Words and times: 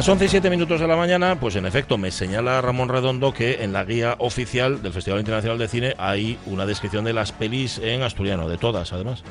Las 0.00 0.08
11 0.08 0.24
y 0.24 0.28
7 0.28 0.48
minutos 0.48 0.80
de 0.80 0.86
la 0.88 0.96
mañana, 0.96 1.38
pues 1.38 1.56
en 1.56 1.66
efecto 1.66 1.98
me 1.98 2.10
señala 2.10 2.62
Ramón 2.62 2.88
Redondo 2.88 3.34
que 3.34 3.62
en 3.62 3.74
la 3.74 3.84
guía 3.84 4.16
oficial 4.18 4.82
del 4.82 4.94
Festival 4.94 5.20
Internacional 5.20 5.58
de 5.58 5.68
Cine 5.68 5.94
hay 5.98 6.38
una 6.46 6.64
descripción 6.64 7.04
de 7.04 7.12
las 7.12 7.32
pelis 7.32 7.76
en 7.76 8.02
asturiano, 8.02 8.48
de 8.48 8.56
todas 8.56 8.94
además. 8.94 9.22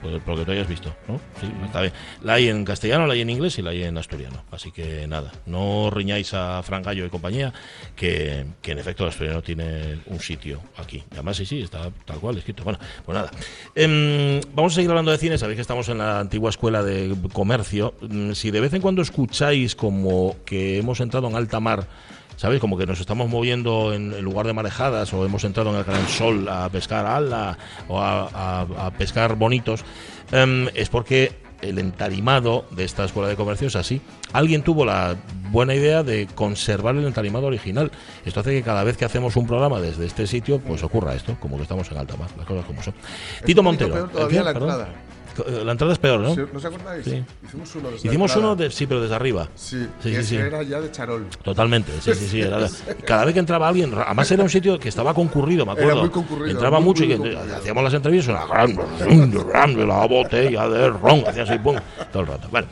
Pues 0.00 0.22
por 0.22 0.34
lo 0.34 0.40
que 0.40 0.44
tú 0.46 0.52
hayas 0.52 0.68
visto, 0.68 0.94
¿no? 1.08 1.20
Sí, 1.40 1.46
está 1.64 1.82
bien. 1.82 1.92
La 2.22 2.34
hay 2.34 2.48
en 2.48 2.64
castellano, 2.64 3.06
la 3.06 3.12
hay 3.12 3.20
en 3.20 3.28
inglés 3.30 3.58
y 3.58 3.62
la 3.62 3.70
hay 3.70 3.82
en 3.84 3.98
asturiano. 3.98 4.44
Así 4.50 4.72
que 4.72 5.06
nada, 5.06 5.30
no 5.44 5.90
riñáis 5.90 6.32
a 6.32 6.62
Fran 6.62 6.82
Gallo 6.82 7.04
y 7.04 7.10
compañía, 7.10 7.52
que, 7.94 8.46
que 8.62 8.72
en 8.72 8.78
efecto 8.78 9.04
el 9.04 9.10
asturiano 9.10 9.42
tiene 9.42 9.98
un 10.06 10.18
sitio 10.20 10.60
aquí. 10.78 10.98
Y 11.10 11.14
además 11.14 11.36
sí, 11.36 11.44
sí, 11.44 11.60
está 11.60 11.90
tal 12.06 12.18
cual 12.18 12.38
escrito. 12.38 12.64
Bueno, 12.64 12.78
pues 13.04 13.14
nada. 13.14 13.30
Em, 13.74 14.40
vamos 14.54 14.72
a 14.72 14.76
seguir 14.76 14.90
hablando 14.90 15.10
de 15.10 15.18
cine, 15.18 15.36
sabéis 15.36 15.56
que 15.56 15.62
estamos 15.62 15.88
en 15.90 15.98
la 15.98 16.20
antigua 16.20 16.48
escuela 16.48 16.82
de 16.82 17.14
comercio. 17.32 17.94
Mm, 18.00 18.32
Si 18.32 18.50
de 18.50 18.60
vez 18.60 18.72
en 18.72 18.80
cuando 18.80 19.02
escucháis 19.02 19.74
como 19.76 20.36
que 20.46 20.78
hemos 20.78 21.00
entrado 21.00 21.28
en 21.28 21.36
alta 21.36 21.60
mar, 21.60 21.86
¿sabes? 22.40 22.58
Como 22.58 22.78
que 22.78 22.86
nos 22.86 23.00
estamos 23.00 23.28
moviendo 23.28 23.92
en, 23.92 24.14
en 24.14 24.24
lugar 24.24 24.46
de 24.46 24.54
marejadas 24.54 25.12
o 25.12 25.26
hemos 25.26 25.44
entrado 25.44 25.68
en 25.70 25.76
el 25.76 25.84
Gran 25.84 26.08
Sol 26.08 26.48
a 26.48 26.70
pescar 26.70 27.04
ala 27.04 27.58
o 27.86 28.00
a, 28.00 28.28
a- 28.32 28.86
a 28.86 28.90
pescar 28.92 29.34
bonitos, 29.36 29.84
em, 30.32 30.68
es 30.74 30.88
porque 30.88 31.32
el 31.60 31.78
entarimado 31.78 32.64
de 32.70 32.84
esta 32.84 33.04
escuela 33.04 33.28
de 33.28 33.36
comercio 33.36 33.66
es 33.68 33.76
así. 33.76 34.00
Alguien 34.32 34.62
tuvo 34.62 34.86
la 34.86 35.16
buena 35.50 35.74
idea 35.74 36.02
de 36.02 36.26
conservar 36.34 36.96
el 36.96 37.04
entarimado 37.06 37.48
original. 37.48 37.90
Esto 38.24 38.40
hace 38.40 38.52
que 38.52 38.62
cada 38.62 38.82
vez 38.84 38.96
que 38.96 39.04
hacemos 39.04 39.36
un 39.36 39.46
programa 39.46 39.78
desde 39.78 40.06
este 40.06 40.26
sitio, 40.26 40.58
pues 40.60 40.82
ocurra 40.82 41.14
esto, 41.14 41.36
como 41.40 41.56
que 41.58 41.64
estamos 41.64 41.90
en 41.92 41.98
alta 41.98 42.16
mar, 42.16 42.30
las 42.38 42.46
cosas 42.46 42.64
como 42.64 42.82
son. 42.82 42.94
Tito 43.44 43.62
Montero. 43.62 43.92
peor 43.92 44.06
¿el 44.06 44.10
todavía 44.12 44.38
qué? 44.38 44.44
la 44.46 44.52
Perdón. 44.54 44.86
Entrada. 45.38 45.64
La 45.64 45.72
entrada 45.72 45.92
es 45.92 45.98
peor, 45.98 46.20
¿no? 46.20 46.34
¿No 46.36 46.58
os 46.58 46.64
acordáis? 46.64 47.04
Sí. 47.04 47.22
Hicimos 47.46 47.74
uno 47.76 47.90
desde 47.90 48.04
la 48.06 48.10
Hicimos 48.12 48.36
uno 48.36 48.56
de, 48.56 48.70
sí, 48.70 48.86
pero 48.86 49.00
desde 49.00 49.14
arriba. 49.14 49.48
Sí, 49.54 49.86
sí, 50.02 50.14
sí, 50.14 50.22
sí. 50.24 50.36
era 50.36 50.62
ya 50.62 50.80
de 50.80 50.90
charol. 50.90 51.26
Totalmente, 51.42 51.92
sí, 52.00 52.14
sí, 52.14 52.28
sí. 52.28 52.40
era- 52.42 52.68
cada 53.06 53.24
vez 53.24 53.34
que 53.34 53.40
entraba 53.40 53.68
alguien, 53.68 53.92
además 53.94 54.30
era 54.30 54.42
un 54.42 54.50
sitio 54.50 54.78
que 54.78 54.88
estaba 54.88 55.14
concurrido, 55.14 55.64
me 55.66 55.72
acuerdo. 55.72 55.90
Era 55.92 56.00
muy 56.00 56.10
concurrido, 56.10 56.50
Entraba 56.50 56.78
muy, 56.80 56.86
mucho 56.86 57.04
muy 57.04 57.12
y 57.14 57.16
concurrido. 57.16 57.56
hacíamos 57.56 57.84
las 57.84 57.94
entrevistas, 57.94 58.44
una 58.44 58.66
gran, 59.44 59.88
la 59.88 60.06
botella 60.06 60.68
de 60.68 60.88
ron, 60.90 61.24
hacía 61.26 61.42
así, 61.44 61.58
pum, 61.58 61.76
todo 62.12 62.22
el 62.22 62.28
rato. 62.28 62.48
Vale. 62.50 62.66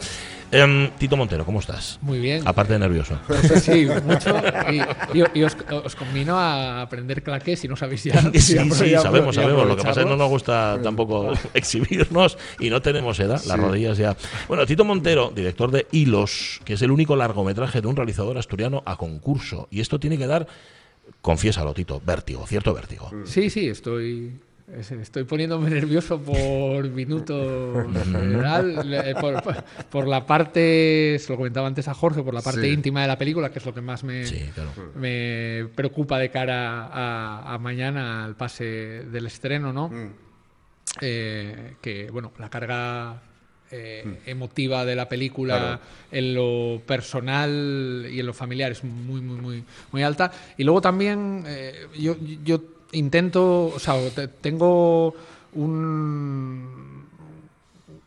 Em, 0.51 0.89
Tito 0.99 1.15
Montero, 1.17 1.45
¿cómo 1.45 1.61
estás? 1.61 1.99
Muy 2.01 2.19
bien. 2.21 2.43
Aparte 2.49 2.73
de 2.73 2.79
nervioso. 2.79 3.19
Pues 3.27 3.63
sí, 3.63 3.87
mucho. 4.05 4.35
Y, 4.71 5.19
y- 5.19 5.25
y 5.41 5.43
os, 5.43 5.55
os 5.85 5.95
convino 5.95 6.39
a 6.39 6.81
aprender 6.81 7.23
claqué 7.23 7.55
si 7.55 7.69
no 7.69 7.77
sabéis 7.77 8.05
ya. 8.05 8.21
Sí, 8.33 8.57
sí, 8.71 8.95
sabemos, 8.97 9.35
sabemos. 9.35 9.67
Lo 9.69 9.77
que 9.77 9.83
pasa 9.83 10.01
es 10.01 10.07
que 10.07 10.11
no 10.11 10.17
nos 10.17 10.31
gusta 10.31 10.79
tampoco 10.83 11.33
exhibirnos 11.55 12.39
y 12.59 12.71
no 12.71 12.81
tenemos 12.81 13.21
edad, 13.21 13.41
las 13.47 13.59
rodillas 13.59 13.99
ya. 13.99 14.17
Bueno, 14.49 14.65
Tito 14.65 14.85
Montero, 14.87 15.31
director 15.37 15.71
de 15.71 15.87
Hilos, 15.93 16.61
que 16.65 16.73
es 16.75 16.83
el 16.83 16.91
único 16.93 17.15
largometraje 17.15 17.83
de 17.83 17.87
un 17.89 17.97
realizador 17.97 18.39
asturiano 18.39 18.83
a 18.87 18.97
concurso. 18.97 19.69
Y 19.71 19.81
esto 19.81 20.01
tiene 20.01 20.17
que 20.17 20.27
dar, 20.27 20.47
confiésalo, 21.21 21.75
Tito, 21.75 22.01
vértigo, 22.05 22.47
cierto 22.47 22.73
vértigo. 22.73 23.11
Sí, 23.27 23.51
sí, 23.51 23.69
estoy. 23.69 24.33
Es- 24.77 24.91
Estoy 24.93 25.25
poniéndome 25.25 25.71
nervioso 25.71 26.21
por 26.21 26.89
minutos 26.91 27.87
general, 28.13 28.93
eh, 28.95 29.15
por, 29.21 29.43
por- 29.43 29.65
por 29.91 30.09
la 30.09 30.27
parte, 30.27 31.17
se 31.19 31.31
lo 31.33 31.37
comentaba 31.37 31.67
antes 31.67 31.89
a 31.89 31.95
Jorge, 31.95 32.23
por 32.23 32.35
la 32.35 32.43
parte 32.43 32.63
Sí. 32.63 32.69
íntima 32.69 33.03
de 33.03 33.09
la 33.09 33.19
película, 33.19 33.51
que 33.51 33.59
es 33.59 33.67
lo 33.67 33.73
que 33.75 33.81
más 33.81 34.05
me, 34.05 34.25
Sí, 34.27 34.51
claro. 34.55 34.71
me 34.95 35.67
preocupa 35.75 36.19
de 36.19 36.31
cara 36.31 36.85
a, 36.87 37.55
a 37.55 37.59
mañana, 37.59 38.25
al 38.25 38.35
pase 38.37 38.65
del 38.65 39.27
estreno, 39.27 39.73
¿no? 39.73 39.89
Mm. 39.89 40.11
Eh, 41.01 41.75
que, 41.81 42.11
bueno, 42.11 42.33
la 42.39 42.49
carga 42.51 43.23
eh, 43.71 44.21
emotiva 44.27 44.85
de 44.85 44.97
la 44.97 45.09
película 45.09 45.79
en 46.11 46.35
lo 46.35 46.81
personal 46.87 48.07
y 48.11 48.19
en 48.19 48.27
lo 48.27 48.33
familiar 48.33 48.73
es 48.73 48.83
muy, 48.83 49.21
muy, 49.21 49.37
muy, 49.41 49.65
muy 49.93 50.03
alta. 50.03 50.33
Y 50.57 50.65
luego 50.65 50.81
también 50.81 51.45
eh, 51.47 51.87
yo, 51.99 52.17
yo 52.43 52.61
intento, 52.93 53.67
o 53.67 53.79
sea, 53.79 53.95
te- 54.11 54.29
tengo 54.29 55.15
un, 55.55 57.05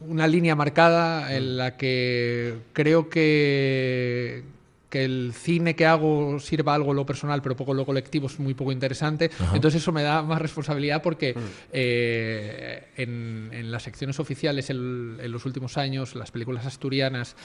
una 0.02 0.28
línea 0.28 0.56
marcada 0.56 1.36
en 1.36 1.58
la 1.58 1.78
que 1.78 2.56
creo 2.74 3.09
que, 3.09 4.44
que 4.90 5.06
el 5.06 5.34
cine 5.36 5.75
que 5.75 5.86
hago 5.86 6.40
sirva 6.40 6.74
algo 6.75 6.92
en 6.92 6.97
lo 6.97 7.06
personal, 7.06 7.42
pero 7.42 7.56
poco 7.56 7.72
en 7.72 7.78
lo 7.78 7.86
colectivo, 7.86 8.28
es 8.28 8.40
muy 8.40 8.53
poco 8.53 8.72
interesante. 8.72 9.30
Entonces 9.53 9.81
eso 9.81 9.92
me 9.92 10.03
da 10.03 10.22
más 10.24 10.42
responsabilidad 10.42 11.02
porque 11.02 11.34
eh, 11.72 12.88
en, 12.98 13.50
en 13.53 13.72
las 13.72 13.84
secciones 13.84 14.19
oficiales 14.19 14.69
el- 14.69 15.18
en 15.22 15.31
los 15.31 15.46
últimos 15.46 15.78
años, 15.78 16.16
las 16.16 16.31
películas 16.31 16.66
asturianas 16.66 17.36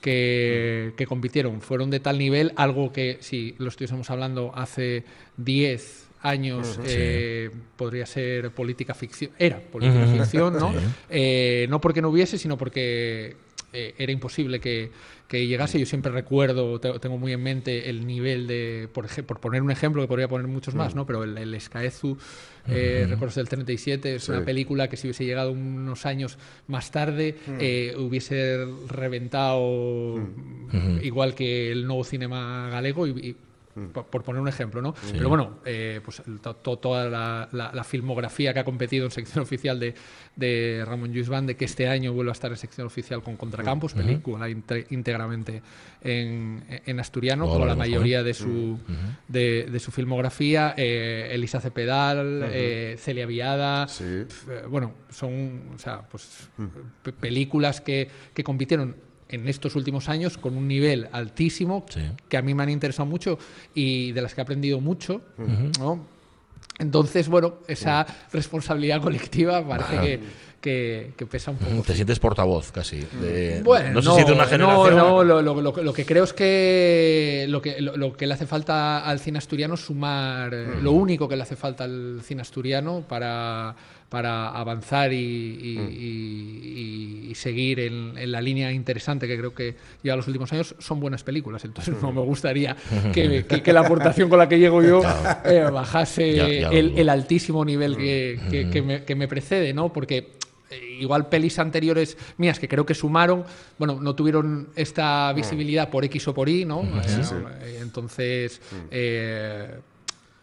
que, 0.00 0.92
que 0.96 1.06
compitieron 1.06 1.60
fueron 1.60 1.90
de 1.90 2.00
tal 2.00 2.18
nivel, 2.18 2.52
algo 2.56 2.92
que 2.92 3.18
si 3.20 3.54
lo 3.58 3.68
estuviésemos 3.68 4.10
hablando 4.10 4.52
hace 4.54 5.04
10 5.36 6.06
años 6.22 6.78
eh, 6.84 7.50
podría 7.76 8.04
ser 8.06 8.50
política 8.50 8.94
ficción, 8.94 9.30
era 9.38 9.58
política 9.60 10.06
ficción, 10.06 10.54
¿no? 10.54 10.72
Sí. 10.78 10.78
Eh, 11.10 11.66
no 11.70 11.80
porque 11.80 12.02
no 12.02 12.10
hubiese, 12.10 12.36
sino 12.38 12.56
porque 12.58 13.36
eh, 13.72 13.94
era 13.98 14.10
imposible 14.12 14.58
que, 14.60 14.90
que 15.28 15.46
llegase. 15.46 15.78
Yo 15.78 15.86
siempre 15.86 16.10
recuerdo, 16.12 16.78
te- 16.80 16.98
tengo 16.98 17.16
muy 17.18 17.32
en 17.32 17.42
mente 17.42 17.88
el 17.88 18.06
nivel 18.06 18.46
de, 18.48 18.88
por, 18.92 19.06
por 19.24 19.40
poner 19.40 19.62
un 19.62 19.70
ejemplo, 19.70 20.02
que 20.02 20.08
podría 20.08 20.26
poner 20.28 20.46
muchos 20.48 20.74
más, 20.74 20.94
¿no? 20.94 21.06
Pero 21.06 21.22
el, 21.24 21.38
el 21.38 21.54
Escaezu, 21.54 22.18
eh, 22.68 23.06
Recuerdos 23.08 23.36
del 23.36 23.48
37, 23.48 24.16
es 24.16 24.24
Sí. 24.24 24.32
una 24.32 24.44
película 24.44 24.88
que 24.88 24.96
si 24.96 25.06
hubiese 25.06 25.24
llegado 25.24 25.52
unos 25.52 26.04
años 26.04 26.36
más 26.66 26.90
tarde 26.90 27.36
eh, 27.60 27.94
hubiese 27.96 28.66
reventado 28.88 30.20
igual 31.02 31.34
que 31.34 31.72
el 31.72 31.86
nuevo 31.86 32.04
cinema 32.04 32.68
galego 32.70 33.06
y- 33.06 33.10
y 33.30 33.36
por, 33.92 34.06
por 34.06 34.22
poner 34.24 34.42
un 34.42 34.48
ejemplo, 34.48 34.82
¿no? 34.82 34.94
Pero 35.12 35.28
bueno, 35.28 35.58
eh, 35.64 36.00
pues 36.04 36.22
to- 36.42 36.56
to- 36.56 36.78
toda 36.78 37.08
la, 37.08 37.48
la- 37.52 37.70
la 37.72 37.84
filmografía 37.84 38.52
que 38.52 38.58
ha 38.60 38.64
competido 38.64 39.04
en 39.04 39.10
sección 39.10 39.42
oficial 39.42 39.78
de, 39.78 39.94
de 40.36 40.82
Ramón 40.86 41.12
Lluís 41.12 41.28
Bande, 41.28 41.56
que 41.56 41.64
este 41.66 41.88
año 41.88 42.12
vuelve 42.12 42.30
a 42.30 42.32
estar 42.32 42.50
en 42.50 42.56
sección 42.56 42.86
oficial 42.86 43.22
con 43.22 43.36
Contracampos, 43.36 43.94
película 43.94 44.48
inte- 44.48 44.86
íntegramente 44.90 45.62
en, 46.02 46.64
en 46.86 47.00
asturiano, 47.00 47.46
como 47.46 47.64
la 47.66 47.74
mayoría 47.76 48.22
de 48.22 48.34
su, 48.34 48.78
de, 49.28 49.68
de 49.70 49.78
su 49.80 49.90
filmografía. 49.92 50.74
Eh, 50.76 51.28
Elisa 51.32 51.60
Cepedal, 51.60 52.42
eh, 52.52 52.96
Celia 52.98 53.26
Viada. 53.26 53.86
Sí. 53.88 54.24
Pf, 54.26 54.66
bueno, 54.68 54.94
son 55.10 55.70
o 55.74 55.78
sea, 55.78 56.02
pues, 56.02 56.48
pe- 57.02 57.12
películas 57.12 57.80
que, 57.80 58.08
que 58.34 58.42
compitieron 58.44 58.96
en 59.30 59.48
estos 59.48 59.76
últimos 59.76 60.08
años 60.08 60.36
con 60.38 60.56
un 60.56 60.66
nivel 60.68 61.08
altísimo 61.12 61.86
Sí. 61.88 62.00
que 62.28 62.36
a 62.36 62.42
mí 62.42 62.52
me 62.54 62.62
han 62.64 62.70
interesado 62.70 63.06
mucho 63.06 63.38
y 63.74 64.12
de 64.12 64.22
las 64.22 64.34
que 64.34 64.40
he 64.40 64.42
aprendido 64.42 64.80
mucho. 64.80 65.22
¿no? 65.78 66.04
Entonces, 66.78 67.28
bueno, 67.28 67.54
esa 67.68 68.06
responsabilidad 68.32 69.02
colectiva 69.02 69.66
parece 69.66 70.00
que, 70.00 70.20
que- 70.60 71.12
que 71.16 71.26
pesa 71.26 71.50
un 71.50 71.58
poco. 71.58 71.82
Te 71.82 71.94
sientes 71.94 72.18
portavoz 72.18 72.72
casi. 72.72 73.00
de- 73.20 73.60
Bueno, 73.62 74.00
no 74.00 74.02
sé 74.14 74.20
si 74.22 74.26
de 74.26 74.32
una 74.32 74.46
generación. 74.46 74.96
No, 74.96 75.22
lo, 75.22 75.42
lo- 75.42 75.60
lo- 75.60 75.82
lo 75.82 75.92
que 75.92 76.04
creo 76.06 76.24
es 76.24 76.32
que 76.32 77.44
lo, 77.48 77.60
que 77.60 77.80
lo, 77.82 78.12
que 78.16 78.26
le 78.26 78.32
hace 78.34 78.46
falta 78.46 79.00
al 79.04 79.20
cine 79.20 79.38
asturiano 79.38 79.74
es 79.74 79.80
sumar, 79.80 80.52
lo 80.54 80.92
único 80.92 81.28
que 81.28 81.36
le 81.36 81.42
hace 81.42 81.56
falta 81.56 81.84
al 81.84 82.20
cine 82.22 82.40
asturiano 82.42 83.04
para, 83.06 83.74
para 84.10 84.48
avanzar 84.50 85.12
y, 85.12 85.16
y- 85.16 87.26
y- 87.26 87.30
y 87.30 87.34
seguir 87.36 87.78
en, 87.80 88.18
en 88.18 88.32
la 88.32 88.40
línea 88.40 88.72
interesante 88.72 89.26
que 89.28 89.38
creo 89.38 89.54
que 89.54 89.76
lleva 90.02 90.16
los 90.16 90.26
últimos 90.26 90.52
años 90.52 90.74
son 90.80 90.98
buenas 91.00 91.22
películas. 91.22 91.64
Entonces 91.64 91.94
no 92.02 92.12
me 92.12 92.20
gustaría 92.20 92.76
que, 93.12 93.44
que- 93.48 93.62
que 93.62 93.72
la 93.72 93.80
aportación 93.80 94.28
con 94.28 94.38
la 94.38 94.48
que 94.48 94.58
llego 94.58 94.82
yo 94.82 95.00
eh, 95.44 95.64
bajase 95.72 96.34
Ya- 96.34 96.48
ya 96.48 96.68
el, 96.70 97.08
altísimo 97.08 97.64
nivel 97.64 97.96
que, 97.96 98.40
que- 98.50 98.68
que 98.68 98.82
me, 98.82 99.04
que 99.04 99.14
me 99.14 99.28
precede, 99.28 99.72
¿no? 99.72 99.92
Porque 99.92 100.32
eh, 100.70 100.96
igual 101.00 101.28
pelis 101.28 101.58
anteriores 101.60 102.16
mías 102.36 102.58
que 102.58 102.66
creo 102.68 102.84
que 102.86 102.94
sumaron, 102.94 103.44
bueno, 103.78 103.98
no 104.00 104.14
tuvieron 104.16 104.68
esta 104.76 105.32
visibilidad 105.32 105.88
por 105.88 106.04
X 106.04 106.26
o 106.28 106.34
por 106.34 106.48
Y, 106.48 106.64
¿no? 106.64 106.82
Eh, 106.82 107.08
sí. 107.08 107.20
eh, 107.62 107.78
Entonces, 107.80 108.60
eh, 108.90 109.68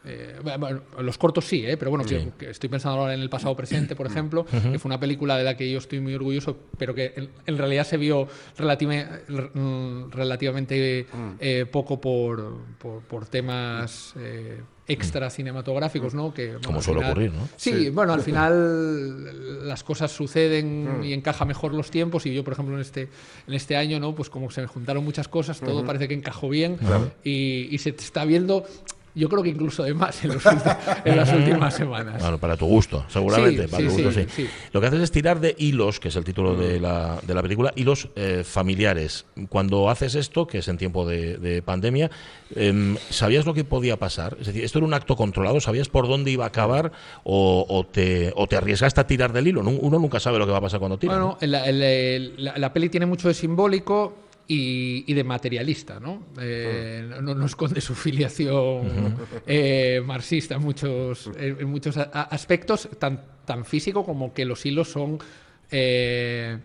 eh, 0.08 0.36
bueno, 0.60 0.82
los 1.02 1.18
cortos 1.18 1.46
sí, 1.46 1.66
¿eh? 1.66 1.76
pero 1.78 1.92
bueno, 1.92 2.06
que, 2.06 2.30
que 2.38 2.50
estoy 2.52 2.70
pensando 2.70 3.00
ahora 3.02 3.14
en 3.14 3.20
el 3.20 3.30
pasado 3.30 3.56
presente, 3.56 3.96
por 3.96 4.08
ejemplo, 4.08 4.46
que 4.46 4.80
fue 4.80 4.90
una 4.90 5.00
película 5.00 5.38
de 5.38 5.44
la 5.44 5.58
que 5.58 5.70
yo 5.70 5.78
estoy 5.80 6.00
muy 6.00 6.14
orgulloso, 6.16 6.58
pero 6.78 6.96
que 6.96 7.14
en, 7.16 7.30
en 7.46 7.58
realidad 7.58 7.86
se 7.86 7.98
vio 7.98 8.28
mm, 9.54 10.12
relativamente 10.12 11.06
eh, 11.40 11.66
poco 11.72 12.00
por, 12.00 12.58
por, 12.78 13.02
por 13.02 13.26
temas 13.28 14.14
eh, 14.18 14.62
extra 14.88 15.30
cinematográficos, 15.30 16.14
¿no? 16.14 16.34
Que, 16.34 16.48
bueno, 16.54 16.62
Como 16.66 16.82
suele 16.82 17.00
final- 17.02 17.12
ocurrir, 17.12 17.34
¿no? 17.34 17.48
Sí, 17.58 17.74
Sí. 17.74 17.90
bueno, 17.90 18.14
al 18.14 18.22
final 18.28 19.68
las 19.68 19.84
cosas 19.84 20.12
suceden 20.12 21.02
y 21.04 21.14
encaja 21.14 21.44
mejor 21.46 21.74
los 21.74 21.92
tiempos 21.92 22.26
y 22.26 22.34
yo, 22.34 22.44
por 22.44 22.54
ejemplo, 22.54 22.76
en 22.76 22.82
este, 22.82 23.10
en 23.48 23.54
este 23.54 23.76
año, 23.76 24.00
¿no? 24.00 24.16
Pues 24.16 24.30
como 24.30 24.50
se 24.52 24.62
me 24.62 24.68
juntaron 24.68 25.04
muchas 25.04 25.28
cosas, 25.28 25.60
todo 25.60 25.86
parece 25.86 26.08
que 26.08 26.14
encajó 26.14 26.50
bien 26.50 26.78
y, 27.24 27.68
y 27.70 27.78
se 27.80 27.90
está 27.90 28.24
viendo, 28.26 28.66
yo 29.18 29.28
creo 29.30 29.44
que 29.44 29.50
incluso 29.50 29.84
de 29.84 29.94
más 29.94 30.24
en, 30.24 30.34
los 30.34 30.44
ulti- 30.46 30.78
en 31.06 31.16
las 31.18 31.34
últimas 31.34 31.74
semanas. 31.74 32.22
Bueno, 32.22 32.38
para 32.38 32.56
tu 32.56 32.66
gusto, 32.66 33.04
seguramente. 33.10 33.64
Sí, 33.64 33.68
para 33.72 33.78
sí, 33.84 33.88
tu 33.98 34.04
gusto, 34.04 34.12
sí. 34.36 34.48
Lo 34.72 34.82
que 34.82 34.88
haces 34.88 35.02
es 35.02 35.12
tirar 35.12 35.40
de 35.40 35.56
hilos, 35.58 36.00
que 36.00 36.08
es 36.10 36.16
el 36.16 36.24
título 36.24 36.56
de, 36.56 36.80
la, 36.80 37.20
de 37.26 37.34
la 37.34 37.42
película, 37.42 37.74
hilos 37.76 38.10
eh, 38.16 38.44
familiares. 38.46 39.26
Cuando 39.50 39.90
haces 39.90 40.16
esto, 40.16 40.48
que 40.48 40.60
es 40.60 40.68
en 40.68 40.78
tiempo 40.78 41.08
de, 41.08 41.38
de 41.38 41.62
pandemia, 41.62 42.12
em, 42.56 42.96
¿sabías 43.10 43.46
lo 43.46 43.54
que 43.54 43.64
podía 43.64 43.98
pasar? 43.98 44.38
Es 44.40 44.48
decir, 44.48 44.64
¿esto 44.64 44.80
era 44.80 44.86
un 44.88 44.94
acto 44.94 45.16
controlado? 45.16 45.60
¿Sabías 45.60 45.90
por 45.90 46.08
dónde 46.08 46.32
iba 46.32 46.46
a 46.46 46.50
acabar? 46.50 46.92
¿O, 47.24 47.66
o 47.68 47.86
te, 47.86 48.32
o 48.36 48.48
te 48.48 48.56
arriesgaste 48.56 49.02
a 49.02 49.08
tirar 49.08 49.34
del 49.34 49.48
hilo? 49.48 49.62
Uno 49.62 50.00
nunca 50.00 50.20
sabe 50.20 50.38
lo 50.40 50.46
que 50.46 50.52
va 50.52 50.60
a 50.60 50.62
pasar 50.62 50.80
cuando 50.80 50.98
tira. 50.98 51.14
Bueno, 51.14 51.38
la, 51.42 52.58
la 52.58 52.74
peli 52.74 52.90
tiene 52.90 53.06
mucho 53.06 53.28
de 53.28 53.34
simbólico 53.34 54.14
y, 54.48 55.04
y 55.06 55.14
de 55.14 55.24
materialista, 55.24 56.00
¿no? 56.00 56.28
Eh, 56.40 57.10
no, 57.22 57.36
no 57.36 57.46
esconde 57.46 57.82
su 57.82 57.96
filiación 57.96 59.16
eh, 59.46 60.02
marxista 60.06 60.56
en 60.56 60.62
muchos, 60.62 61.30
en 61.38 61.70
muchos 61.70 61.98
aspectos, 61.98 62.90
tan, 62.98 63.22
tan 63.46 63.66
físico 63.66 64.06
como 64.06 64.34
que 64.34 64.46
los 64.46 64.66
hilos 64.66 64.90
son 64.90 65.20
eh, 65.70 66.58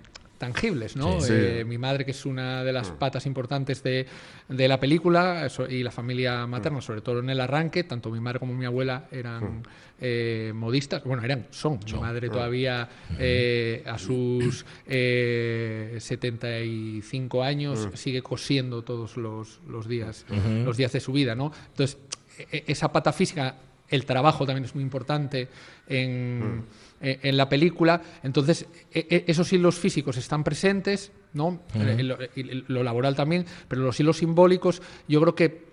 tangibles, 0.43 0.97
¿no? 0.97 1.21
Sí. 1.21 1.33
Eh, 1.33 1.65
mi 1.65 1.79
madre, 1.79 2.05
que 2.05 2.11
es 2.11 2.27
una 2.27 2.65
de 2.65 2.73
las 2.73 2.91
patas 2.99 3.27
importantes 3.27 3.81
de, 3.85 4.07
de 4.49 4.67
la 4.67 4.81
película, 4.81 5.47
eso- 5.47 5.69
y 5.69 5.85
la 5.85 5.93
familia 5.93 6.49
materna, 6.49 6.81
sobre 6.81 7.01
todo 7.01 7.21
en 7.21 7.31
el 7.31 7.41
arranque, 7.41 7.85
tanto 7.85 8.11
mi 8.11 8.19
madre 8.19 8.41
como 8.41 8.53
mi 8.53 8.65
abuela 8.67 9.07
eran 9.13 9.63
eh, 10.01 10.51
modistas, 10.53 11.05
bueno, 11.05 11.23
eran, 11.23 11.47
son. 11.51 11.79
Mi 11.85 11.93
madre 12.01 12.29
todavía 12.29 12.89
eh, 13.21 13.85
a 13.87 13.99
sus 13.99 14.65
eh, 14.89 15.97
75 16.01 17.43
años 17.43 17.89
sigue 17.95 18.21
cosiendo 18.23 18.83
todos 18.83 19.17
los, 19.17 19.61
los 19.69 19.87
días, 19.87 20.27
los 20.65 20.77
días 20.77 20.93
de 20.93 20.99
su 21.01 21.13
vida, 21.13 21.35
¿no? 21.37 21.53
Entonces, 21.69 21.99
e- 22.39 22.57
e- 22.59 22.65
esa 22.67 22.91
pata 22.91 23.13
física, 23.13 23.55
el 23.89 24.05
trabajo 24.07 24.47
también 24.47 24.65
es 24.65 24.75
muy 24.75 24.83
importante 24.83 25.49
en, 25.87 26.65
e- 27.03 27.19
en 27.23 27.37
la 27.37 27.49
película. 27.49 28.01
Entonces, 28.23 28.67
e- 28.93 29.07
e- 29.11 29.25
esos 29.27 29.53
hilos 29.53 29.79
físicos 29.79 30.17
están 30.17 30.45
presentes, 30.45 31.13
¿no? 31.35 31.61
Eh, 31.75 32.63
lo 32.69 32.83
laboral 32.83 33.15
también, 33.17 33.45
pero 33.69 33.83
los 33.83 33.99
hilos 34.01 34.19
simbólicos, 34.19 34.81
yo 35.09 35.21
creo 35.21 35.35
que 35.35 35.73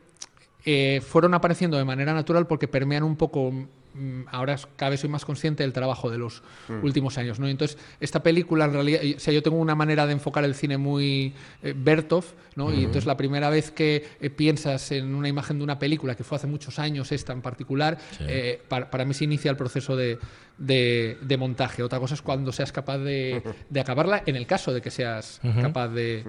eh, 0.66 1.02
fueron 1.02 1.34
apareciendo 1.34 1.78
de 1.78 1.86
manera 1.86 2.14
natural 2.14 2.46
porque 2.48 2.68
permean 2.68 3.04
un 3.04 3.16
poco. 3.16 3.54
Mm, 3.94 4.22
Ahora 4.32 4.58
cada 4.76 4.92
vez 4.92 5.00
soy 5.00 5.10
más 5.10 5.26
consciente 5.26 5.64
del 5.64 5.74
trabajo 5.74 6.10
de 6.10 6.18
los 6.18 6.44
últimos 6.84 7.18
años, 7.18 7.40
¿no? 7.40 7.48
Entonces, 7.48 7.78
esta 8.00 8.22
película 8.24 8.66
en 8.66 8.74
realidad, 8.74 9.02
o 9.16 9.20
sea, 9.20 9.34
yo 9.34 9.42
tengo 9.44 9.58
una 9.58 9.76
manera 9.76 10.06
de 10.06 10.14
enfocar 10.14 10.44
el 10.46 10.56
cine 10.56 10.78
muy 10.78 11.34
eh, 11.64 11.74
Bertov, 11.76 12.26
¿no? 12.56 12.72
Y 12.74 12.80
entonces 12.86 13.06
la 13.06 13.18
primera 13.18 13.50
vez 13.50 13.72
que 13.72 14.06
eh, 14.20 14.30
piensas 14.30 14.92
en 14.92 15.16
una 15.16 15.28
imagen 15.28 15.58
de 15.58 15.64
una 15.64 15.80
película, 15.80 16.16
que 16.16 16.24
fue 16.24 16.36
hace 16.38 16.48
muchos 16.48 16.78
años 16.80 17.12
esta 17.12 17.34
en 17.34 17.42
particular, 17.42 17.98
eh, 18.28 18.62
para, 18.68 18.90
para 18.92 19.06
mí 19.06 19.14
se 19.14 19.24
inicia 19.24 19.50
el 19.52 19.58
proceso 19.58 19.96
de, 19.96 20.20
de- 20.58 21.18
de 21.22 21.38
montaje. 21.38 21.82
Otra 21.84 22.00
cosa 22.00 22.14
es 22.16 22.22
cuando 22.22 22.52
seas 22.52 22.72
capaz 22.72 22.98
de, 23.00 23.42
de 23.70 23.80
acabarla, 23.80 24.24
en 24.26 24.36
el 24.36 24.46
caso 24.46 24.74
de 24.74 24.82
que 24.82 24.92
seas 24.92 25.40
capaz 25.62 25.88
de- 25.90 26.24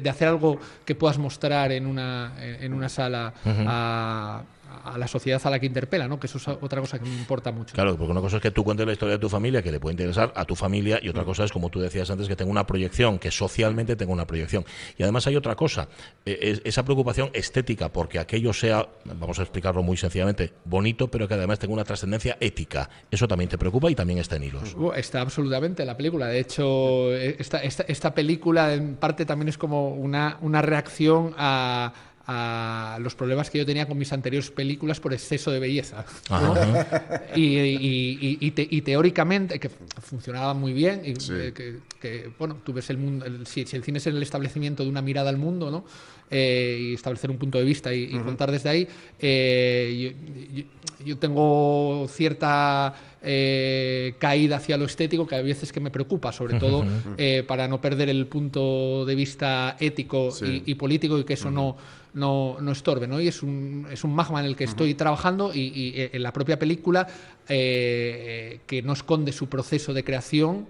de 0.00 0.10
hacer 0.10 0.28
algo 0.28 0.58
que 0.84 0.94
puedas 0.94 1.18
mostrar 1.18 1.72
en 1.72 1.86
una, 1.86 2.32
en 2.40 2.72
una 2.72 2.88
sala 2.88 3.34
a, 3.66 4.42
a 4.84 4.96
la 4.98 5.08
sociedad 5.08 5.40
a 5.44 5.50
la 5.50 5.58
que 5.58 5.66
interpela, 5.66 6.08
¿no? 6.08 6.18
que 6.20 6.26
eso 6.26 6.38
es 6.38 6.48
otra 6.48 6.80
cosa 6.80 6.98
que 6.98 7.04
me 7.08 7.14
importa 7.16 7.50
mucho. 7.52 7.74
Claro, 7.74 7.96
porque 7.96 8.10
una 8.12 8.20
cosa 8.20 8.36
es 8.36 8.42
que 8.42 8.50
tú 8.50 8.64
cuentes 8.64 8.86
la 8.86 8.92
historia 8.92 9.14
de 9.16 9.18
tu 9.20 9.28
familia, 9.28 9.62
que 9.62 9.70
le 9.72 9.80
puede 9.80 9.92
interesar 9.94 10.32
a 10.34 10.44
tu 10.44 10.54
familia, 10.54 10.96
Mm. 11.02 11.06
y 11.06 11.08
otra 11.08 11.24
cosa 11.24 11.44
es, 11.44 11.52
como 11.52 11.68
tú 11.70 11.80
decías 11.80 12.10
antes, 12.10 12.28
que 12.28 12.36
tenga 12.36 12.50
una 12.50 12.66
proyección, 12.66 13.18
que 13.18 13.30
socialmente 13.30 13.96
tenga 13.96 14.12
una 14.12 14.26
proyección. 14.26 14.64
Y 14.96 15.02
además 15.02 15.26
hay 15.26 15.36
otra 15.36 15.54
cosa, 15.54 15.88
eh, 16.24 16.38
es- 16.40 16.62
esa 16.64 16.84
preocupación 16.84 17.30
estética, 17.32 17.90
porque 17.92 18.18
aquello 18.18 18.52
sea, 18.52 18.88
vamos 19.04 19.38
a 19.38 19.42
explicarlo 19.42 19.82
muy 19.82 19.96
sencillamente, 19.96 20.52
bonito, 20.64 21.08
pero 21.10 21.26
que 21.28 21.34
además 21.34 21.58
tenga 21.58 21.74
una 21.74 21.84
trascendencia 21.84 22.36
ética. 22.40 22.88
Eso 23.10 23.26
también 23.28 23.48
te 23.48 23.58
preocupa 23.58 23.90
y 23.90 23.94
también 23.94 24.18
está 24.18 24.36
en 24.36 24.44
hilos. 24.44 24.74
Uh, 24.76 24.92
Está 24.92 25.20
absolutamente 25.20 25.82
en 25.82 25.86
la 25.86 25.96
película. 25.96 26.26
De 26.26 26.38
hecho, 26.40 27.12
eh, 27.14 27.36
esta, 27.38 27.58
esta, 27.62 27.84
esta 27.84 28.14
película 28.14 28.74
en 28.74 28.96
parte 28.96 29.24
también 29.24 29.48
es 29.48 29.56
como 29.58 29.90
una, 29.94 30.38
una 30.42 30.60
reacción 30.62 31.34
a, 31.38 31.92
a 32.30 32.98
los 33.00 33.14
problemas 33.14 33.48
que 33.48 33.56
yo 33.56 33.64
tenía 33.64 33.86
con 33.88 33.96
mis 33.96 34.12
anteriores 34.12 34.50
películas 34.50 35.00
por 35.00 35.14
exceso 35.14 35.50
de 35.50 35.58
belleza. 35.60 36.04
¿no? 36.30 36.54
Y, 37.34 37.56
y- 37.58 38.18
y- 38.20 38.38
y 38.40 38.50
te- 38.50 38.68
y 38.70 38.82
teóricamente, 38.82 39.58
que 39.58 39.70
funcionaba 39.70 40.52
muy 40.52 40.74
bien, 40.74 41.00
y, 41.06 41.18
Sí. 41.18 41.32
eh, 41.34 41.52
que, 41.54 41.78
que, 41.98 42.30
bueno, 42.38 42.58
tú 42.62 42.74
ves 42.74 42.90
el 42.90 42.98
mundo, 42.98 43.24
el- 43.24 43.46
si, 43.46 43.62
el 43.62 43.82
cine 43.82 43.96
es 43.96 44.06
el 44.06 44.22
establecimiento 44.22 44.82
de 44.84 44.90
una 44.90 45.00
mirada 45.00 45.30
al 45.30 45.38
mundo, 45.38 45.70
¿no? 45.70 45.86
Eh, 46.30 46.78
y 46.90 46.94
establecer 46.94 47.30
un 47.30 47.38
punto 47.38 47.56
de 47.56 47.64
vista 47.64 47.94
y, 47.94 48.10
contar 48.18 48.52
desde 48.52 48.68
ahí, 48.68 48.86
eh, 49.18 50.14
yo- 50.52 50.54
yo- 50.54 50.64
yo 51.06 51.16
tengo 51.16 52.06
cierta 52.10 52.94
eh, 53.22 54.14
caída 54.18 54.56
hacia 54.56 54.76
lo 54.76 54.84
estético 54.84 55.26
que 55.26 55.34
a 55.34 55.42
veces 55.42 55.72
que 55.72 55.80
me 55.80 55.90
preocupa, 55.90 56.30
sobre 56.32 56.58
todo 56.58 56.84
eh, 57.16 57.44
para 57.46 57.66
no 57.68 57.80
perder 57.80 58.08
el 58.08 58.26
punto 58.26 59.04
de 59.04 59.14
vista 59.14 59.76
ético 59.80 60.30
Sí. 60.30 60.62
y, 60.66 60.72
y 60.72 60.74
político 60.76 61.18
y 61.18 61.24
que 61.24 61.34
eso 61.34 61.50
no, 61.50 61.76
no, 62.14 62.56
no 62.60 62.72
estorbe. 62.72 63.06
¿no? 63.08 63.20
Y 63.20 63.28
es 63.28 63.42
un, 63.42 63.86
es 63.90 64.04
un 64.04 64.14
magma 64.14 64.40
en 64.40 64.46
el 64.46 64.56
que 64.56 64.64
estoy 64.64 64.94
trabajando 64.94 65.52
y, 65.54 65.60
y, 65.74 65.92
eh, 66.00 66.10
en 66.12 66.22
la 66.22 66.32
propia 66.32 66.58
película 66.58 67.06
eh, 67.48 68.60
que 68.66 68.82
no 68.82 68.92
esconde 68.92 69.32
su 69.32 69.48
proceso 69.48 69.92
de 69.92 70.04
creación. 70.04 70.66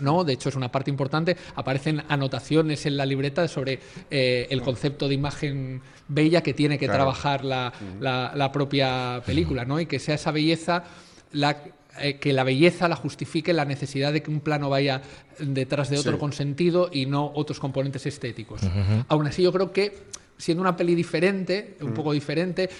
¿no? 0.00 0.24
De 0.24 0.32
hecho, 0.34 0.48
es 0.48 0.56
una 0.56 0.70
parte 0.70 0.90
importante. 0.90 1.36
Aparecen 1.56 2.02
anotaciones 2.08 2.86
en 2.86 2.96
la 2.96 3.04
libreta 3.04 3.48
sobre 3.48 3.80
eh, 4.10 4.46
el 4.50 4.62
concepto 4.62 5.08
de 5.08 5.14
imagen 5.14 5.82
bella 6.08 6.42
que 6.42 6.54
tiene 6.54 6.78
que 6.78 6.86
Claro. 6.86 6.98
trabajar 6.98 7.44
la, 7.44 7.72
la- 8.00 8.32
la 8.34 8.52
propia 8.52 9.20
película, 9.26 9.64
¿no? 9.64 9.78
Y 9.80 9.86
que 9.86 9.98
sea 9.98 10.14
esa 10.14 10.30
belleza 10.30 10.84
la 11.32 11.62
eh, 12.00 12.18
que 12.18 12.32
la 12.32 12.44
belleza 12.44 12.88
la 12.88 12.96
justifique 12.96 13.52
la 13.52 13.64
necesidad 13.64 14.12
de 14.12 14.22
que 14.22 14.30
un 14.30 14.40
plano 14.40 14.70
vaya 14.70 15.02
detrás 15.38 15.90
de 15.90 15.98
otro 15.98 16.12
Sí. 16.12 16.18
con 16.18 16.32
sentido 16.32 16.88
y 16.92 17.06
no 17.06 17.30
otros 17.34 17.58
componentes 17.58 18.06
estéticos. 18.06 18.60
Aún 19.08 19.26
así, 19.26 19.42
yo 19.42 19.52
creo 19.52 19.72
que 19.72 19.98
siendo 20.38 20.62
una 20.62 20.76
peli 20.76 20.94
diferente, 20.94 21.76
un 21.80 21.92
poco 21.92 22.12
diferente, 22.12 22.70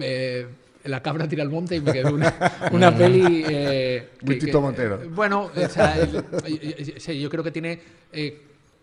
eh, 0.00 0.46
la 0.84 1.02
cabra 1.02 1.28
tira 1.28 1.42
al 1.42 1.50
monte 1.50 1.76
y 1.76 1.80
me 1.80 1.92
quedó 1.92 2.14
una, 2.14 2.32
una 2.72 2.96
peli. 2.96 3.44
eh, 3.46 4.08
Muy 4.22 4.38
que- 4.38 4.46
Tito 4.46 4.58
que- 4.58 4.62
Montero. 4.62 5.00
Bueno, 5.10 5.50
o 5.54 5.68
sea, 5.68 5.98
el- 6.00 6.12
yo- 6.12 6.96
yo- 6.96 7.12
yo 7.12 7.28
creo 7.30 7.44
que 7.44 7.50
tiene 7.50 7.80
eh, 8.12 8.40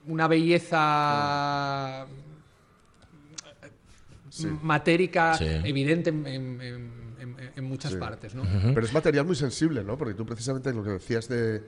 una 0.07 0.27
belleza 0.27 2.05
Sí. 4.29 4.47
matérica 4.61 5.33
Sí. 5.35 5.45
evidente 5.63 6.09
en, 6.11 6.27
en- 6.27 6.61
en- 6.61 6.96
en- 7.39 7.51
en 7.55 7.63
muchas 7.65 7.93
partes, 7.95 8.35
¿no? 8.35 8.43
Pero 8.73 8.85
es 8.85 8.93
material 8.93 9.25
muy 9.25 9.35
sensible, 9.35 9.83
¿no? 9.83 9.97
Porque 9.97 10.13
tú 10.13 10.25
precisamente 10.25 10.73
lo 10.73 10.83
que 10.83 10.91
decías 10.91 11.27
de 11.29 11.61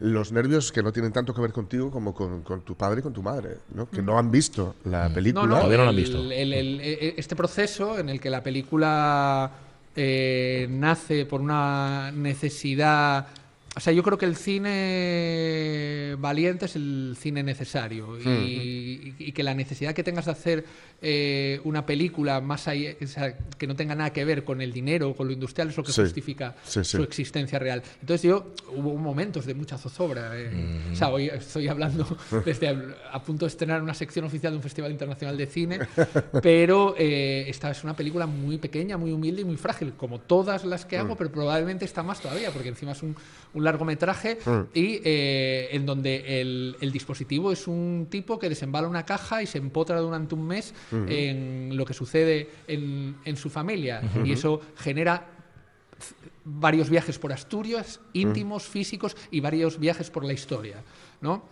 los 0.00 0.30
nervios 0.30 0.70
que 0.70 0.80
no 0.82 0.92
tienen 0.92 1.12
tanto 1.12 1.34
que 1.34 1.40
ver 1.40 1.52
contigo 1.52 1.90
como 1.90 2.14
con, 2.14 2.42
con 2.42 2.60
tu 2.62 2.76
padre 2.76 3.00
y 3.00 3.02
con 3.02 3.12
tu 3.12 3.22
madre, 3.22 3.56
¿no? 3.74 3.90
Que 3.90 4.00
no 4.00 4.16
han 4.18 4.30
visto 4.30 4.76
la 4.84 5.08
película. 5.12 5.42
No, 5.44 5.48
no, 5.48 5.56
Todavía 5.56 5.78
no 5.78 5.84
lo 5.84 5.90
han 5.90 5.96
el- 5.96 6.02
visto. 6.04 6.18
el- 6.18 6.52
el- 6.52 6.80
e- 6.80 7.14
este 7.16 7.34
proceso 7.34 7.98
en 7.98 8.08
el 8.08 8.20
que 8.20 8.30
la 8.30 8.42
película 8.42 9.50
eh, 10.00 10.68
nace 10.70 11.26
por 11.26 11.40
una 11.40 12.12
necesidad. 12.12 13.26
O 13.78 13.80
sea, 13.80 13.92
yo 13.92 14.02
creo 14.02 14.18
que 14.18 14.26
el 14.26 14.34
cine 14.34 16.16
valiente 16.18 16.66
es 16.66 16.74
el 16.74 17.16
cine 17.16 17.44
necesario 17.44 18.18
y, 18.18 18.28
y- 18.28 19.14
y 19.18 19.32
que 19.32 19.44
la 19.44 19.54
necesidad 19.54 19.94
que 19.94 20.02
tengas 20.02 20.24
de 20.24 20.32
hacer 20.32 20.64
eh, 21.00 21.60
una 21.62 21.86
película 21.86 22.40
más 22.40 22.66
allá, 22.66 22.90
o 23.00 23.06
sea, 23.06 23.38
que 23.56 23.68
no 23.68 23.76
tenga 23.76 23.94
nada 23.94 24.12
que 24.12 24.24
ver 24.24 24.42
con 24.42 24.60
el 24.60 24.72
dinero 24.72 25.10
o 25.10 25.14
con 25.16 25.28
lo 25.28 25.32
industrial 25.32 25.68
es 25.68 25.76
lo 25.76 25.84
que 25.84 25.92
Sí. 25.92 26.00
justifica 26.00 26.56
Sí, 26.64 26.82
sí. 26.82 26.96
su 26.96 27.02
existencia 27.04 27.60
real. 27.60 27.82
Entonces 28.00 28.22
yo 28.24 28.52
hubo 28.74 28.96
momentos 28.96 29.46
de 29.46 29.54
mucha 29.54 29.78
zozobra. 29.78 30.32
eh. 30.34 30.50
O 30.92 30.96
sea, 30.96 31.10
hoy 31.10 31.26
estoy 31.28 31.68
hablando 31.68 32.04
desde 32.44 32.66
a, 32.68 32.76
a 33.12 33.22
punto 33.22 33.44
de 33.44 33.50
estrenar 33.50 33.80
una 33.80 33.94
sección 33.94 34.24
oficial 34.24 34.52
de 34.52 34.56
un 34.56 34.62
festival 34.64 34.90
internacional 34.90 35.36
de 35.36 35.46
cine, 35.46 35.78
pero 36.42 36.96
eh, 36.98 37.44
esta 37.48 37.70
es 37.70 37.84
una 37.84 37.94
película 37.94 38.26
muy 38.26 38.58
pequeña, 38.58 38.96
muy 38.96 39.12
humilde 39.12 39.42
y 39.42 39.44
muy 39.44 39.56
frágil, 39.56 39.92
como 39.96 40.18
todas 40.18 40.64
las 40.64 40.84
que 40.84 40.96
hago, 40.98 41.14
pero 41.16 41.30
probablemente 41.30 41.84
está 41.84 42.02
más 42.02 42.20
todavía, 42.20 42.50
porque 42.50 42.70
encima 42.70 42.90
es 42.90 43.02
un, 43.04 43.14
un 43.54 43.64
largometraje 43.68 44.38
y 44.74 45.00
eh, 45.04 45.68
en 45.72 45.86
donde 45.86 46.40
el, 46.40 46.76
el 46.80 46.92
dispositivo 46.92 47.52
es 47.52 47.66
un 47.66 48.08
tipo 48.10 48.38
que 48.38 48.48
desembala 48.48 48.88
una 48.88 49.04
caja 49.04 49.42
y 49.42 49.46
se 49.46 49.58
empotra 49.58 49.98
durante 50.00 50.34
un 50.34 50.46
mes 50.46 50.74
en 50.90 51.76
lo 51.76 51.84
que 51.84 51.94
sucede 51.94 52.48
en, 52.66 53.16
en 53.24 53.36
su 53.36 53.50
familia. 53.50 54.02
Y 54.24 54.32
eso 54.32 54.60
genera 54.76 55.26
varios 56.44 56.88
viajes 56.88 57.18
por 57.18 57.32
Asturias, 57.32 58.00
íntimos, 58.12 58.64
físicos, 58.64 59.16
y 59.30 59.40
varios 59.40 59.78
viajes 59.78 60.10
por 60.10 60.24
la 60.24 60.32
historia, 60.32 60.76
¿no? 61.20 61.44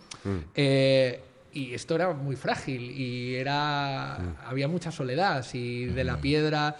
Eh, 0.55 1.21
y 1.53 1.73
esto 1.73 1.95
era 1.95 2.13
muy 2.13 2.35
frágil 2.35 2.91
y 2.91 3.35
era 3.35 4.15
había 4.45 4.67
mucha 4.67 4.91
soledad. 4.91 5.43
Si 5.43 5.85
de 5.85 6.03
la 6.03 6.19
piedra 6.19 6.77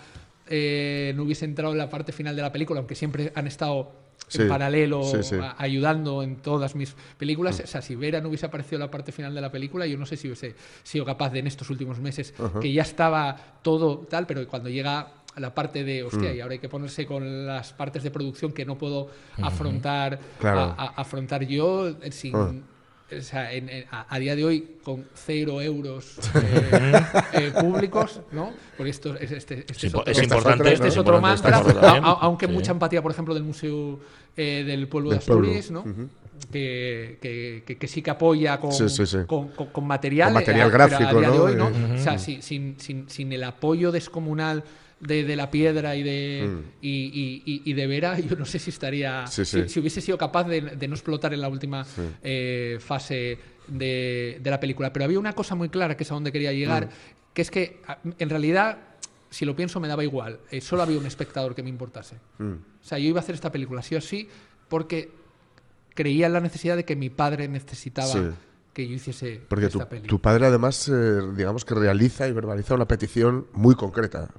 eh, 0.48 1.14
no 1.16 1.24
hubiese 1.24 1.46
entrado 1.46 1.72
en 1.74 1.78
la 1.78 1.90
parte 1.90 2.12
final 2.12 2.36
de 2.36 2.42
la 2.42 2.52
película, 2.52 2.80
aunque 2.80 2.96
siempre 2.96 3.32
han 3.36 3.48
estado 3.48 3.92
Sí, 4.28 4.42
en 4.42 4.50
paralelo 4.50 5.04
sí, 5.04 5.24
sí. 5.24 5.36
a- 5.36 5.56
ayudando 5.58 6.22
en 6.24 6.36
todas 6.38 6.76
mis 6.76 6.96
películas. 7.18 7.60
O 7.64 7.68
sea, 7.68 7.82
si 7.82 7.96
Vera 7.96 8.20
no 8.22 8.28
hubiese 8.28 8.46
aparecido 8.46 8.76
en 8.78 8.82
la 8.82 8.92
parte 8.92 9.12
final 9.12 9.34
de 9.34 9.42
la 9.42 9.52
película, 9.52 9.86
yo 9.88 9.98
no 9.98 10.06
sé 10.06 10.18
si 10.18 10.28
hubiese 10.28 10.56
sido 10.84 11.06
capaz 11.06 11.30
de 11.32 11.40
en 11.40 11.48
estos 11.48 11.70
últimos 11.70 12.00
meses, 12.00 12.34
que 12.62 12.72
ya 12.74 12.82
estaba 12.82 13.36
todo 13.62 14.00
tal, 14.10 14.26
pero 14.28 14.46
cuando 14.48 14.70
llega 14.70 15.14
la 15.38 15.54
parte 15.54 15.84
de, 15.84 16.02
hostia, 16.04 16.34
y 16.34 16.42
ahora 16.42 16.54
hay 16.54 16.60
que 16.60 16.68
ponerse 16.68 17.06
con 17.06 17.46
las 17.46 17.72
partes 17.72 18.02
de 18.04 18.10
producción 18.12 18.52
que 18.54 18.66
no 18.66 18.78
puedo 18.78 19.10
afrontar, 19.42 20.20
Claro. 20.40 20.60
a- 20.62 20.74
a- 20.74 20.88
afrontar 21.02 21.46
yo 21.46 21.90
eh, 21.90 22.12
sin... 22.12 22.36
Ah. 22.36 22.52
O 23.16 23.22
sea, 23.22 23.54
en- 23.54 23.70
en- 23.70 23.86
a, 23.92 24.14
a 24.14 24.20
día 24.20 24.36
de 24.36 24.44
hoy, 24.44 24.78
con 24.84 25.06
cero 25.14 25.62
euros 25.62 26.18
eh, 26.36 26.92
eh, 27.34 27.52
públicos, 27.60 28.22
¿no? 28.32 28.52
Porque 28.76 28.90
esto 28.90 29.16
es, 29.16 29.32
este, 29.32 29.60
este 29.60 29.74
Es, 29.74 29.84
es 29.86 29.94
otro- 29.96 30.12
es 30.12 30.24
importante. 30.24 30.74
este 30.74 30.88
es 30.90 30.98
otro 30.98 31.22
mantra, 31.22 31.62
también. 31.64 31.78
a- 32.04 32.10
a- 32.10 32.18
aunque 32.22 32.48
Sí. 32.48 32.52
mucha 32.52 32.72
empatía, 32.72 33.02
por 33.02 33.12
ejemplo, 33.12 33.34
del 33.34 33.44
Museo 33.44 34.00
eh, 34.36 34.64
del 34.66 34.88
Pueblo 34.88 35.10
Del 35.12 35.20
de 35.20 35.26
pueblo. 35.26 35.48
Asturias, 35.48 35.72
¿no? 35.72 35.84
que, 36.52 37.18
que- 37.22 37.64
que- 37.66 37.78
que 37.78 37.88
sí 37.88 38.02
que 38.04 38.12
apoya 38.12 38.60
con, 38.60 38.72
Sí, 38.72 38.88
sí, 38.90 39.06
sí. 39.08 39.18
con, 39.26 39.48
con- 39.50 39.68
con 39.68 39.88
material, 39.88 40.28
Con 40.28 40.34
material 40.36 40.68
eh, 40.68 40.72
gráfico, 40.72 41.10
a 41.10 41.14
día 41.14 41.30
de 41.32 41.38
¿no? 41.38 41.44
hoy, 41.44 41.56
¿no? 41.56 41.70
Eh, 41.70 41.96
O 41.96 41.98
sea, 41.98 42.18
si- 42.20 42.42
sin, 42.44 42.80
sin- 42.80 43.10
sin 43.10 43.34
el 43.34 43.44
apoyo 43.44 43.92
descomunal 43.92 44.64
de, 45.00 45.24
de 45.24 45.36
la 45.36 45.52
piedra 45.52 45.96
y 45.96 46.04
de, 46.04 46.50
y, 46.82 46.90
y- 46.90 47.44
y- 47.46 47.62
y 47.66 47.74
de 47.74 47.88
Vera, 47.88 48.20
yo 48.20 48.36
no 48.36 48.46
sé 48.46 48.60
si 48.60 48.70
estaría. 48.72 49.24
Mm. 49.24 49.28
Sí, 49.28 49.46
sí. 49.46 49.62
Si, 49.64 49.70
si 49.70 49.80
hubiese 49.80 50.02
sido 50.02 50.18
capaz 50.18 50.46
de, 50.46 50.62
de 50.62 50.88
no 50.88 50.96
explotar 50.96 51.34
en 51.34 51.42
la 51.42 51.50
última 51.50 51.86
eh, 52.24 52.78
fase 52.80 53.38
de, 53.68 54.40
de 54.42 54.50
la 54.50 54.60
película. 54.60 54.92
Pero 54.94 55.06
había 55.06 55.20
una 55.20 55.34
cosa 55.34 55.56
muy 55.56 55.70
clara 55.70 55.96
que 55.98 56.04
es 56.04 56.12
a 56.12 56.16
donde 56.16 56.32
quería 56.32 56.52
llegar, 56.54 56.86
Mm. 56.88 56.90
que 57.34 57.42
es 57.42 57.52
que 57.52 57.82
en 58.20 58.30
realidad. 58.30 58.80
Si 59.30 59.44
lo 59.44 59.58
pienso, 59.58 59.82
me 59.82 59.90
daba 59.90 60.06
igual. 60.06 60.40
Eh, 60.50 60.62
solo 60.62 60.84
había 60.84 60.98
un 60.98 61.06
espectador 61.06 61.54
que 61.54 61.62
me 61.62 61.68
importase. 61.70 62.16
Mm. 62.38 62.54
O 62.54 62.84
sea, 62.88 62.98
yo 62.98 63.10
iba 63.10 63.20
a 63.20 63.22
hacer 63.24 63.36
esta 63.36 63.52
película 63.52 63.82
sí 63.82 63.94
o 63.94 64.00
sí 64.00 64.30
porque 64.70 65.12
creía 65.94 66.28
en 66.28 66.34
la 66.34 66.40
necesidad 66.40 66.78
de 66.78 66.86
que 66.86 66.96
mi 66.96 67.10
padre 67.10 67.50
necesitaba 67.50 68.08
Sí. 68.08 68.20
que 68.72 68.88
yo 68.88 68.96
hiciese 68.96 69.42
Porque 69.50 69.68
tu, 69.68 69.80
esta 69.80 69.90
peli. 69.90 70.08
tu 70.08 70.22
padre 70.22 70.46
además, 70.46 70.88
eh, 70.88 71.20
digamos 71.36 71.66
que 71.66 71.76
realiza 71.76 72.26
y 72.28 72.32
verbaliza 72.32 72.74
una 72.76 72.88
petición 72.88 73.48
muy 73.52 73.76
concreta. 73.76 74.30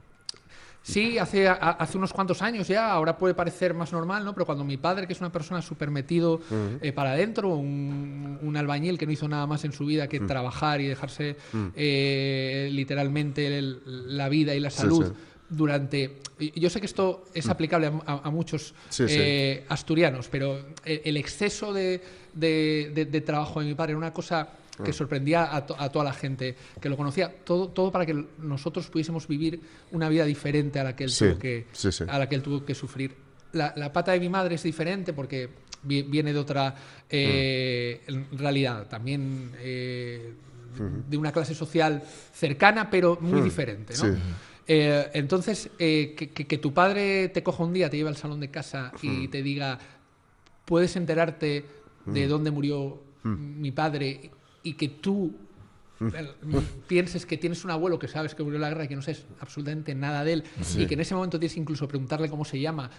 Sí, 0.92 1.18
hace, 1.18 1.46
a- 1.48 1.52
hace 1.54 1.98
unos 1.98 2.12
cuantos 2.14 2.40
años 2.40 2.66
ya, 2.66 2.90
ahora 2.92 3.18
puede 3.18 3.34
parecer 3.34 3.74
más 3.74 3.92
normal, 3.92 4.24
¿no? 4.24 4.32
Pero 4.32 4.46
cuando 4.46 4.64
mi 4.64 4.78
padre, 4.78 5.06
que 5.06 5.12
es 5.12 5.20
una 5.20 5.30
persona 5.30 5.60
súper 5.60 5.90
metido 5.90 6.40
eh, 6.80 6.92
para 6.92 7.12
adentro, 7.12 7.50
un, 7.56 8.38
un 8.40 8.56
albañil 8.56 8.96
que 8.96 9.04
no 9.04 9.12
hizo 9.12 9.28
nada 9.28 9.46
más 9.46 9.64
en 9.64 9.72
su 9.72 9.84
vida 9.84 10.08
que 10.08 10.20
trabajar 10.20 10.80
y 10.80 10.86
dejarse 10.86 11.36
eh, 11.76 12.68
literalmente 12.72 13.58
el- 13.58 13.80
la 14.16 14.28
vida 14.28 14.54
y 14.54 14.60
la 14.60 14.70
salud 14.70 15.06
sí. 15.06 15.12
durante... 15.50 16.18
Yo 16.54 16.70
sé 16.70 16.80
que 16.80 16.86
esto 16.86 17.24
es 17.34 17.48
aplicable 17.48 17.88
a, 17.88 17.92
a- 18.06 18.20
a 18.24 18.30
muchos 18.30 18.74
Sí, 18.88 19.08
sí. 19.08 19.14
eh, 19.18 19.64
asturianos, 19.68 20.28
pero 20.28 20.58
el, 20.84 21.02
el 21.04 21.16
exceso 21.16 21.72
de, 21.72 22.00
de- 22.32 22.92
de- 22.94 23.04
de 23.06 23.20
trabajo 23.20 23.60
de 23.60 23.66
mi 23.66 23.74
padre 23.74 23.92
era 23.92 23.98
una 23.98 24.12
cosa 24.12 24.48
que 24.84 24.92
sorprendía 24.92 25.54
a, 25.54 25.66
to- 25.66 25.76
a 25.78 25.90
toda 25.90 26.04
la 26.04 26.12
gente 26.12 26.54
que 26.80 26.88
lo 26.88 26.96
conocía, 26.96 27.34
todo, 27.44 27.68
todo 27.68 27.90
para 27.90 28.06
que 28.06 28.24
nosotros 28.38 28.88
pudiésemos 28.88 29.26
vivir 29.26 29.60
una 29.92 30.08
vida 30.08 30.24
diferente 30.24 30.78
a 30.80 30.84
la 30.84 30.94
que 30.96 31.04
él, 31.04 31.10
Sí, 31.10 31.24
tuvo, 31.26 31.38
que, 31.38 31.66
sí, 31.72 31.90
sí. 31.92 32.04
A 32.08 32.18
la 32.18 32.28
que 32.28 32.34
él 32.34 32.42
tuvo 32.42 32.64
que 32.64 32.74
sufrir. 32.74 33.14
La, 33.52 33.72
la 33.76 33.92
pata 33.92 34.12
de 34.12 34.20
mi 34.20 34.28
madre 34.28 34.54
es 34.56 34.62
diferente 34.62 35.12
porque 35.12 35.48
vi- 35.82 36.02
viene 36.02 36.32
de 36.32 36.38
otra 36.38 36.74
eh, 37.10 38.02
Mm. 38.08 38.36
realidad, 38.36 38.88
también 38.88 39.52
eh, 39.58 40.34
de 41.08 41.16
una 41.16 41.32
clase 41.32 41.54
social 41.54 42.02
cercana, 42.32 42.88
pero 42.90 43.18
muy 43.20 43.40
diferente. 43.40 43.94
¿no? 43.98 44.04
Mm. 44.04 44.14
Sí. 44.14 44.20
Eh, 44.70 45.10
entonces, 45.14 45.70
que, 45.78 46.14
que- 46.34 46.46
que 46.46 46.58
tu 46.58 46.72
padre 46.74 47.30
te 47.30 47.42
coja 47.42 47.64
un 47.64 47.72
día, 47.72 47.88
te 47.88 47.96
lleve 47.96 48.10
al 48.10 48.16
salón 48.16 48.38
de 48.40 48.50
casa 48.50 48.92
Mm. 49.02 49.22
y 49.22 49.28
te 49.28 49.42
diga, 49.42 49.78
puedes 50.66 50.94
enterarte 50.96 51.64
de 52.04 52.26
dónde 52.28 52.50
murió 52.50 53.02
Mm. 53.24 53.60
mi 53.60 53.72
padre 53.72 54.30
y 54.62 54.74
que 54.74 54.88
tú 54.88 55.34
eh, 56.00 56.32
pienses 56.86 57.26
que 57.26 57.36
tienes 57.36 57.64
un 57.64 57.70
abuelo 57.70 57.98
que 57.98 58.08
sabes 58.08 58.34
que 58.34 58.42
murió 58.42 58.56
en 58.56 58.62
la 58.62 58.68
guerra 58.68 58.84
y 58.84 58.88
que 58.88 58.96
no 58.96 59.02
sabes 59.02 59.26
absolutamente 59.40 59.94
nada 59.94 60.24
de 60.24 60.34
él 60.34 60.44
y 60.76 60.86
que 60.86 60.94
en 60.94 61.00
ese 61.00 61.14
momento 61.14 61.38
tienes 61.38 61.56
incluso 61.56 61.86
que 61.86 61.90
preguntarle 61.90 62.28
cómo 62.28 62.44
se 62.44 62.60
llama 62.60 62.90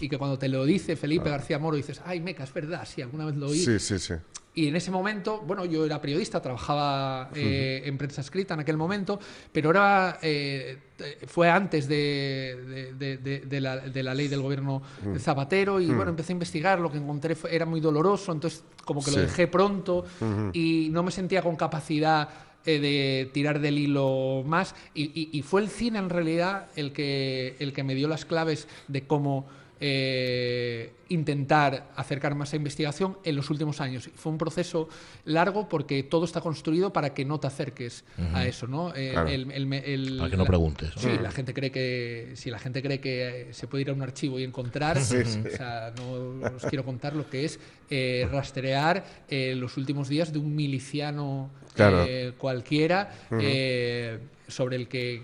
y 0.00 0.08
que 0.08 0.18
cuando 0.18 0.38
te 0.38 0.48
lo 0.48 0.64
dice 0.64 0.96
Felipe 0.96 1.30
García 1.30 1.58
Moro 1.58 1.76
dices, 1.76 2.00
ay, 2.04 2.20
meca, 2.20 2.44
es 2.44 2.52
verdad, 2.52 2.86
sí, 2.86 3.02
alguna 3.02 3.26
vez 3.26 3.36
lo 3.36 3.48
oí. 3.48 3.58
Sí, 3.58 3.78
sí, 3.78 3.98
sí. 3.98 4.14
Y 4.56 4.68
en 4.68 4.76
ese 4.76 4.92
momento, 4.92 5.40
bueno, 5.44 5.64
yo 5.64 5.84
era 5.84 6.00
periodista, 6.00 6.40
trabajaba 6.40 7.28
eh, 7.34 7.82
en 7.84 7.98
prensa 7.98 8.20
escrita 8.20 8.54
en 8.54 8.60
aquel 8.60 8.76
momento, 8.76 9.18
pero 9.50 9.70
era, 9.70 10.20
eh, 10.22 10.78
eh, 11.00 11.18
fue 11.26 11.50
antes 11.50 11.88
de, 11.88 12.94
de- 12.96 13.40
de- 13.44 13.60
la, 13.60 13.78
de 13.78 14.02
la 14.04 14.14
ley 14.14 14.28
del 14.28 14.42
gobierno 14.42 14.80
de 15.04 15.18
Zapatero 15.18 15.80
y 15.80 15.86
bueno, 15.86 16.10
empecé 16.10 16.32
a 16.32 16.34
investigar, 16.34 16.78
lo 16.78 16.88
que 16.92 16.98
encontré 16.98 17.34
fue- 17.34 17.52
era 17.52 17.66
muy 17.66 17.80
doloroso, 17.80 18.30
entonces 18.30 18.62
como 18.84 19.04
que 19.04 19.10
lo 19.10 19.16
Sí. 19.16 19.22
dejé 19.22 19.48
pronto 19.48 20.04
y 20.52 20.88
no 20.92 21.02
me 21.02 21.10
sentía 21.10 21.42
con 21.42 21.56
capacidad 21.56 22.28
eh, 22.64 22.78
de 22.78 23.30
tirar 23.32 23.58
del 23.60 23.76
hilo 23.78 24.42
más 24.46 24.74
y, 24.94 25.02
y- 25.20 25.30
y 25.36 25.42
fue 25.42 25.62
el 25.62 25.68
cine 25.68 25.98
en 25.98 26.08
realidad 26.10 26.68
el 26.76 26.92
que, 26.92 27.56
el 27.58 27.72
que 27.72 27.82
me 27.82 27.94
dio 27.96 28.06
las 28.08 28.24
claves 28.24 28.68
de 28.88 29.04
cómo 29.06 29.46
eh, 29.80 30.92
intentar 31.08 31.90
acercar 31.96 32.34
más 32.34 32.52
a 32.52 32.56
investigación 32.56 33.18
en 33.24 33.36
los 33.36 33.50
últimos 33.50 33.80
años. 33.80 34.08
Fue 34.14 34.32
un 34.32 34.38
proceso 34.38 34.88
largo 35.24 35.68
porque 35.68 36.02
todo 36.02 36.24
está 36.24 36.40
construido 36.40 36.92
para 36.92 37.12
que 37.12 37.24
no 37.24 37.38
te 37.40 37.46
acerques 37.46 38.04
a 38.32 38.46
eso, 38.46 38.66
¿no? 38.66 38.94
Eh, 38.94 39.10
Claro. 39.12 39.28
el- 39.28 39.50
el- 39.52 39.72
el- 39.72 40.16
Para 40.18 40.30
que 40.30 40.36
no 40.36 40.42
la- 40.44 40.48
preguntes. 40.48 40.92
Sí, 40.96 41.08
la 41.20 41.30
gente 41.30 41.52
cree 41.54 41.70
que 41.70 42.32
si 42.34 42.50
la 42.50 42.58
gente 42.58 42.82
cree 42.82 43.00
que 43.00 43.48
se 43.52 43.66
puede 43.66 43.82
ir 43.82 43.90
a 43.90 43.92
un 43.92 44.02
archivo 44.02 44.38
y 44.38 44.44
encontrar, 44.44 44.96
o 44.98 45.50
sea, 45.56 45.92
no 45.96 46.56
os 46.56 46.64
quiero 46.66 46.84
contar 46.84 47.14
lo 47.14 47.28
que 47.28 47.44
es 47.44 47.58
eh, 47.90 48.26
rastrear 48.32 49.04
eh, 49.28 49.54
los 49.56 49.76
últimos 49.76 50.08
días 50.08 50.32
de 50.32 50.38
un 50.38 50.54
miliciano 50.54 51.50
Claro. 51.74 52.04
eh, 52.08 52.32
cualquiera 52.38 53.12
eh, 53.40 54.18
sobre 54.48 54.76
el 54.76 54.88
que, 54.88 55.22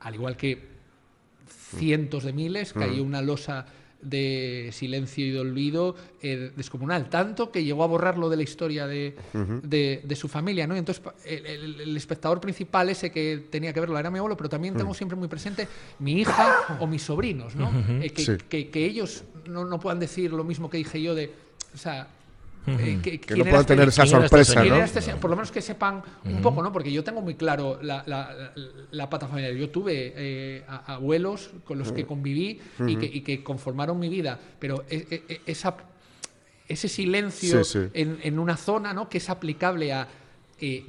al 0.00 0.14
igual 0.14 0.36
que 0.36 0.72
cientos 1.78 2.24
de 2.24 2.32
miles, 2.32 2.72
cayó 2.72 3.02
una 3.02 3.22
losa 3.22 3.66
de 4.02 4.70
silencio 4.72 5.24
y 5.26 5.30
de 5.30 5.38
olvido 5.40 5.94
eh, 6.20 6.50
descomunal, 6.56 7.08
tanto 7.08 7.50
que 7.50 7.64
llegó 7.64 7.84
a 7.84 7.86
borrarlo 7.86 8.28
de 8.28 8.36
la 8.36 8.42
historia 8.42 8.86
de, 8.86 9.16
de- 9.62 10.02
de 10.04 10.16
su 10.16 10.28
familia. 10.28 10.66
¿no? 10.66 10.74
Y 10.74 10.78
entonces, 10.78 11.02
el, 11.24 11.46
el- 11.46 11.80
el 11.80 11.96
espectador 11.96 12.40
principal, 12.40 12.88
ese 12.88 13.10
que 13.10 13.46
tenía 13.50 13.72
que 13.72 13.80
verlo, 13.80 13.98
era 13.98 14.10
mi 14.10 14.18
abuelo, 14.18 14.36
pero 14.36 14.48
también 14.48 14.74
tengo 14.76 14.92
siempre 14.92 15.16
muy 15.16 15.28
presente 15.28 15.68
mi 16.00 16.20
hija 16.20 16.76
o 16.80 16.86
mis 16.86 17.02
sobrinos, 17.02 17.54
¿no? 17.56 17.70
Eh, 18.02 18.10
que, 18.10 18.24
Sí. 18.24 18.32
que- 18.48 18.70
que 18.70 18.84
ellos 18.84 19.24
no, 19.48 19.64
no 19.64 19.78
puedan 19.80 20.00
decir 20.00 20.32
lo 20.32 20.44
mismo 20.44 20.68
que 20.68 20.76
dije 20.78 21.00
yo 21.00 21.14
de... 21.14 21.32
O 21.74 21.78
sea, 21.78 22.08
eh, 22.66 22.98
que, 23.02 23.18
no 23.36 23.44
puedan 23.44 23.60
este- 23.60 23.74
tener 23.74 23.88
esa 23.88 24.04
este 24.04 24.16
sorpresa, 24.16 24.52
este? 24.84 25.14
Por 25.16 25.30
lo 25.30 25.36
menos 25.36 25.50
que 25.50 25.60
sepan 25.60 26.02
un 26.24 26.40
poco, 26.42 26.62
¿no? 26.62 26.72
Porque 26.72 26.92
yo 26.92 27.02
tengo 27.02 27.20
muy 27.20 27.34
claro 27.34 27.78
la, 27.82 28.02
la- 28.06 28.52
la- 28.90 29.10
pata 29.10 29.26
familiar. 29.26 29.52
Yo 29.54 29.70
tuve 29.70 30.12
eh, 30.16 30.64
a- 30.68 30.94
abuelos 30.94 31.50
con 31.64 31.78
los 31.78 31.90
que 31.92 32.06
conviví 32.06 32.60
y, 32.86 32.96
que, 32.96 33.06
y 33.06 33.20
que 33.22 33.42
conformaron 33.42 33.98
mi 33.98 34.08
vida, 34.08 34.38
pero 34.58 34.84
e- 34.88 35.06
e- 35.10 35.22
e- 35.28 35.40
esa, 35.46 35.76
ese 36.68 36.88
silencio 36.88 37.64
Sí, 37.64 37.78
sí. 37.80 37.88
En, 37.94 38.18
en 38.22 38.38
una 38.38 38.56
zona, 38.56 38.92
¿no? 38.94 39.08
Que 39.08 39.18
es 39.18 39.28
aplicable 39.28 39.92
a... 39.92 40.06
eh, 40.60 40.84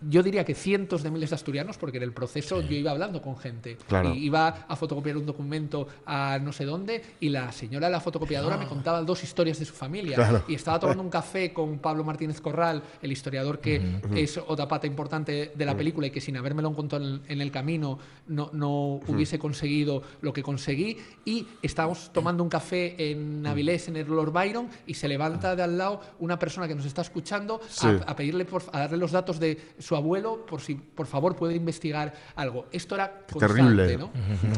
yo 0.00 0.22
diría 0.22 0.44
que 0.44 0.54
cientos 0.54 1.02
de 1.02 1.10
miles 1.10 1.30
de 1.30 1.36
asturianos, 1.36 1.76
porque 1.78 1.96
en 1.96 2.04
el 2.04 2.12
proceso 2.12 2.60
yo 2.60 2.74
iba 2.76 2.90
hablando 2.90 3.20
con 3.20 3.36
gente. 3.36 3.76
Claro. 3.88 4.14
Y 4.14 4.24
iba 4.26 4.48
a 4.68 4.76
fotocopiar 4.76 5.16
un 5.16 5.26
documento 5.26 5.88
a 6.06 6.38
no 6.40 6.52
sé 6.52 6.64
dónde 6.64 7.02
y 7.20 7.28
la 7.30 7.50
señora 7.52 7.86
de 7.88 7.92
la 7.92 8.00
fotocopiadora 8.00 8.56
me 8.56 8.66
contaba 8.66 9.02
dos 9.02 9.24
historias 9.24 9.58
de 9.58 9.64
su 9.64 9.74
familia. 9.74 10.14
Claro. 10.16 10.42
Y 10.48 10.54
estaba 10.54 10.78
tomando 10.78 11.02
un 11.02 11.10
café 11.10 11.52
con 11.52 11.78
Pablo 11.78 12.04
Martínez 12.04 12.40
Corral, 12.40 12.82
el 13.02 13.10
historiador 13.12 13.58
que 13.58 14.00
es 14.14 14.38
otra 14.46 14.68
pata 14.68 14.86
importante 14.86 15.52
de 15.54 15.64
la 15.64 15.76
película 15.76 16.06
y 16.06 16.10
que 16.10 16.20
sin 16.20 16.36
habérmelo 16.36 16.68
encontrado 16.68 17.04
en, 17.06 17.20
en 17.26 17.40
el 17.40 17.50
camino 17.50 17.98
no, 18.28 18.50
no 18.52 19.00
hubiese 19.08 19.38
conseguido 19.38 20.02
lo 20.20 20.32
que 20.32 20.42
conseguí. 20.42 20.96
Y 21.24 21.46
estábamos 21.62 22.10
tomando 22.12 22.42
un 22.42 22.48
café 22.48 23.10
en 23.10 23.46
Avilés, 23.46 23.88
en 23.88 23.96
el 23.96 24.06
Lord 24.06 24.32
Byron, 24.32 24.68
y 24.86 24.94
se 24.94 25.08
levanta 25.08 25.56
de 25.56 25.62
al 25.62 25.76
lado 25.76 26.00
una 26.20 26.38
persona 26.38 26.68
que 26.68 26.74
nos 26.74 26.84
está 26.86 27.02
escuchando 27.02 27.60
a- 27.62 27.68
Sí. 27.68 27.86
a, 28.06 28.14
pedirle, 28.16 28.44
por, 28.44 28.62
a 28.72 28.80
darle 28.80 28.96
los 28.98 29.12
datos 29.12 29.38
de 29.40 29.58
su 29.88 29.96
abuelo 29.96 30.44
por 30.44 30.60
si 30.60 30.74
por 30.74 31.06
favor 31.06 31.34
puede 31.34 31.54
investigar 31.54 32.12
algo. 32.36 32.66
Esto 32.70 32.94
era 32.94 33.24
constante, 33.32 33.54
terrible. 33.54 33.96
¿no? 33.96 34.10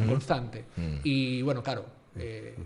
Constante. 0.08 0.64
Y 1.04 1.42
bueno, 1.42 1.62
claro. 1.62 1.84
eh, 2.16 2.56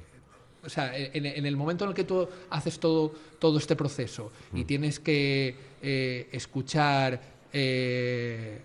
o 0.65 0.69
sea, 0.71 0.97
en, 0.97 1.27
en 1.27 1.45
el 1.45 1.59
momento 1.59 1.85
en 1.85 1.91
el 1.91 1.95
que 1.95 2.05
tú 2.05 2.27
haces 2.49 2.81
todo, 2.81 3.13
todo 3.39 3.59
este 3.59 3.77
proceso 3.77 4.33
y 4.55 4.65
tienes 4.65 4.99
que 4.99 5.55
eh, 5.83 6.29
escuchar 6.33 7.21
eh, 7.53 8.63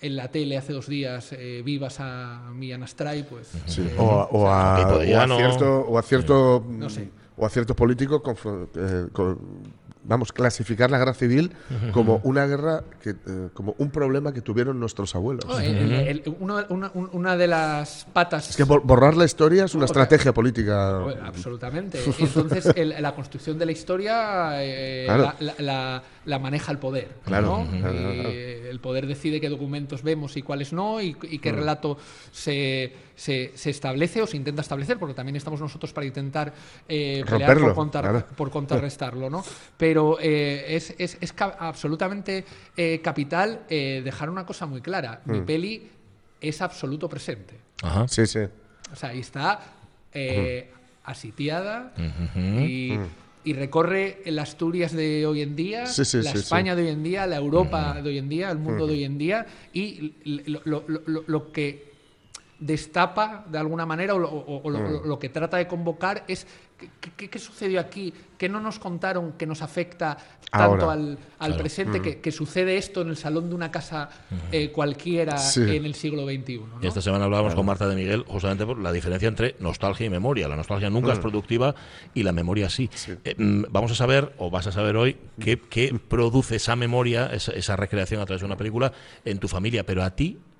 en 0.00 0.16
la 0.16 0.30
tele 0.30 0.56
hace 0.56 0.72
dos 0.72 0.86
días 0.88 1.32
eh, 1.32 1.60
vivas 1.62 1.96
a 2.00 2.50
Millán 2.54 2.82
Astray, 2.82 3.24
pues... 3.24 3.52
Sí, 3.66 3.82
eh, 3.82 3.94
o, 3.98 4.10
a, 4.10 4.24
o 4.26 4.48
a- 4.48 4.76
Pipo 4.78 4.98
de 5.00 5.14
o 5.14 5.18
a 5.18 5.20
Llano. 5.20 5.36
cierto, 5.36 5.80
o 5.80 5.98
a 5.98 6.02
cierto, 6.02 6.64
No 6.66 6.88
sé. 6.88 7.10
o 7.36 7.44
a 7.44 7.50
cierto 7.50 7.76
político 7.76 8.22
confro- 8.22 8.68
eh, 8.74 9.08
con- 9.12 9.38
vamos 10.04 10.32
clasificar 10.32 10.90
la 10.90 10.98
guerra 10.98 11.14
civil 11.14 11.52
como 11.92 12.20
una 12.24 12.46
guerra 12.46 12.82
que 13.02 13.10
eh, 13.10 13.48
como 13.54 13.74
un 13.78 13.90
problema 13.90 14.32
que 14.32 14.40
tuvieron 14.42 14.78
nuestros 14.78 15.14
abuelos. 15.14 15.44
no, 15.46 15.58
el- 15.58 15.76
el- 15.76 15.92
el- 15.92 16.36
uno- 16.40 16.64
una, 16.68 16.90
un- 16.94 17.10
una 17.12 17.36
de 17.36 17.46
las 17.46 18.06
patas... 18.12 18.50
Es 18.50 18.56
que 18.56 18.64
bor- 18.64 18.82
borrar 18.84 19.16
la 19.16 19.24
historia 19.24 19.64
es 19.64 19.74
una 19.74 19.86
estrategia 19.86 20.32
política. 20.34 20.98
Bueno, 20.98 21.24
absolutamente. 21.24 21.98
Entonces, 22.18 22.66
el- 22.76 22.94
la 23.00 23.14
construcción 23.14 23.58
de 23.58 23.66
la 23.66 23.72
historia 23.72 24.62
eh, 24.62 25.04
Claro. 25.06 25.22
la, 25.22 25.36
la- 25.40 25.54
la- 25.58 26.02
la 26.24 26.38
maneja 26.38 26.72
el 26.72 26.78
poder. 26.78 27.16
Claro, 27.24 27.64
¿no? 27.70 27.78
claro, 27.78 27.94
Y, 27.94 28.14
claro. 28.14 28.28
el 28.30 28.80
poder 28.80 29.06
decide 29.06 29.40
qué 29.40 29.48
documentos 29.48 30.02
vemos 30.02 30.36
y 30.36 30.42
cuáles 30.42 30.72
no, 30.72 31.00
y, 31.00 31.16
y 31.30 31.38
Mm. 31.38 31.40
qué 31.40 31.52
relato 31.52 31.98
se, 32.32 32.92
se- 33.14 33.52
se 33.54 33.70
establece 33.70 34.22
o 34.22 34.26
se 34.26 34.36
intenta 34.36 34.62
establecer, 34.62 34.98
porque 34.98 35.14
también 35.14 35.36
estamos 35.36 35.60
nosotros 35.60 35.92
para 35.92 36.06
intentar 36.06 36.52
eh, 36.88 37.22
pelear 37.26 37.50
Romperlo, 37.50 37.66
por, 37.66 37.74
contar- 37.74 38.26
por 38.36 38.50
contrarrestarlo. 38.50 39.28
¿no? 39.30 39.44
Pero 39.76 40.18
eh, 40.20 40.64
es, 40.76 40.94
es- 40.98 41.18
es 41.20 41.32
ca- 41.32 41.56
absolutamente 41.58 42.44
eh, 42.76 43.00
capital 43.02 43.60
eh, 43.68 44.00
dejar 44.04 44.30
una 44.30 44.46
cosa 44.46 44.66
muy 44.66 44.80
clara. 44.80 45.20
Mi 45.26 45.40
Mm. 45.40 45.44
peli 45.46 45.90
es 46.40 46.60
absoluto 46.62 47.08
presente. 47.08 47.58
Ajá. 47.82 48.06
Sí, 48.08 48.26
sí. 48.26 48.40
O 48.92 48.96
sea, 48.96 49.14
y 49.14 49.20
está 49.20 49.60
eh, 50.12 50.70
asitiada 51.04 51.92
y, 52.36 52.98
y 53.44 53.52
recorre 53.52 54.22
el 54.24 54.38
Asturias 54.38 54.92
de 54.92 55.26
hoy 55.26 55.42
en 55.42 55.54
día, 55.56 55.86
Sí, 55.86 56.04
sí, 56.04 56.22
la 56.22 56.32
sí, 56.32 56.38
España 56.38 56.74
de 56.74 56.82
hoy 56.82 56.88
en 56.88 57.02
día, 57.02 57.26
la 57.26 57.36
Europa 57.36 58.00
de 58.02 58.08
hoy 58.08 58.18
en 58.18 58.28
día, 58.28 58.50
el 58.50 58.58
mundo 58.58 58.86
de 58.86 58.94
hoy 58.94 59.04
en 59.04 59.18
día 59.18 59.46
y 59.72 60.14
lo, 60.24 60.60
lo- 60.64 60.84
lo- 61.06 61.24
lo 61.26 61.52
que 61.52 61.92
destapa 62.60 63.44
de 63.50 63.58
alguna 63.58 63.84
manera 63.84 64.14
o, 64.14 64.70
lo 65.04 65.18
que 65.18 65.28
trata 65.28 65.56
de 65.58 65.66
convocar 65.66 66.24
es 66.28 66.46
¿qué, 66.78 67.10
qué- 67.16 67.30
qué 67.30 67.38
sucedió 67.38 67.80
aquí? 67.80 68.12
¿Qué 68.38 68.48
no 68.48 68.60
nos 68.60 68.78
contaron 68.78 69.32
que 69.32 69.46
nos 69.46 69.62
afecta 69.62 70.16
tanto 70.50 70.84
Ahora. 70.90 70.92
al, 70.92 71.18
al 71.38 71.56
presente 71.56 72.00
que, 72.02 72.20
que 72.20 72.30
sucede 72.30 72.76
esto 72.76 73.00
en 73.02 73.08
el 73.08 73.16
salón 73.16 73.48
de 73.48 73.54
una 73.54 73.70
casa 73.70 74.08
eh, 74.52 74.70
cualquiera 74.70 75.36
Sí. 75.38 75.62
en 75.76 75.84
el 75.84 75.94
siglo 75.94 76.24
XXI? 76.26 76.58
¿no? 76.58 76.78
Y 76.82 76.86
esta 76.86 77.00
semana 77.00 77.24
hablábamos 77.24 77.54
con 77.54 77.64
Marta 77.66 77.88
de 77.88 77.94
Miguel 77.96 78.24
justamente 78.26 78.66
por 78.66 78.78
la 78.78 78.92
diferencia 78.92 79.28
entre 79.28 79.56
nostalgia 79.60 80.06
y 80.06 80.10
memoria. 80.10 80.46
La 80.48 80.56
nostalgia 80.56 80.90
nunca 80.90 81.12
es 81.12 81.18
productiva 81.20 81.74
y 82.12 82.22
la 82.22 82.32
memoria 82.32 82.68
sí. 82.68 82.90
Eh, 83.24 83.34
mm, 83.38 83.64
vamos 83.70 83.92
a 83.92 83.94
saber, 83.94 84.34
o 84.38 84.50
vas 84.50 84.66
a 84.66 84.72
saber 84.72 84.96
hoy, 84.96 85.16
qué, 85.40 85.58
qué 85.60 85.98
produce 86.08 86.56
esa 86.56 86.76
memoria, 86.76 87.26
esa, 87.32 87.52
esa 87.52 87.76
recreación 87.76 88.20
a 88.20 88.26
través 88.26 88.40
de 88.42 88.46
una 88.46 88.56
película 88.56 88.92
en 89.24 89.38
tu 89.38 89.48
familia. 89.48 89.84
Pero 89.86 90.02
a 90.02 90.10
ti, 90.10 90.38
mm, 90.38 90.53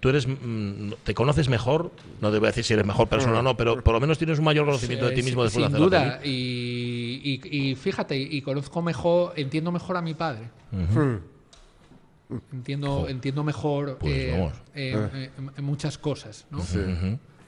tú 0.00 0.08
eres, 0.08 0.26
mm, 0.26 0.92
te 1.04 1.14
conoces 1.14 1.48
mejor, 1.48 1.90
no 2.20 2.30
te 2.32 2.38
voy 2.38 2.46
a 2.46 2.50
decir 2.50 2.64
si 2.64 2.72
eres 2.72 2.86
mejor 2.86 3.08
persona 3.08 3.40
o 3.40 3.42
no, 3.42 3.56
pero 3.56 3.82
por 3.84 3.92
lo 3.94 4.00
menos 4.00 4.16
tienes 4.18 4.38
un 4.38 4.44
mayor 4.44 4.64
conocimiento 4.66 5.06
de 5.06 5.12
ti 5.12 5.20
Eh, 5.20 5.24
mismo 5.24 5.42
sin- 5.48 5.62
después 5.62 5.72
de 5.72 5.78
sin 5.78 5.90
la 5.90 5.98
duda. 5.98 6.20
peli. 6.20 6.30
Y, 6.34 7.40
y- 7.42 7.70
y 7.70 7.74
fíjate, 7.74 8.16
y 8.18 8.40
conozco 8.42 8.80
mejor, 8.82 9.32
entiendo 9.36 9.70
mejor 9.72 9.96
a 9.96 10.02
mi 10.02 10.14
padre. 10.14 10.48
Entiendo, 12.52 13.08
entiendo 13.08 13.42
mejor 13.42 13.98
Pues 13.98 14.14
eh, 14.14 14.50
eh, 14.74 15.08
eh, 15.14 15.30
en- 15.36 15.50
en 15.56 15.64
muchas 15.64 15.98
cosas. 15.98 16.46
¿no? 16.50 16.60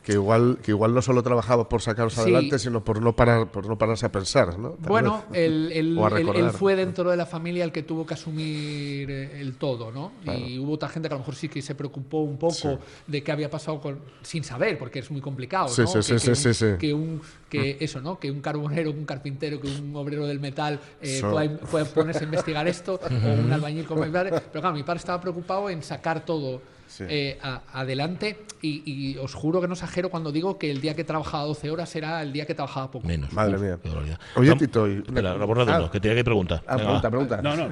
Que 0.03 0.15
igual, 0.15 0.59
que 0.63 0.73
igual 0.73 0.93
no 0.95 1.01
solo 1.01 1.23
trabajaba 1.23 1.69
por 1.69 1.81
sacaros 1.81 2.15
Sí. 2.15 2.21
adelante, 2.23 2.59
sino 2.59 2.83
por 2.83 3.01
no 3.01 3.15
parar, 3.15 3.53
por 3.53 3.67
no 3.69 3.79
pararse 3.79 4.05
a 4.07 4.11
pensar, 4.11 4.59
¿no? 4.59 4.71
Tal 4.71 4.89
Bueno, 4.89 5.23
él, 5.33 5.71
él- 5.73 5.97
él- 6.35 6.51
fue 6.51 6.75
dentro 6.75 7.09
de 7.11 7.17
la 7.17 7.25
familia 7.25 7.63
el 7.63 7.71
que 7.71 7.85
tuvo 7.85 8.05
que 8.05 8.15
asumir 8.15 9.09
eh, 9.11 9.41
el 9.41 9.55
todo, 9.55 9.93
¿no? 9.93 10.13
Y 10.25 10.59
hubo 10.59 10.73
otra 10.73 10.89
gente 10.89 11.09
que 11.09 11.15
a 11.15 11.17
lo 11.17 11.21
mejor 11.21 11.37
sí 11.37 11.49
que 11.49 11.63
se 11.63 11.75
preocupó 11.77 12.19
un 12.23 12.37
poco 12.37 12.53
Sí. 12.55 12.69
de 13.07 13.23
qué 13.23 13.31
había 13.31 13.49
pasado 13.49 13.81
con, 13.81 14.01
sin 14.23 14.43
saber, 14.43 14.77
porque 14.79 14.99
es 14.99 15.11
muy 15.11 15.21
complicado, 15.21 15.69
Sí, 15.69 15.83
¿no? 15.83 15.87
sí, 15.87 16.15
que, 16.15 16.35
sí, 16.35 16.55
que 16.55 16.69
un, 16.73 16.79
que 16.79 16.95
un- 16.95 17.23
que 17.49 17.77
eso, 17.81 18.01
¿no? 18.01 18.19
Que 18.19 18.31
un 18.31 18.41
carbonero, 18.41 18.93
que 18.93 18.99
un 18.99 19.05
carpintero, 19.05 19.61
que 19.61 19.69
un 19.69 19.95
obrero 19.95 20.27
del 20.27 20.41
metal 20.41 20.81
eh, 21.01 21.21
pueda, 21.23 21.59
pueda 21.59 21.85
ponerse 21.85 22.21
a 22.21 22.25
investigar 22.25 22.67
esto, 22.67 22.99
o 23.05 23.41
un 23.45 23.53
albañil 23.53 23.85
como 23.85 24.05
mi 24.05 24.11
padre. 24.11 24.31
Pero 24.31 24.61
claro, 24.63 24.75
mi 24.75 24.83
padre 24.83 24.99
estaba 24.99 25.21
preocupado 25.21 25.69
en 25.71 25.83
sacar 25.83 26.25
todo 26.25 26.61
Sí. 26.93 27.05
eh, 27.09 27.39
a- 27.43 27.63
adelante 27.73 28.45
y, 28.61 28.83
y 28.85 29.17
os 29.17 29.33
juro 29.33 29.63
que 29.63 29.67
no 29.67 29.73
exagero 29.73 30.11
cuando 30.11 30.31
digo 30.31 30.59
que 30.59 30.71
el 30.71 30.83
día 30.83 30.95
que 30.95 31.05
trabajaba 31.05 31.45
12 31.45 31.71
horas 31.71 31.97
era 31.97 32.21
el 32.21 32.35
día 32.35 32.45
que 32.45 32.55
trabajaba 32.55 32.91
poco. 32.91 33.07
Menos. 33.07 33.33
Madre 33.33 33.55
Uf, 33.57 33.63
mía. 33.63 34.19
Oye, 34.37 34.55
Tito, 34.57 34.87
y- 34.87 34.99
Espera, 34.99 35.33
Ah. 35.41 35.89
que 35.91 36.01
tenía 36.01 36.15
que 36.17 36.25
preguntar. 36.25 36.63
Ah, 36.67 36.77
Venga, 36.77 37.01
pregunta, 37.01 37.07
va. 37.09 37.11
pregunta. 37.11 37.43
No, 37.43 37.57
no. 37.57 37.71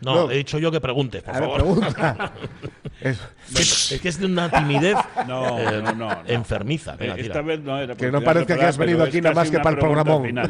No, 0.00 0.14
No. 0.14 0.30
he 0.30 0.36
dicho 0.38 0.58
yo 0.58 0.70
que 0.70 0.80
preguntes, 0.80 1.22
por 1.22 1.34
A 1.36 1.40
ver, 1.40 1.50
favor. 1.50 1.60
pregunta. 1.80 2.32
Es- 3.02 3.92
Es 3.92 4.00
que 4.00 4.08
es 4.08 4.18
de 4.18 4.26
una 4.26 4.50
timidez 4.50 4.96
No, 5.28 5.58
eh, 5.58 5.82
no, 5.82 5.92
no, 5.92 6.08
no. 6.14 6.22
enfermiza. 6.26 6.94
Eh, 6.94 6.96
Venga, 7.00 7.14
esta 7.16 7.22
tira. 7.32 7.42
vez 7.42 7.60
no 7.60 7.78
era 7.78 7.94
Que 7.94 8.10
no 8.10 8.22
parezca 8.22 8.56
que 8.58 8.64
has 8.64 8.78
venido 8.78 9.02
aquí 9.04 9.20
nada 9.20 9.34
más 9.34 9.50
que 9.50 9.58
para 9.58 9.70
el 9.70 9.76
pregunta 9.78 10.04
programón. 10.04 10.26
final. 10.26 10.48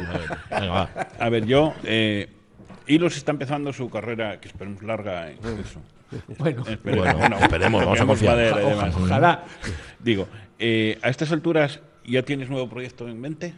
Venga, 0.49 0.67
va. 0.71 0.89
A 1.19 1.29
ver, 1.29 1.45
yo. 1.45 1.73
Eh, 1.83 2.29
Hilos 2.87 3.15
está 3.15 3.31
empezando 3.31 3.71
su 3.71 3.89
carrera, 3.89 4.39
que 4.39 4.47
esperemos 4.47 4.81
larga. 4.83 5.29
en 5.29 5.37
eso. 5.59 5.79
Bueno, 6.37 6.63
Esperemos, 6.67 7.13
Bueno, 7.17 7.37
esperemos, 7.39 7.85
vamos 7.85 8.01
a 8.01 8.05
confiar. 8.05 8.35
madera 8.35 8.61
y 8.61 8.65
Oja- 8.65 8.69
demás. 8.69 8.95
ojalá. 8.95 9.43
Digo, 9.99 10.27
eh, 10.59 10.99
a 11.01 11.09
estas 11.09 11.31
alturas, 11.31 11.79
¿ya 12.05 12.23
tienes 12.23 12.49
nuevo 12.49 12.69
proyecto 12.69 13.07
en 13.07 13.19
mente? 13.21 13.53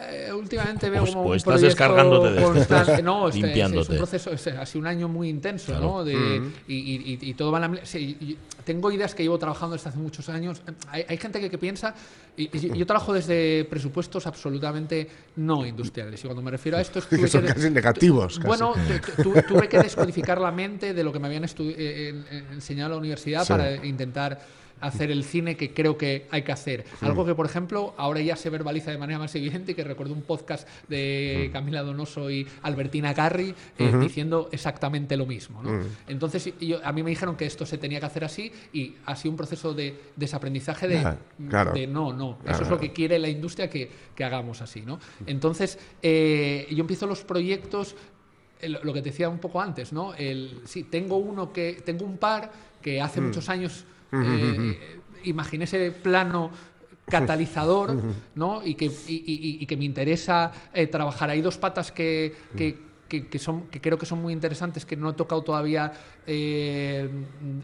Eh, 0.00 0.32
últimamente 0.32 0.88
veo 0.88 1.02
O- 1.02 1.06
como 1.06 1.20
o 1.22 1.30
un 1.30 1.36
estás 1.36 1.60
descargándote 1.60 2.30
de 2.32 2.36
esto. 2.38 2.52
constante. 2.52 3.02
No, 3.02 3.28
este, 3.28 3.38
es, 3.38 3.44
es 3.44 3.48
Limpiándote. 3.48 3.92
un 3.92 3.98
proceso, 3.98 4.30
es, 4.30 4.46
ha 4.46 4.64
sido 4.66 4.80
un 4.80 4.86
año 4.86 5.08
muy 5.08 5.28
intenso, 5.28 5.66
Claro. 5.72 5.82
¿no? 5.84 6.04
De, 6.04 6.14
y, 6.68 6.74
y- 6.74 7.18
y- 7.22 7.30
y 7.30 7.34
todo 7.34 7.52
va 7.52 7.64
en 7.64 7.74
la... 7.74 7.84
sí, 7.86 8.16
y- 8.20 8.36
tengo 8.64 8.90
ideas 8.92 9.14
que 9.14 9.22
llevo 9.24 9.38
trabajando 9.38 9.74
desde 9.74 9.88
hace 9.90 9.98
muchos 9.98 10.28
años. 10.28 10.62
Hay, 10.88 11.04
hay 11.08 11.16
gente 11.18 11.40
que, 11.40 11.50
que 11.50 11.58
piensa... 11.58 11.94
Y, 12.36 12.48
y 12.56 12.60
yo, 12.68 12.74
yo 12.74 12.86
trabajo 12.86 13.12
desde 13.12 13.66
presupuestos 13.68 14.26
absolutamente 14.26 15.06
no 15.36 15.66
industriales. 15.66 16.20
Y 16.22 16.26
cuando 16.26 16.42
me 16.42 16.50
refiero 16.50 16.78
a 16.78 16.80
esto 16.80 17.00
es 17.00 17.06
Que 17.06 17.28
son 17.28 17.42
que- 17.42 17.48
casi 17.52 17.68
negativos, 17.70 18.36
casi. 18.38 18.46
Bueno, 18.48 18.72
tu- 19.16 19.22
tu- 19.22 19.42
tuve 19.42 19.68
que 19.68 19.78
descodificar 19.78 20.40
la 20.40 20.50
mente 20.52 20.94
de 20.94 21.04
lo 21.04 21.12
que 21.12 21.18
me 21.18 21.26
habían 21.26 21.44
eh, 21.44 22.08
en- 22.30 22.36
en- 22.36 22.46
enseñado 22.52 22.86
en 22.86 22.92
la 22.92 22.98
universidad 22.98 23.42
Sí. 23.42 23.48
para 23.52 23.84
intentar 23.84 24.40
hacer 24.82 25.10
el 25.10 25.24
cine 25.24 25.56
que 25.56 25.72
creo 25.72 25.96
que 25.96 26.26
hay 26.30 26.42
que 26.42 26.52
hacer. 26.52 26.84
Algo 27.00 27.24
que, 27.24 27.34
por 27.34 27.46
ejemplo, 27.46 27.94
ahora 27.96 28.20
ya 28.20 28.36
se 28.36 28.50
verbaliza 28.50 28.90
de 28.90 28.98
manera 28.98 29.18
más 29.18 29.34
evidente 29.34 29.72
y 29.72 29.74
que 29.74 29.84
recuerdo 29.84 30.12
un 30.12 30.22
podcast 30.22 30.68
de 30.88 31.48
Camila 31.52 31.82
Donoso 31.82 32.30
y 32.30 32.46
Albertina 32.62 33.14
Carri 33.14 33.54
eh, 33.78 33.92
diciendo 34.00 34.48
exactamente 34.52 35.16
lo 35.16 35.24
mismo. 35.24 35.62
¿no? 35.62 35.70
Entonces, 36.08 36.52
yo- 36.60 36.80
a 36.84 36.92
mí 36.92 37.02
me 37.02 37.10
dijeron 37.10 37.36
que 37.36 37.46
esto 37.46 37.64
se 37.64 37.78
tenía 37.78 38.00
que 38.00 38.06
hacer 38.06 38.24
así 38.24 38.52
y 38.72 38.94
ha 39.06 39.16
sido 39.16 39.30
un 39.30 39.36
proceso 39.36 39.72
de 39.72 39.94
desaprendizaje 40.16 40.88
de, 40.88 40.94
Ya, 41.02 41.18
claro. 41.48 41.72
de 41.72 41.86
no, 41.86 42.12
no, 42.12 42.38
eso 42.46 42.62
es 42.62 42.68
lo 42.68 42.78
que 42.78 42.92
quiere 42.92 43.18
la 43.18 43.28
industria 43.28 43.70
que, 43.70 43.88
que 44.14 44.24
hagamos 44.24 44.60
así. 44.62 44.82
¿no? 44.82 44.98
Entonces, 45.26 45.78
eh, 46.02 46.66
yo 46.70 46.80
empiezo 46.80 47.06
los 47.06 47.22
proyectos 47.24 47.94
eh, 48.60 48.68
lo 48.68 48.82
lo 48.84 48.92
que 48.92 49.02
te 49.02 49.10
decía 49.10 49.28
un 49.28 49.38
poco 49.38 49.60
antes, 49.60 49.92
¿no? 49.92 50.14
El, 50.14 50.60
sí, 50.66 50.84
tengo 50.84 51.16
uno 51.16 51.52
que, 51.52 51.82
tengo 51.84 52.04
un 52.04 52.16
par 52.18 52.50
que 52.80 53.00
hace 53.00 53.20
muchos 53.20 53.48
años 53.48 53.84
eh, 54.12 55.00
imaginé 55.24 55.64
ese 55.64 55.90
plano 55.90 56.50
catalizador, 57.06 57.94
¿no? 58.34 58.64
Y 58.64 58.74
que, 58.74 58.86
y, 58.86 59.14
y- 59.26 59.58
y 59.62 59.66
que 59.66 59.76
me 59.76 59.84
interesa 59.84 60.52
eh, 60.74 60.86
trabajar. 60.86 61.30
Hay 61.30 61.40
dos 61.42 61.58
patas 61.58 61.90
que, 61.92 62.34
que- 62.56 62.91
que- 63.12 63.26
que 63.28 63.38
son, 63.38 63.66
que 63.68 63.78
creo 63.78 63.98
que 63.98 64.06
son 64.06 64.22
muy 64.22 64.32
interesantes, 64.32 64.86
que 64.86 64.96
no 64.96 65.10
he 65.10 65.12
tocado 65.12 65.42
todavía 65.42 65.92
eh, 66.26 67.10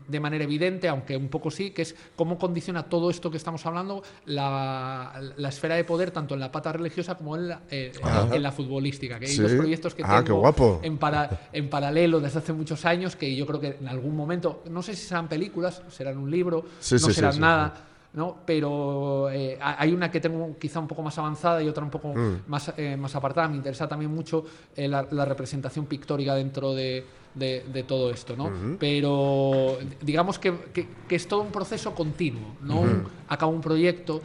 de 0.06 0.20
manera 0.20 0.44
evidente, 0.44 0.88
aunque 0.88 1.16
un 1.16 1.28
poco 1.28 1.50
sí, 1.50 1.70
que 1.70 1.82
es 1.82 1.94
cómo 2.16 2.37
condiciona 2.38 2.82
todo 2.82 3.08
esto 3.08 3.30
que 3.30 3.38
estamos 3.38 3.64
hablando 3.64 4.02
la, 4.26 5.18
la 5.37 5.48
esfera 5.48 5.76
de 5.76 5.84
poder, 5.84 6.11
tanto 6.11 6.34
en 6.34 6.40
la 6.40 6.52
pata 6.52 6.70
religiosa 6.72 7.14
como 7.16 7.34
en 7.37 7.48
la, 7.48 7.62
eh, 7.70 7.92
en 8.32 8.42
la 8.42 8.52
futbolística. 8.52 9.18
Que 9.18 9.24
hay 9.26 9.32
Sí. 9.32 9.40
dos 9.42 9.52
proyectos 9.52 9.94
que 9.94 10.02
Ah, 10.04 10.22
tengo 10.22 10.40
guapo. 10.40 10.80
en, 10.82 10.98
para- 10.98 11.48
en 11.52 11.70
paralelo 11.70 12.20
desde 12.20 12.40
hace 12.40 12.52
muchos 12.52 12.84
años 12.84 13.16
que 13.16 13.34
yo 13.34 13.46
creo 13.46 13.58
que 13.61 13.78
en 13.80 13.88
algún 13.88 14.14
momento, 14.14 14.62
no 14.70 14.82
sé 14.82 14.94
si 14.94 15.06
serán 15.06 15.28
películas, 15.28 15.80
serán 15.88 16.18
un 16.18 16.30
libro, 16.30 16.64
Sí, 16.80 16.96
no 16.96 16.98
sí, 17.06 17.12
serán 17.14 17.40
nada. 17.40 17.84
¿No? 18.18 18.37
Pero 18.44 19.31
eh, 19.31 19.57
ha- 19.62 19.81
hay 19.81 19.92
una 19.92 20.11
que 20.11 20.20
tengo 20.20 20.57
quizá 20.59 20.81
un 20.81 20.88
poco 20.88 21.02
más 21.02 21.16
avanzada 21.18 21.62
y 21.62 21.68
otra 21.68 21.85
un 21.85 21.90
poco 21.90 22.09
Mm. 22.09 22.40
más, 22.48 22.72
eh, 22.76 22.96
más 22.96 23.14
apartada. 23.14 23.46
Me 23.48 23.57
interesa 23.57 23.88
también 23.88 24.12
mucho 24.12 24.44
eh, 24.76 24.88
la, 24.88 25.07
la 25.12 25.24
representación 25.24 25.87
pictórica 25.87 26.35
dentro 26.35 26.74
de, 26.74 27.07
de- 27.35 27.64
de 27.72 27.83
todo 27.85 28.11
esto. 28.11 28.37
¿no? 28.37 28.50
Pero 28.78 29.78
digamos 30.02 30.38
que, 30.40 30.52
que- 30.74 30.88
que 31.09 31.14
es 31.14 31.28
todo 31.28 31.40
un 31.42 31.52
proceso 31.52 31.94
continuo. 31.94 32.57
No 32.61 32.81
un- 32.81 33.04
acabo 33.28 33.52
un 33.52 33.61
proyecto 33.61 34.20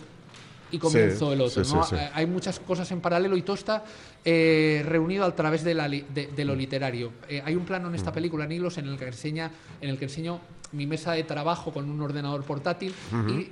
y 0.71 0.79
comienzo 0.79 1.31
el 1.31 1.41
otro. 1.41 1.63
sí, 1.63 1.75
¿no? 1.75 1.83
sí, 1.83 1.95
sí. 1.95 2.01
Eh, 2.01 2.09
Hay 2.15 2.25
muchas 2.25 2.59
cosas 2.59 2.91
en 2.91 2.99
paralelo 2.99 3.37
y 3.37 3.43
todo 3.43 3.55
está 3.55 3.83
eh, 4.25 4.83
reunido 4.87 5.23
a 5.25 5.35
través 5.35 5.63
de, 5.63 5.75
la 5.75 5.87
li- 5.87 6.05
de- 6.11 6.27
de 6.35 6.45
lo 6.45 6.55
literario. 6.55 7.11
Eh, 7.29 7.43
hay 7.45 7.55
un 7.55 7.63
plano 7.65 7.89
en 7.89 7.95
esta 7.95 8.11
película, 8.11 8.45
en 8.45 8.53
Hilos, 8.53 8.79
en 8.79 8.87
el 8.87 8.97
que 8.97 9.05
enseña, 9.05 9.51
en 9.81 9.89
el 9.91 9.99
que 9.99 10.05
enseño 10.05 10.39
mi 10.71 10.87
mesa 10.87 11.11
de 11.11 11.23
trabajo 11.23 11.71
con 11.71 11.87
un 11.87 12.01
ordenador 12.01 12.41
portátil 12.43 12.95
y- 13.29 13.51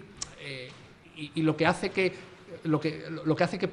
y 1.18 1.42
lo 1.42 1.56
que 1.58 1.66
hace 1.66 1.90
que 1.90 2.14
lo 2.64 2.80
que, 2.80 3.04
lo 3.26 3.36
que 3.36 3.44
hace 3.46 3.58
que 3.58 3.70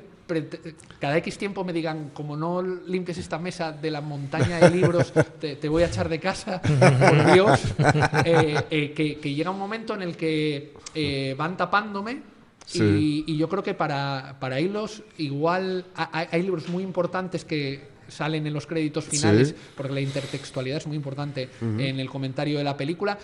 cada 1.01 1.17
X 1.19 1.37
tiempo 1.39 1.65
me 1.65 1.73
digan, 1.73 2.11
como 2.15 2.37
no 2.37 2.63
limpies 2.63 3.19
esta 3.19 3.39
mesa 3.39 3.73
de 3.73 3.91
la 3.91 4.01
montaña 4.01 4.59
de 4.61 4.71
libros, 4.71 5.13
te, 5.41 5.57
te 5.57 5.69
voy 5.69 5.83
a 5.83 5.87
echar 5.87 6.09
de 6.09 6.21
casa, 6.21 6.61
por 6.63 7.33
Dios, 7.33 7.61
eh, 8.25 8.55
eh, 8.71 8.93
que, 8.93 9.17
que 9.19 9.35
llega 9.35 9.51
un 9.51 9.59
momento 9.59 9.95
en 9.95 10.03
el 10.03 10.17
que 10.17 10.75
eh, 10.95 11.35
van 11.37 11.57
tapándome. 11.57 12.23
Sí. 12.67 13.25
Y, 13.27 13.33
y 13.33 13.37
yo 13.39 13.49
creo 13.49 13.63
que 13.63 13.73
para, 13.75 14.37
para 14.39 14.61
hilos, 14.61 15.03
igual 15.17 15.87
ha- 15.97 16.11
hay, 16.13 16.27
hay 16.31 16.43
libros 16.43 16.69
muy 16.69 16.83
importantes 16.83 17.45
que 17.45 17.83
salen 18.09 18.47
en 18.47 18.53
los 18.53 18.67
créditos 18.67 19.07
finales, 19.07 19.49
Sí. 19.49 19.55
porque 19.77 19.93
la 19.95 20.01
intertextualidad 20.03 20.77
es 20.79 20.87
muy 20.87 20.97
importante 20.97 21.49
en 21.61 21.99
el 21.99 22.09
comentario 22.11 22.59
de 22.59 22.65
la 22.65 22.77
película. 22.77 23.19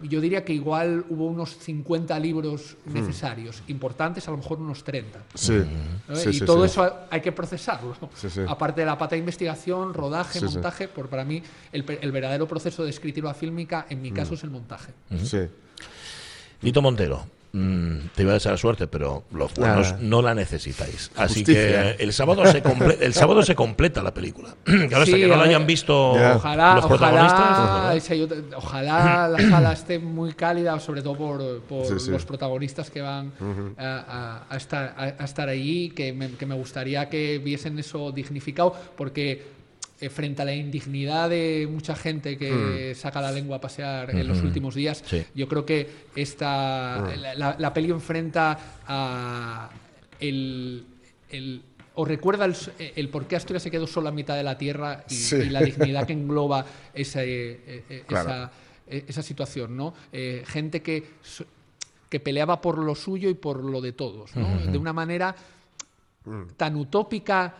Yo 0.00 0.20
diría 0.20 0.44
que 0.44 0.52
igual 0.52 1.04
hubo 1.08 1.26
unos 1.26 1.56
50 1.58 2.18
libros 2.20 2.76
necesarios, 2.86 3.62
importantes, 3.66 4.28
a 4.28 4.30
lo 4.30 4.36
mejor 4.36 4.58
unos 4.60 4.84
30. 4.84 5.20
Sí. 5.34 5.60
¿no? 6.08 6.14
Sí, 6.14 6.28
y 6.30 6.32
sí, 6.34 6.44
todo 6.44 6.64
sí. 6.66 6.70
eso 6.70 6.94
hay 7.10 7.20
que 7.20 7.32
procesarlo. 7.32 7.96
Sí, 8.14 8.30
sí. 8.30 8.42
Aparte 8.46 8.82
de 8.82 8.86
la 8.86 8.96
pata 8.96 9.16
de 9.16 9.18
investigación, 9.20 9.92
rodaje, 9.94 10.38
Sí, 10.38 10.46
sí. 10.46 10.54
montaje, 10.54 10.86
por 10.88 11.08
para 11.08 11.24
mí 11.24 11.42
el, 11.72 11.84
el 12.00 12.12
verdadero 12.12 12.46
proceso 12.46 12.84
de 12.84 12.90
escritura 12.90 13.34
fílmica, 13.34 13.86
en 13.90 13.98
Mm. 13.98 14.02
mi 14.02 14.12
caso, 14.12 14.34
es 14.34 14.44
el 14.44 14.50
montaje. 14.50 14.92
Sí. 15.24 15.40
Tito 16.60 16.80
Montero, 16.82 17.24
mm, 17.52 17.96
te 18.14 18.22
iba 18.22 18.32
a 18.32 18.34
desear 18.34 18.58
suerte, 18.58 18.86
pero 18.86 19.24
los 19.32 19.54
buenos 19.54 19.92
Nada. 19.92 19.98
no 20.02 20.22
la 20.22 20.34
necesitáis. 20.34 21.10
Así 21.16 21.40
Justicia. 21.40 21.96
que 21.96 22.02
el 22.04 22.12
sábado 22.12 22.44
se, 22.46 22.62
el 23.00 23.14
sábado 23.14 23.42
se 23.42 23.54
completa 23.54 24.02
la 24.02 24.12
película. 24.14 24.54
Que 24.64 24.72
ahora 24.94 25.02
hasta 25.02 25.16
Sí, 25.16 25.20
que 25.22 25.26
no 25.28 25.36
la 25.36 25.44
hayan 25.44 25.66
visto. 25.66 26.12
Ojalá, 26.12 26.74
los 26.76 26.86
protagonistas. 26.86 27.40
ojalá, 27.40 27.90
pues, 27.92 28.54
ojalá 28.56 29.28
la 29.28 29.38
sala 29.50 29.72
esté 29.72 29.98
muy 29.98 30.32
cálida, 30.34 30.78
sobre 30.80 31.02
todo 31.02 31.16
por, 31.16 31.60
por 31.62 31.86
Sí, 31.86 31.94
sí. 31.98 32.10
los 32.10 32.24
protagonistas 32.24 32.90
que 32.90 33.00
van 33.00 33.32
a, 33.76 34.44
a- 34.48 34.54
a 34.54 34.56
estar, 34.56 34.94
a, 34.96 35.02
a 35.18 35.24
estar 35.24 35.48
allí, 35.48 35.90
que 35.90 36.12
me, 36.12 36.30
que 36.32 36.46
me 36.46 36.54
gustaría 36.54 37.08
que 37.08 37.38
viesen 37.38 37.78
eso 37.78 38.12
dignificado, 38.12 38.74
porque 38.96 39.57
eh, 40.00 40.08
frente 40.10 40.42
a 40.42 40.44
la 40.44 40.54
indignidad 40.54 41.28
de 41.30 41.66
mucha 41.70 41.94
gente 41.96 42.36
que 42.38 42.94
saca 42.94 43.20
la 43.20 43.32
lengua 43.32 43.56
a 43.56 43.60
pasear 43.60 44.10
en 44.10 44.28
los 44.28 44.42
últimos 44.42 44.74
días, 44.74 45.02
Sí. 45.06 45.24
yo 45.34 45.48
creo 45.48 45.64
que 45.66 45.88
esta, 46.14 47.04
la, 47.16 47.34
la- 47.34 47.56
la 47.58 47.74
peli 47.74 47.90
enfrenta 47.90 48.58
a 48.86 49.70
el, 50.20 50.84
el- 51.30 51.62
o 51.94 52.04
recuerda 52.04 52.44
el, 52.78 53.08
por 53.08 53.26
qué 53.26 53.34
Asturias 53.34 53.62
se 53.64 53.72
quedó 53.72 53.88
sola 53.88 54.10
a 54.10 54.12
mitad 54.12 54.36
de 54.36 54.44
la 54.44 54.56
tierra 54.56 55.04
y, 55.10 55.14
Sí. 55.14 55.34
y 55.36 55.50
la 55.50 55.60
dignidad 55.62 56.06
que 56.06 56.12
engloba 56.12 56.64
esa, 56.94 57.24
eh, 57.24 57.84
eh, 57.90 58.04
Claro. 58.06 58.28
esa, 58.30 58.52
esa 59.08 59.22
situación, 59.22 59.76
¿no? 59.76 59.94
Eh, 60.12 60.44
gente 60.46 60.80
que, 60.80 61.02
que 62.08 62.20
peleaba 62.20 62.60
por 62.60 62.78
lo 62.78 62.94
suyo 62.94 63.28
y 63.28 63.34
por 63.34 63.64
lo 63.64 63.80
de 63.80 63.92
todos, 63.92 64.34
¿no? 64.36 64.70
De 64.70 64.78
una 64.78 64.92
manera 64.92 65.34
tan 66.56 66.76
utópica 66.76 67.54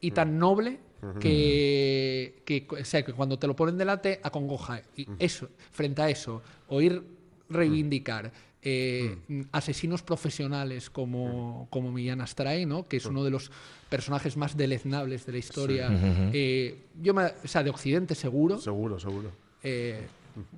y 0.00 0.10
tan 0.10 0.38
noble 0.38 0.78
que, 1.20 2.42
que, 2.44 2.66
o 2.70 2.84
sea, 2.84 3.02
que 3.04 3.12
cuando 3.12 3.38
te 3.38 3.46
lo 3.46 3.54
ponen 3.54 3.78
delante 3.78 4.20
acongoja. 4.22 4.82
Y 4.96 5.06
eso, 5.18 5.48
frente 5.70 6.02
a 6.02 6.10
eso, 6.10 6.42
oír 6.68 7.02
reivindicar 7.48 8.30
eh, 8.62 9.16
asesinos 9.52 10.02
profesionales 10.02 10.90
como, 10.90 11.66
como 11.70 11.92
Millán 11.92 12.20
Astray, 12.20 12.66
¿no? 12.66 12.88
que 12.88 12.96
es 12.98 13.06
uno 13.06 13.22
de 13.24 13.30
los 13.30 13.50
personajes 13.88 14.36
más 14.36 14.56
deleznables 14.56 15.24
de 15.24 15.32
la 15.32 15.38
historia, 15.38 15.88
eh, 16.32 16.76
yo 17.00 17.14
me- 17.14 17.32
o 17.44 17.48
sea, 17.48 17.62
de 17.62 17.70
Occidente 17.70 18.14
seguro, 18.14 18.58
Seguro, 18.58 18.98
seguro. 18.98 19.30
eh, 19.62 20.06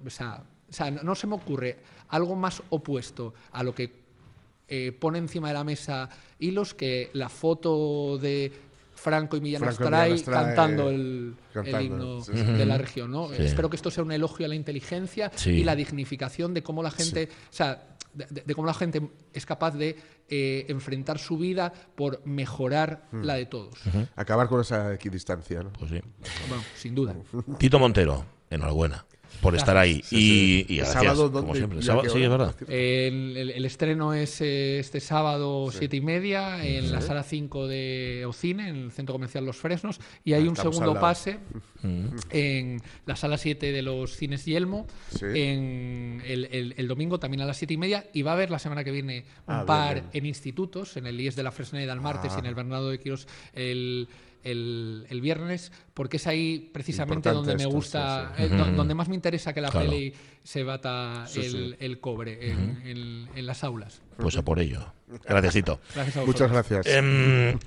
o 0.05 0.11
sea, 0.11 0.43
o 0.69 0.73
sea, 0.73 0.91
no, 0.91 1.15
se 1.15 1.27
me 1.27 1.35
ocurre 1.35 1.77
algo 2.09 2.35
más 2.37 2.63
opuesto 2.71 3.35
a 3.53 3.63
lo 3.63 3.75
que 3.75 3.93
pone 5.01 5.19
encima 5.19 5.49
de 5.49 5.55
la 5.55 5.65
mesa 5.65 6.09
hilos 6.39 6.75
que 6.75 7.11
la 7.13 7.29
foto 7.29 8.19
de 8.19 8.53
Franco 9.01 9.37
y 9.37 9.41
Millán 9.41 9.65
Astray 9.65 10.21
cantando 10.23 10.91
el, 10.91 11.35
el 11.35 11.53
cantando, 11.53 11.81
himno 11.81 12.21
sí, 12.23 12.33
de 12.33 12.67
la 12.67 12.77
región. 12.79 13.11
¿no? 13.11 13.29
Sí. 13.29 13.43
Espero 13.43 13.71
que 13.71 13.77
esto 13.77 13.91
sea 13.91 14.05
un 14.05 14.13
elogio 14.13 14.47
a 14.47 14.49
la 14.49 14.55
inteligencia 14.55 15.31
Sí. 15.35 15.51
y 15.51 15.65
la 15.65 15.75
dignificación 15.75 16.53
de 16.55 16.63
cómo 16.63 16.83
la 16.83 16.91
gente, 16.91 17.29
o 17.33 17.53
sea, 17.53 17.87
de, 18.13 18.27
de- 18.29 18.43
de 18.43 18.55
cómo 18.55 18.67
la 18.67 18.75
gente 18.75 19.01
es 19.33 19.47
capaz 19.47 19.71
de 19.73 19.97
eh, 20.29 20.67
enfrentar 20.69 21.19
su 21.19 21.39
vida 21.39 21.73
por 21.95 22.21
mejorar 22.27 23.09
Mm. 23.13 23.23
la 23.25 23.35
de 23.35 23.47
todos. 23.47 23.75
Acabar 24.17 24.49
con 24.49 24.61
esa 24.61 24.93
equidistancia, 24.95 25.63
¿no? 25.63 25.73
Pues 25.73 25.91
sí. 25.91 26.01
Bueno, 26.49 26.63
sin 26.77 26.95
duda. 26.95 27.15
Tito 27.59 27.79
Montero, 27.79 28.25
enhorabuena 28.51 29.05
por 29.41 29.55
estar 29.57 29.77
ahí. 29.77 30.03
y, 30.11 30.77
gracias, 30.77 31.19
es 31.19 32.29
verdad. 32.29 32.55
El, 32.69 33.37
el- 33.37 33.51
el 33.51 33.65
estreno 33.65 34.13
es 34.15 34.41
eh, 34.41 34.79
este 34.79 35.01
sábado 35.01 35.71
siete 35.73 35.97
y 35.97 36.01
media 36.01 36.65
en 36.65 36.93
la 36.93 37.01
sala 37.01 37.23
5 37.23 37.67
de 37.69 38.25
Ocine, 38.27 38.69
en 38.69 38.77
el 38.77 38.93
Centro 38.93 39.15
Comercial 39.15 39.45
Los 39.45 39.57
Fresnos, 39.57 40.01
y 40.25 40.33
hay 40.35 40.47
un 40.49 40.57
segundo 40.57 40.99
pase 41.01 41.39
en 42.31 42.83
la 43.07 43.17
sala 43.17 43.39
7 43.39 43.73
de 43.73 43.83
los 43.83 44.17
Cines 44.17 44.45
Yelmo, 44.45 44.87
Sí. 45.11 45.27
en 45.35 46.23
el, 46.27 46.45
el- 46.51 46.75
el 46.77 46.89
domingo 46.89 47.19
también 47.19 47.41
a 47.43 47.47
las 47.47 47.57
siete 47.57 47.75
y 47.75 47.77
media, 47.77 48.07
y 48.13 48.23
va 48.23 48.33
a 48.33 48.35
haber 48.35 48.51
la 48.51 48.59
semana 48.59 48.85
que 48.85 48.91
viene 48.91 49.25
un 49.47 49.55
Ah, 49.55 49.65
par 49.67 49.95
bien. 49.95 50.07
en 50.13 50.27
institutos, 50.27 50.97
en 50.97 51.07
el 51.07 51.21
IES 51.21 51.37
de 51.37 51.43
la 51.43 51.53
Fresneda 51.53 51.93
el 51.93 52.01
martes 52.01 52.33
y 52.37 52.39
en 52.39 52.47
el 52.47 52.55
Bernardo 52.55 52.91
de 52.91 52.99
Quirós 53.01 53.27
el, 53.55 54.09
el- 54.45 55.07
el 55.09 55.21
viernes, 55.21 55.73
porque 55.95 56.17
es 56.19 56.27
ahí 56.27 56.71
precisamente 56.73 57.29
Importante 57.29 57.51
donde 57.51 57.55
me 57.57 57.63
esto, 57.69 57.75
gusta, 57.75 58.33
sí, 58.37 58.43
eh, 58.45 58.49
do- 58.49 58.73
donde 58.73 58.95
más 58.95 59.09
me 59.09 59.15
interesa 59.15 59.53
que 59.53 59.61
la 59.61 59.71
Claro. 59.71 59.91
peli 59.91 60.13
se 60.43 60.63
bata 60.65 61.25
Sí, 61.27 61.41
el, 61.41 61.51
sí. 61.51 61.77
el 61.81 62.01
cobre 62.01 62.51
en, 62.51 62.81
en- 62.85 63.29
en 63.35 63.47
las 63.47 63.63
aulas. 63.65 64.01
Pues 64.17 64.37
a 64.37 64.43
por 64.43 64.59
ello. 64.61 64.93
Gracias, 65.29 65.55
Tito. 65.55 65.81
Gracias 65.95 66.17
a 66.17 66.25
Muchas 66.25 66.51
gracias. 66.51 66.87
Em, 66.87 67.59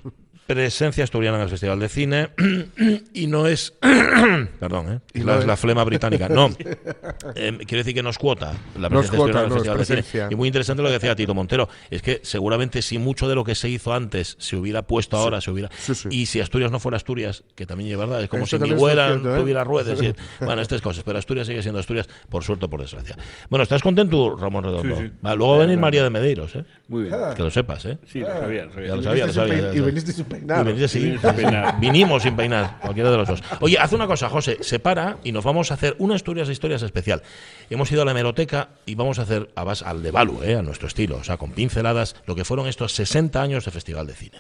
presencia 0.46 1.04
asturiana 1.04 1.38
en 1.38 1.44
el 1.44 1.50
Festival 1.50 1.80
de 1.80 1.90
Cine 1.90 2.30
y 3.14 3.28
no 3.28 3.48
es 3.48 3.74
perdón 4.60 4.94
¿eh? 4.94 5.00
Y 5.14 5.20
la, 5.20 5.26
no 5.26 5.34
es 5.34 5.40
es- 5.42 5.46
la 5.48 5.58
flema 5.58 5.84
británica 5.84 6.28
no 6.30 6.50
Em, 7.36 7.58
quiero 7.60 7.78
decir 7.80 7.94
que 7.94 8.04
nos 8.04 8.18
cuota 8.18 8.54
la 8.80 8.90
presencia 8.90 9.18
cuota, 9.18 9.40
asturiana 9.40 9.40
en 9.40 9.46
el 9.46 9.50
no 9.50 9.56
es 9.56 9.62
Festival 9.62 9.78
de 9.78 9.86
Cine 9.86 9.98
presencia. 10.04 10.28
y 10.32 10.36
muy 10.36 10.48
interesante 10.48 10.84
lo 10.84 10.90
que 10.90 10.94
decía 10.94 11.16
Tito 11.16 11.34
Montero 11.34 11.70
es 11.90 12.02
que 12.02 12.20
seguramente 12.24 12.82
si 12.82 12.98
mucho 12.98 13.28
de 13.30 13.36
lo 13.36 13.44
que 13.44 13.56
se 13.56 13.70
hizo 13.70 13.94
antes 13.94 14.36
se 14.40 14.56
hubiera 14.56 14.82
puesto 14.84 15.18
ahora 15.18 15.40
se 15.42 15.52
hubiera 15.52 15.70
Sí, 15.78 15.96
sí. 15.96 16.08
y 16.12 16.26
si 16.26 16.40
Asturias 16.42 16.72
no 16.72 16.80
fuera 16.80 16.98
Asturias 16.98 17.44
que 17.56 17.66
también 17.66 17.92
es 17.92 17.98
verdad 17.98 18.22
es 18.22 18.30
como 18.30 18.44
Eso 18.44 18.58
si 18.58 18.64
mi 18.64 18.70
cierto, 18.78 18.90
¿eh? 19.36 19.40
tuviera 19.40 19.64
ruedas 19.64 20.02
y- 20.02 20.14
bueno 20.46 20.62
estas 20.62 20.82
cosas 20.82 21.04
pero 21.06 21.18
Asturias 21.20 21.48
sigue 21.48 21.62
siendo 21.62 21.80
Asturias 21.80 22.08
por 22.30 22.44
suerte 22.44 22.66
o 22.66 22.70
por 22.70 22.82
desgracia 22.82 23.16
bueno 23.50 23.64
¿estás 23.64 23.82
contento 23.82 24.36
Ramón 24.36 24.64
Redondo? 24.66 24.96
Sí, 24.98 25.04
sí. 25.08 25.12
Va, 25.26 25.36
luego 25.36 25.54
va 25.54 25.58
a 25.64 25.66
venir 25.66 25.80
María 25.80 26.04
de 26.04 26.10
Medeiros 26.10 26.56
¿eh? 26.56 26.66
Muy 26.90 27.04
bien. 27.04 27.16
que 27.36 27.44
lo 27.44 27.50
sepas 27.50 27.86
¿eh? 27.86 27.98
Sí, 28.06 28.20
lo 28.20 28.28
sabía, 28.28 28.66
lo 28.66 28.74
sabía. 28.74 28.88
Ya 28.90 28.96
lo 28.96 29.04
sabía, 29.04 29.26
lo 29.28 29.34
sabía, 29.34 29.74
Y 29.74 29.80
viniste 29.80 30.14
peinar. 30.40 30.70
Y 30.70 30.88
sin 30.88 31.18
peinar. 31.20 31.80
Vinimos 31.80 32.24
sin 32.24 32.36
peinar, 32.36 32.80
cualquiera 32.82 33.10
de 33.12 33.18
los 33.18 33.28
dos. 33.28 33.44
Oye, 33.62 33.78
haz 33.80 33.94
una 33.94 34.08
cosa, 34.08 34.30
José, 34.30 34.58
se 34.62 34.80
para 34.80 35.18
y 35.24 35.32
nos 35.32 35.44
vamos 35.44 35.72
a 35.72 35.76
hacer 35.76 35.96
una 36.00 36.16
Asturias 36.16 36.48
de 36.48 36.54
historias 36.54 36.82
especial. 36.84 37.22
Hemos 37.70 37.92
ido 37.92 38.02
a 38.02 38.06
la 38.06 38.12
hemeroteca 38.12 38.70
y 38.86 38.96
vamos 38.96 39.20
a 39.20 39.24
hacer 39.24 39.52
a 39.56 39.64
bas- 39.64 39.84
al 39.84 40.04
de 40.04 40.12
Balu, 40.12 40.42
eh, 40.44 40.56
a 40.56 40.62
nuestro 40.62 40.88
estilo, 40.88 41.18
o 41.18 41.24
sea, 41.24 41.38
con 41.38 41.52
pinceladas, 41.52 42.16
lo 42.26 42.36
que 42.36 42.46
fueron 42.46 42.68
estos 42.68 42.94
60 42.94 43.42
años 43.42 43.66
de 43.66 43.72
Festival 43.72 44.08
de 44.08 44.14
Cine. 44.14 44.38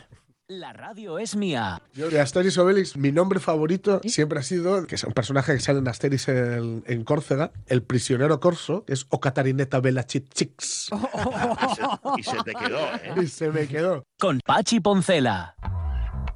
La 0.50 0.74
radio 0.74 1.20
es 1.20 1.36
mía. 1.38 1.82
Yo 1.94 2.10
de 2.10 2.20
Asterix 2.20 2.58
Obelix, 2.58 2.98
mi 2.98 3.12
nombre 3.14 3.40
favorito 3.40 4.02
siempre 4.06 4.40
ha 4.40 4.44
sido, 4.44 4.86
que 4.86 4.96
es 4.96 5.04
un 5.06 5.14
personaje 5.14 5.54
que 5.54 5.60
sale 5.62 5.80
en 5.80 5.88
Asterix 5.88 6.28
en, 6.28 6.84
en 6.86 7.04
Córcega, 7.06 7.52
el 7.68 7.82
prisionero 7.82 8.40
corso, 8.42 8.84
que 8.86 8.94
es 8.94 9.06
O 9.10 9.20
Catarineta 9.22 9.80
Bella 9.80 10.04
Chix. 10.06 10.90
Y 12.18 12.24
se 12.24 12.38
te 12.44 12.54
quedó, 12.54 12.80
¿eh? 12.96 13.14
Y 13.24 13.28
se 13.28 13.50
me 13.50 13.68
quedó. 13.68 14.04
Con 14.20 14.40
Pachi 14.46 14.80
Poncela. 14.82 15.56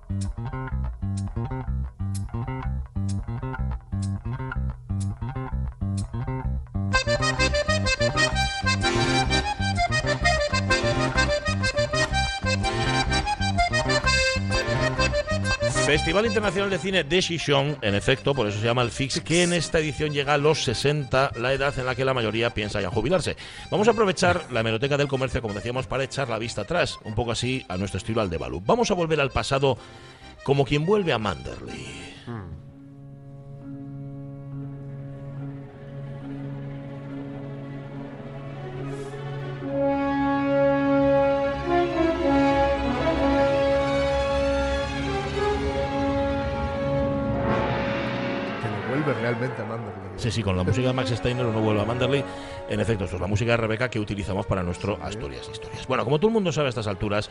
Thank 0.10 0.54
you. 0.54 0.97
Festival 15.88 16.26
Internacional 16.26 16.70
de 16.70 16.80
Cine 16.80 17.06
de 17.06 17.22
Xixón, 17.22 17.78
en 17.82 17.96
efecto, 17.96 18.34
por 18.34 18.46
eso 18.46 18.60
se 18.60 18.66
llama 18.66 18.82
el 18.82 18.92
FIX, 18.92 19.22
que 19.22 19.44
en 19.44 19.54
esta 19.54 19.80
edición 19.80 20.12
llega 20.12 20.34
a 20.34 20.38
los 20.38 20.62
60, 20.66 21.32
la 21.38 21.54
edad 21.54 21.80
en 21.80 21.86
la 21.86 21.96
que 21.96 22.04
la 22.04 22.14
mayoría 22.14 22.50
piensa 22.50 22.82
ya 22.82 22.90
jubilarse. 22.90 23.38
Vamos 23.72 23.88
a 23.88 23.92
aprovechar 23.92 24.52
la 24.52 24.60
hemeroteca 24.60 24.98
del 24.98 25.08
comercio, 25.08 25.42
como 25.42 25.54
decíamos, 25.54 25.88
para 25.88 26.04
echar 26.04 26.28
la 26.28 26.40
vista 26.40 26.64
atrás, 26.64 27.00
un 27.06 27.16
poco 27.16 27.32
así 27.32 27.66
a 27.70 27.78
nuestro 27.78 28.00
estilo 28.00 28.20
al 28.20 28.30
de 28.30 28.38
Balú. 28.38 28.62
Vamos 28.66 28.92
a 28.92 28.96
volver 28.96 29.22
al 29.22 29.32
pasado 29.32 29.78
como 30.44 30.66
quien 30.66 30.86
vuelve 30.86 31.14
a 31.14 31.20
Manderley. 31.20 32.16
Que 32.26 32.67
vuelve 49.38 49.56
a 49.62 49.66
Manderley. 49.66 50.12
Sí, 50.18 50.32
sí, 50.32 50.44
con 50.44 50.58
la 50.58 50.64
música 50.64 50.88
de 50.88 50.94
Max 50.94 51.12
Steiner 51.12 51.46
o 51.46 51.52
no 51.52 51.62
vuelva 51.62 51.84
a 51.84 51.86
Manderley. 51.86 52.24
En 52.70 52.80
efecto, 52.80 53.06
esto 53.06 53.18
es 53.18 53.22
la 53.22 53.28
música 53.28 53.52
de 53.52 53.58
Rebeca 53.58 53.90
que 53.90 54.00
utilizamos 54.00 54.46
para 54.46 54.64
nuestro 54.64 54.98
Asturias 55.02 55.48
Historias. 55.52 55.88
Bueno, 55.88 56.04
como 56.04 56.20
todo 56.20 56.28
el 56.28 56.34
mundo 56.34 56.52
sabe 56.52 56.68
a 56.68 56.70
estas 56.70 56.88
alturas, 56.88 57.30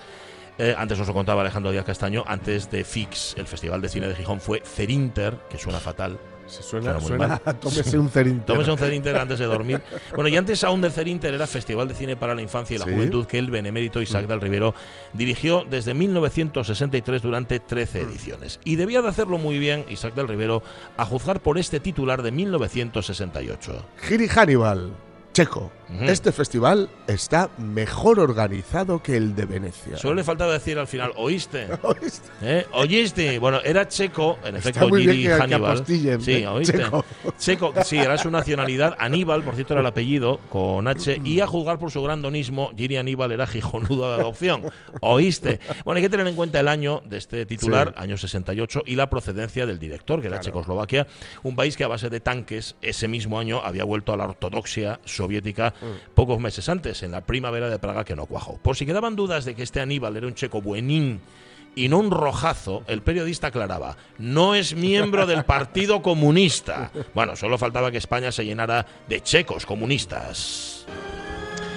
eh, 0.59 0.75
antes 0.77 0.99
os 0.99 1.07
lo 1.07 1.15
contaba 1.15 1.43
Alejandro 1.43 1.71
Díaz 1.71 1.85
Castaño, 1.85 2.25
antes 2.27 2.71
de 2.71 2.85
FIX, 2.85 3.37
el 3.37 3.47
Festival 3.47 3.83
de 3.83 3.89
Cine 3.89 4.09
de 4.09 4.15
Gijón 4.15 4.41
fue 4.41 4.61
Cerinter, 4.65 5.39
que 5.51 5.59
suena 5.59 5.81
fatal. 5.81 6.19
Se 6.47 6.63
suena, 6.63 7.01
Suena 7.01 7.41
a 7.45 7.53
tómese 7.61 7.99
un 7.99 8.09
cerinter. 8.09 8.47
Tómese 8.47 8.71
un 8.71 8.79
Cerinter 8.79 9.17
antes 9.17 9.39
de 9.39 9.47
dormir. 9.47 9.83
Bueno, 10.15 10.29
y 10.29 10.37
antes 10.37 10.63
aún 10.65 10.81
del 10.81 10.93
Cerinter 10.93 11.35
era 11.35 11.47
Festival 11.47 11.89
de 11.89 11.95
Cine 11.95 12.17
para 12.17 12.35
la 12.35 12.43
Infancia 12.43 12.77
y 12.77 12.79
la 12.79 12.85
Sí. 12.85 12.93
Juventud 12.93 13.27
que 13.27 13.39
el 13.39 13.51
benemérito 13.51 14.01
Isaac 14.01 14.27
del 14.27 14.41
Rivero 14.41 14.75
dirigió 15.13 15.65
desde 15.69 15.93
1963 15.95 17.21
durante 17.23 17.59
13 17.61 18.03
ediciones. 18.03 18.61
Y 18.65 18.77
debía 18.77 19.03
de 19.03 19.09
hacerlo 19.09 19.39
muy 19.39 19.59
bien 19.59 19.85
Isaac 19.89 20.15
del 20.15 20.29
Rivero 20.29 20.63
a 20.97 21.05
juzgar 21.05 21.41
por 21.41 21.59
este 21.59 21.81
titular 21.81 22.23
de 22.23 22.31
1968. 22.33 23.85
Giri 24.03 24.29
Hannibal, 24.29 24.93
checo. 25.33 25.73
Este 26.03 26.33
festival 26.33 26.91
está 27.07 27.49
mejor 27.59 28.19
organizado 28.19 29.01
que 29.03 29.17
el 29.17 29.37
de 29.37 29.45
Venecia. 29.47 29.97
Solo 29.97 30.15
le 30.17 30.25
faltaba 30.25 30.53
decir 30.53 30.79
al 30.79 30.89
final, 30.89 31.13
¿oíste? 31.17 31.69
¿Oíste? 31.83 32.29
¿Eh? 32.43 32.67
¿Oíste? 32.73 33.39
Bueno, 33.39 33.61
era 33.65 33.87
checo, 33.87 34.37
en 34.45 34.57
efecto, 34.57 34.89
muy 34.89 35.03
bien 35.07 35.13
Giri 35.17 35.29
que 35.29 35.35
Hannibal. 35.35 35.85
sí. 36.21 36.45
¿oíste? 36.45 36.79
Checo. 36.79 37.05
Checo, 37.39 37.75
sí, 37.85 37.99
era 37.99 38.19
su 38.19 38.31
nacionalidad. 38.31 38.97
Aníbal, 38.99 39.43
por 39.45 39.55
cierto, 39.55 39.75
era 39.75 39.81
el 39.81 39.87
apellido, 39.87 40.41
con 40.49 40.89
H. 40.89 41.21
Y 41.25 41.41
a 41.41 41.47
juzgar 41.47 41.79
por 41.79 41.91
su 41.93 42.03
grandonismo, 42.03 42.73
Giri 42.77 42.97
Aníbal 42.97 43.31
era 43.33 43.47
gijonudo 43.47 44.09
de 44.17 44.23
adopción. 44.23 44.63
¿Oíste? 45.01 45.61
Bueno, 45.85 45.99
hay 45.99 46.03
que 46.03 46.11
tener 46.11 46.27
en 46.27 46.35
cuenta 46.35 46.59
el 46.59 46.69
año 46.69 47.01
de 47.07 47.19
este 47.19 47.47
titular, 47.47 47.95
Sí. 47.97 48.03
año 48.03 48.17
68, 48.17 48.83
y 48.87 48.97
la 48.97 49.09
procedencia 49.09 49.67
del 49.67 49.79
director, 49.79 50.21
que 50.21 50.27
era 50.27 50.41
Checoslovaquia, 50.41 51.07
un 51.45 51.55
país 51.55 51.77
que 51.77 51.85
a 51.85 51.89
base 51.89 52.11
de 52.11 52.19
tanques, 52.21 52.75
ese 52.83 53.07
mismo 53.07 53.39
año 53.39 53.61
había 53.63 53.85
vuelto 53.85 54.13
a 54.13 54.17
la 54.17 54.25
ortodoxia 54.25 54.99
soviética 55.05 55.75
Mm. 55.81 56.15
pocos 56.15 56.41
meses 56.41 56.69
antes, 56.69 57.03
en 57.03 57.13
la 57.13 57.21
primavera 57.23 57.69
de 57.69 57.79
Praga, 57.79 58.05
que 58.05 58.17
no 58.17 58.27
cuajó. 58.27 58.59
Por 58.59 58.77
si 58.77 58.87
quedaban 58.87 59.17
dudas 59.17 59.45
de 59.45 59.55
que 59.55 59.63
este 59.63 59.81
Aníbal 59.81 60.17
era 60.17 60.27
un 60.27 60.35
checo 60.35 60.63
buenín 60.63 61.21
y 61.75 61.89
no 61.89 61.99
un 61.99 62.11
rojazo, 62.11 62.83
el 62.87 63.03
periodista 63.03 63.49
aclaraba, 63.49 63.97
no 64.19 64.55
es 64.55 64.75
miembro 64.75 65.27
del 65.27 65.45
Partido 65.45 66.01
Comunista. 66.03 66.91
Bueno, 67.15 67.37
solo 67.37 67.59
faltaba 67.59 67.91
que 67.91 67.99
España 67.99 68.33
se 68.33 68.45
llenara 68.45 68.87
de 69.09 69.21
checos 69.21 69.67
comunistas. 69.67 70.87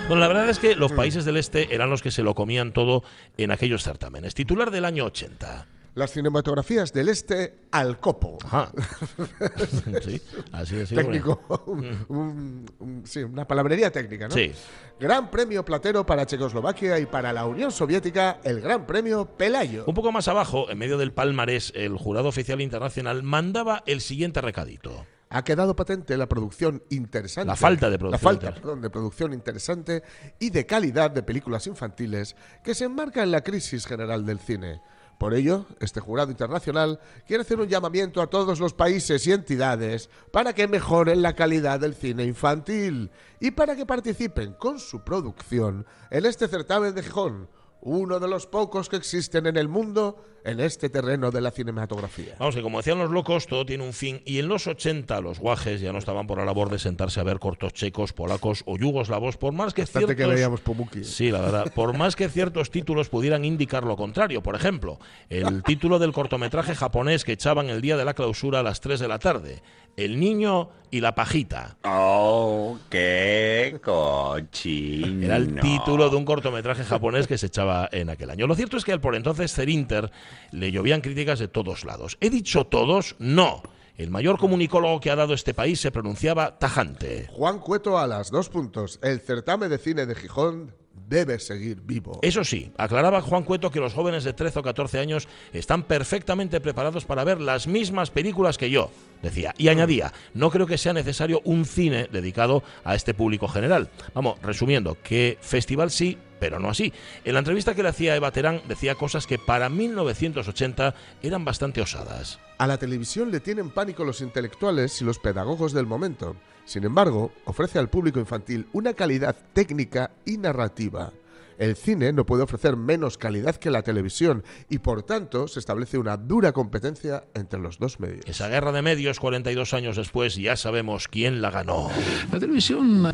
Bueno, 0.07 0.21
la 0.21 0.27
verdad 0.27 0.49
es 0.49 0.57
que 0.57 0.75
los 0.75 0.91
países 0.91 1.23
del 1.23 1.37
este 1.37 1.75
eran 1.75 1.91
los 1.91 2.01
que 2.01 2.09
se 2.09 2.23
lo 2.23 2.33
comían 2.33 2.71
todo 2.71 3.03
en 3.37 3.51
aquellos 3.51 3.83
certámenes. 3.83 4.33
Titular 4.33 4.71
del 4.71 4.85
año 4.85 5.05
80. 5.05 5.67
Las 5.99 6.11
cinematografías 6.11 6.93
del 6.93 7.09
este 7.09 7.59
al 7.71 7.99
copo. 7.99 8.37
Ajá. 8.45 8.71
sí, 10.01 10.21
así 10.53 10.75
hombre. 10.75 10.95
Técnico, 10.95 11.63
un- 11.67 12.05
un- 12.07 12.65
un- 12.79 13.03
sí, 13.05 13.21
una 13.23 13.45
palabrería 13.45 13.91
técnica, 13.91 14.29
¿no? 14.29 14.33
Sí. 14.33 14.53
Gran 14.97 15.29
premio 15.29 15.65
platero 15.65 16.05
para 16.05 16.25
Checoslovaquia 16.25 16.97
y 16.99 17.05
para 17.05 17.33
la 17.33 17.45
Unión 17.45 17.71
Soviética, 17.73 18.39
el 18.45 18.61
Gran 18.61 18.87
Premio 18.87 19.25
Pelayo. 19.25 19.83
Un 19.87 19.93
poco 19.93 20.13
más 20.13 20.29
abajo, 20.29 20.69
en 20.69 20.77
medio 20.77 20.97
del 20.97 21.11
palmarés, 21.11 21.73
el 21.75 21.97
jurado 21.97 22.29
oficial 22.29 22.61
internacional 22.61 23.21
mandaba 23.21 23.83
el 23.85 23.99
siguiente 23.99 24.39
recadito. 24.39 25.05
Ha 25.31 25.43
quedado 25.43 25.75
patente 25.75 26.15
la 26.17 26.27
producción 26.27 26.81
interesante. 26.89 27.47
La 27.47 27.55
falta 27.57 27.89
de 27.89 27.99
producción 27.99 28.33
La 28.33 28.39
falta, 28.39 28.53
perdón, 28.55 28.81
de 28.81 28.89
producción 28.89 29.33
interesante 29.33 30.01
y 30.39 30.49
de 30.49 30.65
calidad 30.65 31.11
de 31.11 31.23
películas 31.23 31.67
infantiles 31.67 32.35
que 32.63 32.73
se 32.73 32.85
enmarca 32.85 33.21
en 33.21 33.31
la 33.31 33.41
crisis 33.41 33.85
general 33.85 34.25
del 34.25 34.39
cine. 34.39 34.81
Por 35.19 35.33
ello, 35.33 35.65
este 35.81 35.99
jurado 35.99 36.31
internacional 36.31 37.01
quiere 37.27 37.41
hacer 37.41 37.59
un 37.59 37.67
llamamiento 37.67 38.21
a 38.21 38.27
todos 38.27 38.61
los 38.61 38.73
países 38.73 39.27
y 39.27 39.33
entidades 39.33 40.09
para 40.31 40.53
que 40.53 40.69
mejoren 40.69 41.21
la 41.21 41.35
calidad 41.35 41.81
del 41.81 41.93
cine 41.93 42.23
infantil 42.23 43.11
y 43.41 43.51
para 43.51 43.75
que 43.75 43.85
participen 43.85 44.53
con 44.53 44.79
su 44.79 45.03
producción 45.03 45.85
en 46.09 46.25
este 46.25 46.47
certamen 46.47 46.95
de 46.95 47.03
Gijón, 47.03 47.49
uno 47.81 48.19
de 48.19 48.27
los 48.27 48.47
pocos 48.47 48.89
que 48.89 48.95
existen 48.95 49.45
en 49.47 49.57
el 49.57 49.67
mundo 49.67 50.23
en 50.43 50.59
este 50.59 50.89
terreno 50.89 51.31
de 51.31 51.41
la 51.41 51.51
cinematografía. 51.51 52.35
Vamos, 52.39 52.55
que 52.55 52.61
como 52.61 52.77
decían 52.77 52.97
los 52.99 53.11
locos, 53.11 53.47
todo 53.47 53.65
tiene 53.65 53.83
un 53.83 53.93
fin. 53.93 54.21
Y 54.25 54.39
en 54.39 54.47
los 54.47 54.67
80 54.67 55.19
los 55.21 55.39
guajes 55.39 55.81
ya 55.81 55.91
no 55.91 55.99
estaban 55.99 56.27
por 56.27 56.37
la 56.37 56.45
labor 56.45 56.69
de 56.69 56.79
sentarse 56.79 57.19
a 57.19 57.23
ver 57.23 57.39
cortos 57.39 57.73
checos, 57.73 58.13
polacos 58.13 58.63
o 58.65 58.77
yugoslavos, 58.77 59.37
por 59.37 59.53
más 59.53 59.73
que 59.73 59.81
Bastante 59.81 60.07
ciertos... 60.07 60.25
que 60.25 60.33
veíamos 60.33 60.61
Pumuki. 60.61 61.03
Sí, 61.03 61.31
la 61.31 61.41
verdad. 61.41 61.73
Por 61.73 61.97
más 61.97 62.15
que 62.15 62.29
ciertos 62.29 62.71
títulos 62.71 63.09
pudieran 63.09 63.45
indicar 63.45 63.83
lo 63.83 63.95
contrario. 63.95 64.41
Por 64.41 64.55
ejemplo, 64.55 64.99
el 65.29 65.63
título 65.63 65.99
del 65.99 66.13
cortometraje 66.13 66.75
japonés 66.75 67.23
que 67.23 67.33
echaban 67.33 67.69
el 67.69 67.81
día 67.81 67.97
de 67.97 68.05
la 68.05 68.13
clausura 68.13 68.59
a 68.59 68.63
las 68.63 68.79
3 68.81 68.99
de 68.99 69.07
la 69.07 69.19
tarde. 69.19 69.61
El 69.99 70.17
niño 70.17 70.69
y 70.91 71.01
la 71.01 71.13
pajita. 71.13 71.75
Oh, 71.83 72.77
qué 72.89 73.81
cochino. 73.83 75.25
Era 75.25 75.35
el 75.35 75.59
título 75.59 76.09
de 76.09 76.15
un 76.15 76.23
cortometraje 76.23 76.85
japonés 76.85 77.27
que 77.27 77.37
se 77.37 77.47
echaba 77.47 77.89
en 77.91 78.09
aquel 78.09 78.29
año. 78.29 78.47
Lo 78.47 78.55
cierto 78.55 78.77
es 78.77 78.85
que 78.85 78.93
al 78.93 79.01
por 79.01 79.13
entonces 79.13 79.53
Cerinter 79.53 80.09
le 80.51 80.71
llovían 80.71 81.01
críticas 81.01 81.39
de 81.39 81.49
todos 81.49 81.83
lados. 81.83 82.17
¿He 82.21 82.29
dicho 82.29 82.63
todos? 82.63 83.17
No. 83.19 83.61
El 83.97 84.09
mayor 84.09 84.37
comunicólogo 84.37 85.01
que 85.01 85.11
ha 85.11 85.17
dado 85.17 85.33
este 85.33 85.53
país 85.53 85.81
se 85.81 85.91
pronunciaba 85.91 86.57
tajante. 86.57 87.27
Juan 87.33 87.59
Cueto 87.59 87.97
a 87.97 88.07
las 88.07 88.31
dos 88.31 88.47
puntos. 88.47 88.99
El 89.03 89.19
certamen 89.19 89.69
de 89.69 89.79
cine 89.79 90.05
de 90.05 90.15
Gijón 90.15 90.73
debe 91.09 91.39
seguir 91.39 91.81
vivo. 91.81 92.19
Eso 92.21 92.43
sí, 92.43 92.71
aclaraba 92.77 93.21
Juan 93.21 93.43
Cueto 93.43 93.71
que 93.71 93.79
los 93.79 93.93
jóvenes 93.93 94.23
de 94.23 94.33
13 94.33 94.59
o 94.59 94.63
14 94.63 94.99
años 94.99 95.27
están 95.51 95.83
perfectamente 95.83 96.61
preparados 96.61 97.05
para 97.05 97.23
ver 97.23 97.41
las 97.41 97.67
mismas 97.67 98.11
películas 98.11 98.57
que 98.57 98.69
yo, 98.69 98.91
decía. 99.21 99.53
Y 99.57 99.69
añadía, 99.69 100.13
no 100.33 100.51
creo 100.51 100.67
que 100.67 100.77
sea 100.77 100.93
necesario 100.93 101.41
un 101.43 101.65
cine 101.65 102.07
dedicado 102.11 102.63
a 102.83 102.95
este 102.95 103.13
público 103.13 103.47
general. 103.47 103.89
Vamos, 104.13 104.39
resumiendo, 104.41 104.97
que 105.01 105.37
festival 105.41 105.89
sí, 105.89 106.17
pero 106.39 106.59
no 106.59 106.69
así. 106.69 106.93
En 107.23 107.33
la 107.33 107.39
entrevista 107.39 107.75
que 107.75 107.83
le 107.83 107.89
hacía 107.89 108.15
Eva 108.15 108.31
Terán 108.31 108.61
decía 108.67 108.95
cosas 108.95 109.27
que 109.27 109.37
para 109.37 109.69
1980 109.69 110.95
eran 111.21 111.45
bastante 111.45 111.81
osadas. 111.81 112.39
A 112.57 112.67
la 112.67 112.77
televisión 112.77 113.31
le 113.31 113.39
tienen 113.39 113.69
pánico 113.69 114.03
los 114.03 114.21
intelectuales 114.21 115.01
y 115.01 115.05
los 115.05 115.19
pedagogos 115.19 115.73
del 115.73 115.85
momento. 115.85 116.35
Sin 116.65 116.83
embargo, 116.83 117.31
ofrece 117.45 117.79
al 117.79 117.89
público 117.89 118.19
infantil 118.19 118.67
una 118.73 118.93
calidad 118.93 119.35
técnica 119.53 120.11
y 120.25 120.37
narrativa. 120.37 121.11
El 121.59 121.75
cine 121.75 122.13
no 122.13 122.25
puede 122.25 122.43
ofrecer 122.43 122.77
menos 122.77 123.17
calidad 123.17 123.57
que 123.57 123.69
la 123.69 123.81
televisión 123.81 124.45
y 124.69 124.79
por 124.79 125.03
tanto 125.03 125.49
se 125.49 125.59
establece 125.59 125.97
una 125.97 126.15
dura 126.15 126.53
competencia 126.53 127.25
entre 127.33 127.59
los 127.59 127.79
dos 127.79 127.99
medios. 127.99 128.25
Esa 128.27 128.47
guerra 128.47 128.71
de 128.71 128.81
medios, 128.81 129.19
42 129.19 129.73
años 129.73 129.97
después, 129.97 130.37
ya 130.37 130.55
sabemos 130.55 131.09
quién 131.09 131.41
la 131.41 131.51
ganó. 131.51 131.89
La 132.31 132.39
televisión, 132.39 133.03
la 133.03 133.13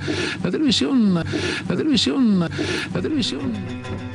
televisión, 0.52 1.16
la 1.16 1.76
televisión, 1.76 2.40
la 2.40 3.02
televisión. 3.02 4.15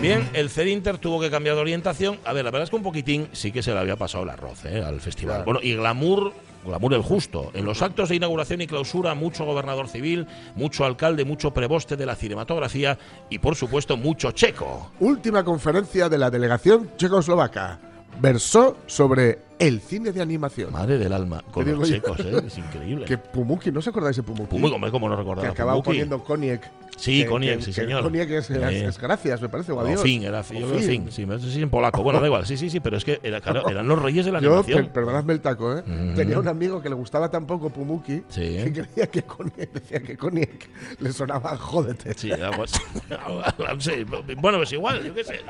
Bien, 0.00 0.26
el 0.32 0.48
Cerinter 0.48 0.96
tuvo 0.96 1.20
que 1.20 1.30
cambiar 1.30 1.56
de 1.56 1.60
orientación. 1.60 2.18
A 2.24 2.32
ver, 2.32 2.42
la 2.42 2.50
verdad 2.50 2.64
es 2.64 2.70
que 2.70 2.76
un 2.76 2.82
poquitín 2.82 3.28
sí 3.32 3.52
que 3.52 3.62
se 3.62 3.72
le 3.72 3.78
había 3.78 3.96
pasado 3.96 4.24
el 4.24 4.30
arroz 4.30 4.64
¿eh? 4.64 4.82
al 4.82 4.98
festival. 4.98 5.36
Claro. 5.36 5.44
Bueno, 5.44 5.60
y 5.62 5.74
glamour, 5.74 6.32
glamour 6.64 6.94
el 6.94 7.02
justo. 7.02 7.50
En 7.52 7.66
los 7.66 7.82
actos 7.82 8.08
de 8.08 8.16
inauguración 8.16 8.62
y 8.62 8.66
clausura, 8.66 9.14
mucho 9.14 9.44
gobernador 9.44 9.88
civil, 9.88 10.26
mucho 10.54 10.86
alcalde, 10.86 11.26
mucho 11.26 11.50
preboste 11.50 11.98
de 11.98 12.06
la 12.06 12.16
cinematografía 12.16 12.98
y, 13.28 13.40
por 13.40 13.56
supuesto, 13.56 13.98
mucho 13.98 14.30
checo. 14.32 14.90
Última 15.00 15.44
conferencia 15.44 16.08
de 16.08 16.16
la 16.16 16.30
delegación 16.30 16.92
checoslovaca. 16.96 17.89
Versó 18.18 18.76
sobre 18.86 19.38
el 19.58 19.80
cine 19.80 20.12
de 20.12 20.20
animación. 20.22 20.72
Madre 20.72 20.98
del 20.98 21.12
alma, 21.12 21.42
con 21.50 21.70
los 21.70 21.88
checos, 21.88 22.18
¿eh? 22.20 22.42
es 22.46 22.58
increíble. 22.58 23.04
Que 23.06 23.18
Pumuki, 23.18 23.70
¿no 23.70 23.78
os 23.80 23.88
acordáis 23.88 24.16
de 24.16 24.22
Pumuki? 24.22 24.48
Pumuki, 24.50 24.90
cómo 24.90 25.08
no 25.08 25.14
que 25.16 25.20
recordar 25.22 25.46
a 25.46 25.50
acababa 25.50 25.74
Pumuki. 25.74 25.86
poniendo 25.88 26.22
Koniec. 26.24 26.70
Sí, 26.96 27.22
Que- 27.22 27.28
Koniec, 27.28 27.56
que- 27.58 27.64
sí, 27.64 27.70
que 27.72 27.80
señor. 27.80 28.02
Koniec 28.02 28.30
es, 28.30 28.46
Sí. 28.46 28.54
es 28.56 28.98
gracias, 28.98 29.40
me 29.40 29.48
parece, 29.48 29.72
o 29.72 29.76
O 29.76 29.80
adiós. 29.80 30.02
fin, 30.02 30.22
era 30.22 30.40
O 30.40 30.44
fin, 30.44 30.60
yo 30.60 30.66
creo 30.66 30.78
que 30.80 30.86
fin. 30.86 31.06
Sí, 31.10 31.26
si 31.50 31.62
en 31.62 31.70
polaco. 31.70 32.02
Bueno, 32.02 32.20
da 32.20 32.26
igual, 32.26 32.44
sí, 32.46 32.58
sí, 32.58 32.68
sí, 32.68 32.80
pero 32.80 32.98
es 32.98 33.04
que 33.04 33.20
era, 33.22 33.38
eran 33.70 33.88
los 33.88 34.00
reyes 34.00 34.26
de 34.26 34.32
la 34.32 34.40
Yo, 34.42 34.48
animación. 34.50 34.82
per- 34.84 34.92
perdonadme 34.92 35.32
el 35.32 35.40
taco, 35.40 35.78
¿eh? 35.78 35.82
Tenía 36.14 36.38
un 36.38 36.48
amigo 36.48 36.82
que 36.82 36.90
le 36.90 36.94
gustaba 36.94 37.30
tan 37.30 37.46
poco 37.46 37.70
Pumuki 37.70 38.22
Sí. 38.28 38.40
que 38.64 38.72
creía 38.86 39.06
que 39.06 39.22
Koniec, 39.22 39.72
decía 39.72 40.00
que 40.02 40.16
Koniec 40.18 40.68
le 41.00 41.12
sonaba 41.12 41.56
jódete. 41.56 42.12
Sí, 42.16 42.30
algo 42.32 42.64
así. 42.64 42.80
Sí, 43.78 44.04
bueno, 44.38 44.58
pues 44.58 44.72
igual, 44.72 45.02
yo 45.02 45.14
qué 45.14 45.24
sé. 45.24 45.40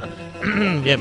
Bien. 0.84 1.00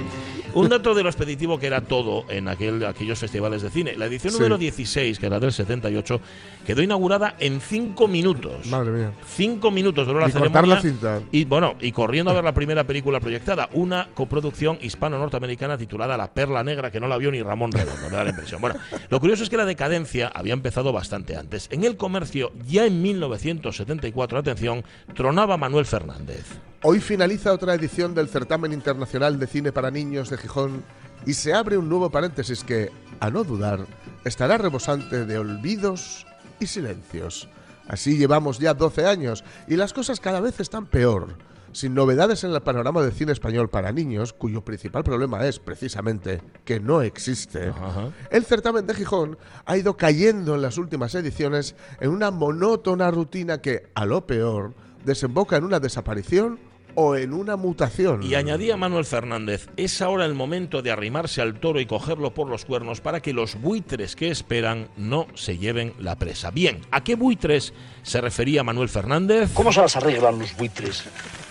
Un 0.55 0.69
dato 0.69 0.95
de 0.95 1.03
lo 1.03 1.09
expeditivo 1.09 1.59
que 1.59 1.67
era 1.67 1.81
todo 1.81 2.25
en 2.29 2.47
aquel, 2.47 2.83
aquellos 2.85 3.19
festivales 3.19 3.61
de 3.61 3.69
cine. 3.69 3.95
La 3.95 4.05
edición 4.05 4.33
Sí. 4.33 4.39
número 4.39 4.57
16, 4.57 5.19
que 5.19 5.25
era 5.27 5.39
del 5.39 5.51
78, 5.51 6.19
quedó 6.65 6.81
inaugurada 6.81 7.35
en 7.39 7.61
cinco 7.61 8.07
minutos. 8.07 8.65
Madre 8.67 8.91
mía. 8.91 9.11
Cinco 9.27 9.69
minutos 9.71 10.07
duró 10.07 10.19
la 10.19 10.29
ceremonia. 10.29 10.75
la 10.75 10.81
cinta. 10.81 11.21
Y 11.31 11.45
bueno, 11.45 11.75
y 11.81 11.91
corriendo 11.91 12.31
a 12.31 12.33
ver 12.33 12.43
la 12.43 12.53
primera 12.53 12.83
película 12.85 13.19
proyectada, 13.19 13.69
una 13.73 14.07
coproducción 14.13 14.77
hispano-norteamericana 14.81 15.77
titulada 15.77 16.17
La 16.17 16.33
Perla 16.33 16.63
Negra, 16.63 16.89
que 16.89 16.99
no 16.99 17.07
la 17.07 17.17
vio 17.17 17.31
ni 17.31 17.41
Ramón 17.41 17.71
Redondo, 17.71 18.09
me 18.09 18.15
da 18.15 18.23
la 18.23 18.29
impresión. 18.31 18.61
Bueno, 18.61 18.75
lo 19.09 19.19
curioso 19.19 19.43
es 19.43 19.49
que 19.49 19.57
la 19.57 19.65
decadencia 19.65 20.27
había 20.33 20.53
empezado 20.53 20.91
bastante 20.93 21.35
antes. 21.35 21.67
En 21.71 21.83
el 21.83 21.97
comercio, 21.97 22.51
ya 22.67 22.85
en 22.85 23.01
1974, 23.01 24.37
atención, 24.39 24.83
tronaba 25.13 25.57
Manuel 25.57 25.85
Fernández. 25.85 26.45
Hoy 26.83 26.99
finaliza 26.99 27.51
otra 27.51 27.73
edición 27.73 28.13
del 28.13 28.29
Certamen 28.29 28.71
Internacional 28.71 29.39
de 29.39 29.47
Cine 29.47 29.71
para 29.71 29.89
Niños 29.91 30.29
de 30.29 30.37
Gijón 30.37 30.83
y 31.25 31.33
se 31.33 31.53
abre 31.53 31.77
un 31.77 31.89
nuevo 31.89 32.11
paréntesis 32.11 32.63
que, 32.63 32.91
a 33.19 33.31
no 33.31 33.43
dudar, 33.43 33.85
estará 34.23 34.57
rebosante 34.57 35.25
de 35.25 35.37
olvidos 35.37 36.27
y 36.59 36.67
silencios. 36.67 37.49
Así 37.87 38.17
llevamos 38.17 38.59
ya 38.59 38.73
12 38.73 39.05
años 39.07 39.43
y 39.67 39.75
las 39.77 39.93
cosas 39.93 40.19
cada 40.19 40.41
vez 40.41 40.59
están 40.59 40.85
peor. 40.85 41.37
Sin 41.71 41.93
novedades 41.93 42.43
en 42.43 42.51
el 42.51 42.61
panorama 42.61 43.01
de 43.01 43.11
cine 43.11 43.31
español 43.33 43.69
para 43.69 43.91
niños, 43.91 44.31
cuyo 44.31 44.63
principal 44.63 45.03
problema 45.03 45.45
es 45.45 45.59
precisamente 45.59 46.41
que 46.63 46.79
no 46.79 47.01
existe, 47.01 47.67
Ajá. 47.69 48.11
el 48.29 48.45
certamen 48.45 48.87
de 48.87 48.93
Gijón 48.93 49.37
ha 49.65 49.75
ido 49.75 49.97
cayendo 49.97 50.55
en 50.55 50.61
las 50.61 50.77
últimas 50.77 51.15
ediciones 51.15 51.75
en 51.99 52.11
una 52.11 52.31
monótona 52.31 53.11
rutina 53.11 53.59
que, 53.59 53.89
a 53.93 54.05
lo 54.05 54.25
peor, 54.25 54.73
desemboca 55.05 55.57
en 55.57 55.63
una 55.63 55.79
desaparición 55.79 56.59
o 56.95 57.15
en 57.15 57.33
una 57.33 57.55
mutación. 57.57 58.23
Y 58.23 58.35
añadía 58.35 58.77
Manuel 58.77 59.05
Fernández, 59.05 59.69
es 59.77 60.01
ahora 60.01 60.25
el 60.25 60.33
momento 60.33 60.81
de 60.81 60.91
arrimarse 60.91 61.41
al 61.41 61.59
toro 61.59 61.79
y 61.79 61.85
cogerlo 61.85 62.33
por 62.33 62.49
los 62.49 62.65
cuernos 62.65 63.01
para 63.01 63.21
que 63.21 63.33
los 63.33 63.59
buitres 63.61 64.15
que 64.15 64.31
esperan 64.31 64.87
no 64.97 65.27
se 65.35 65.57
lleven 65.57 65.93
la 65.99 66.15
presa. 66.15 66.51
Bien, 66.51 66.81
¿a 66.91 67.03
qué 67.03 67.15
buitres 67.15 67.73
se 68.03 68.21
refería 68.21 68.63
Manuel 68.63 68.89
Fernández? 68.89 69.51
¿Cómo 69.53 69.71
se 69.71 69.81
las 69.81 69.95
arreglan 69.95 70.39
los 70.39 70.55
buitres 70.55 71.03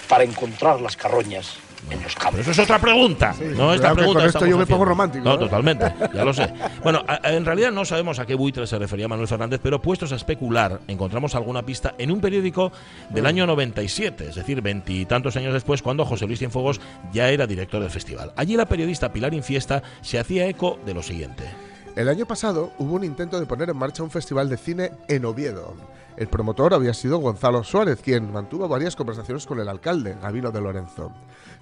para 0.09 0.25
encontrar 0.25 0.81
las 0.81 0.97
carroñas 0.97 1.59
en 1.91 2.03
los 2.03 2.15
Pero 2.15 2.39
eso 2.41 2.51
es 2.51 2.59
otra 2.59 2.79
pregunta. 2.79 3.35
no 3.57 3.75
esta 3.75 3.93
pregunta. 3.95 4.21
con 4.21 4.29
esto 4.29 4.47
yo 4.47 4.59
me 4.59 4.67
pongo 4.67 4.85
romántico, 4.85 5.25
No, 5.25 5.35
¿eh? 5.35 5.39
totalmente. 5.39 5.93
Ya 6.15 6.25
lo 6.25 6.33
sé. 6.33 6.53
Bueno, 6.83 7.03
a- 7.07 7.31
en 7.31 7.45
realidad 7.45 7.71
no 7.73 7.85
sabemos 7.85 8.19
a 8.19 8.27
qué 8.27 8.35
buitre 8.35 8.67
se 8.67 8.79
refería 8.79 9.07
Manuel 9.09 9.29
Fernández, 9.29 9.61
pero 9.63 9.81
puestos 9.83 10.13
a 10.13 10.17
especular, 10.17 10.81
encontramos 10.89 11.35
alguna 11.35 11.63
pista 11.65 11.95
en 11.99 12.11
un 12.11 12.21
periódico 12.21 12.73
del 13.11 13.27
año 13.27 13.47
97, 13.47 14.29
es 14.29 14.35
decir, 14.35 14.63
veintitantos 14.63 15.37
años 15.37 15.53
después, 15.53 15.83
cuando 15.83 16.05
José 16.05 16.27
Luis 16.27 16.39
Cienfuegos 16.39 16.81
ya 17.13 17.29
era 17.29 17.47
director 17.47 17.81
del 17.81 17.91
festival. 17.91 18.33
Allí 18.37 18.57
la 18.57 18.67
periodista 18.67 19.13
Pilar 19.13 19.35
Infiesta 19.35 19.83
se 20.01 20.19
hacía 20.19 20.47
eco 20.47 20.79
de 20.87 20.95
lo 20.95 21.03
siguiente. 21.03 21.45
El 21.97 22.09
año 22.09 22.27
pasado 22.27 22.73
hubo 22.79 22.95
un 22.95 23.05
intento 23.05 23.39
de 23.39 23.47
poner 23.47 23.71
en 23.71 23.77
marcha 23.77 24.03
un 24.03 24.11
festival 24.11 24.49
de 24.49 24.57
cine 24.57 24.91
en 25.09 25.25
Oviedo. 25.25 25.75
El 26.17 26.29
promotor 26.29 26.75
había 26.75 26.95
sido 26.95 27.19
Gonzalo 27.19 27.63
Suárez, 27.65 28.01
quien 28.03 28.33
mantuvo 28.33 28.69
varias 28.69 28.95
conversaciones 28.97 29.47
con 29.47 29.59
el 29.61 29.69
alcalde, 29.69 30.17
Gabino 30.23 30.51
de 30.53 30.61
Lorenzo. 30.61 31.13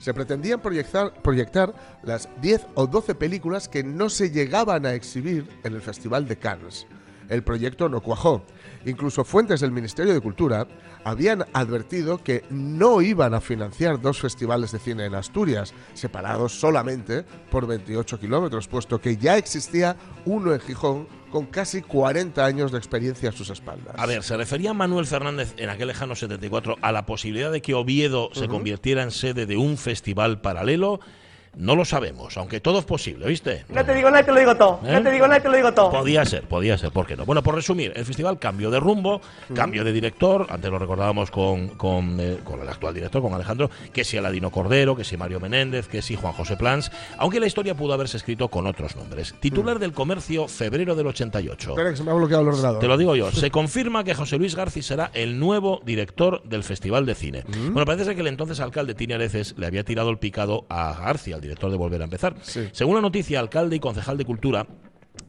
Se 0.02 0.12
pretendían 0.12 0.60
proyectar, 0.60 1.74
las 2.02 2.28
10 2.40 2.66
o 2.74 2.88
12 2.88 3.14
películas 3.14 3.68
que 3.68 3.84
no 3.84 4.08
se 4.08 4.32
llegaban 4.32 4.84
a 4.84 4.94
exhibir 4.94 5.48
en 5.62 5.74
el 5.74 5.80
Festival 5.80 6.26
de 6.26 6.36
Cannes. 6.36 6.88
El 7.28 7.44
proyecto 7.44 7.88
no 7.88 8.00
cuajó. 8.00 8.42
Incluso 8.84 9.22
fuentes 9.22 9.60
del 9.60 9.70
Ministerio 9.70 10.12
de 10.12 10.20
Cultura 10.20 10.66
habían 11.04 11.44
advertido 11.52 12.18
que 12.18 12.44
no 12.50 13.00
iban 13.00 13.32
a 13.32 13.40
financiar 13.40 14.00
dos 14.00 14.20
festivales 14.20 14.72
de 14.72 14.80
cine 14.80 15.06
en 15.06 15.14
Asturias, 15.14 15.72
separados 15.94 16.58
solamente 16.58 17.22
por 17.48 17.68
28 17.68 18.18
kilómetros, 18.18 18.66
puesto 18.66 19.00
que 19.00 19.16
ya 19.16 19.36
existía 19.36 19.94
uno 20.24 20.52
en 20.52 20.58
Gijón 20.58 21.06
con 21.32 21.46
casi 21.46 21.82
40 21.82 22.44
años 22.44 22.70
de 22.70 22.78
experiencia 22.78 23.30
a 23.30 23.32
sus 23.32 23.50
espaldas. 23.50 23.96
A 23.98 24.06
ver, 24.06 24.22
¿se 24.22 24.36
refería 24.36 24.72
Manuel 24.74 25.06
Fernández 25.06 25.54
en 25.56 25.70
aquel 25.70 25.88
lejano 25.88 26.14
74 26.14 26.76
a 26.80 26.92
la 26.92 27.06
posibilidad 27.06 27.50
de 27.50 27.60
que 27.60 27.74
Oviedo 27.74 28.30
se 28.34 28.46
convirtiera 28.46 29.02
en 29.02 29.10
sede 29.10 29.46
de 29.46 29.56
un 29.56 29.76
festival 29.78 30.40
paralelo? 30.40 31.00
No 31.56 31.76
lo 31.76 31.84
sabemos, 31.84 32.36
aunque 32.38 32.60
todo 32.60 32.78
es 32.78 32.84
posible, 32.84 33.26
¿viste? 33.26 33.64
No 33.68 33.84
te 33.84 33.94
digo 33.94 34.10
nada, 34.10 34.24
te 34.24 34.32
lo 34.32 34.38
digo 34.38 34.56
todo. 34.56 34.80
¿Eh? 34.86 34.92
No 34.92 35.02
te 35.02 35.10
digo 35.10 35.26
nada, 35.26 35.40
te 35.40 35.48
lo 35.48 35.56
digo 35.56 35.72
todo. 35.72 35.90
Podía 35.90 36.24
ser, 36.24 36.42
podía 36.44 36.78
ser, 36.78 36.92
¿por 36.92 37.06
qué 37.06 37.16
no? 37.16 37.26
Bueno, 37.26 37.42
por 37.42 37.54
resumir, 37.54 37.92
el 37.94 38.06
festival 38.06 38.38
cambió 38.38 38.70
de 38.70 38.80
rumbo, 38.80 39.20
cambio 39.54 39.84
de 39.84 39.92
director, 39.92 40.46
antes 40.48 40.70
lo 40.70 40.78
recordábamos 40.78 41.30
con, 41.30 41.68
con, 41.68 42.18
eh, 42.20 42.38
con 42.42 42.60
el 42.60 42.68
actual 42.68 42.94
director, 42.94 43.20
con 43.20 43.34
Alejandro, 43.34 43.70
que 43.92 44.02
si 44.02 44.16
Aladino 44.16 44.50
Cordero, 44.50 44.96
que 44.96 45.04
si 45.04 45.16
Mario 45.16 45.40
Menéndez, 45.40 45.88
que 45.88 46.00
si 46.00 46.16
Juan 46.16 46.32
José 46.32 46.56
Plans, 46.56 46.90
aunque 47.18 47.38
la 47.38 47.46
historia 47.46 47.74
pudo 47.74 47.92
haberse 47.92 48.16
escrito 48.16 48.48
con 48.48 48.66
otros 48.66 48.96
nombres. 48.96 49.34
Titular 49.40 49.78
del 49.78 49.92
comercio, 49.92 50.48
febrero 50.48 50.94
del 50.94 51.08
88. 51.08 51.70
Espera 51.70 51.90
que 51.90 51.96
se 51.96 52.04
me 52.04 52.12
ha 52.12 52.14
bloqueado 52.14 52.42
el 52.42 52.48
ordenador. 52.48 52.80
Te 52.80 52.88
lo 52.88 52.96
digo 52.96 53.14
yo. 53.14 53.30
Se 53.30 53.50
confirma 53.50 54.04
que 54.04 54.14
José 54.14 54.38
Luis 54.38 54.54
García 54.54 54.82
será 54.82 55.10
el 55.12 55.38
nuevo 55.38 55.80
director 55.84 56.42
del 56.44 56.62
Festival 56.64 57.04
de 57.04 57.14
Cine. 57.14 57.44
Bueno, 57.46 57.84
parece 57.84 58.06
ser 58.06 58.14
que 58.14 58.22
el 58.22 58.28
entonces 58.28 58.60
alcalde 58.60 58.94
Tini 58.94 59.12
Areces 59.12 59.54
le 59.58 59.66
había 59.66 59.84
tirado 59.84 60.08
el 60.10 60.18
picado 60.18 60.64
a 60.70 60.94
García, 60.94 61.38
director 61.42 61.70
de 61.70 61.76
Volver 61.76 62.00
a 62.00 62.04
Empezar. 62.04 62.34
Sí. 62.42 62.68
Según 62.72 62.94
la 62.94 63.02
noticia, 63.02 63.40
alcalde 63.40 63.76
y 63.76 63.80
concejal 63.80 64.16
de 64.16 64.24
Cultura 64.24 64.66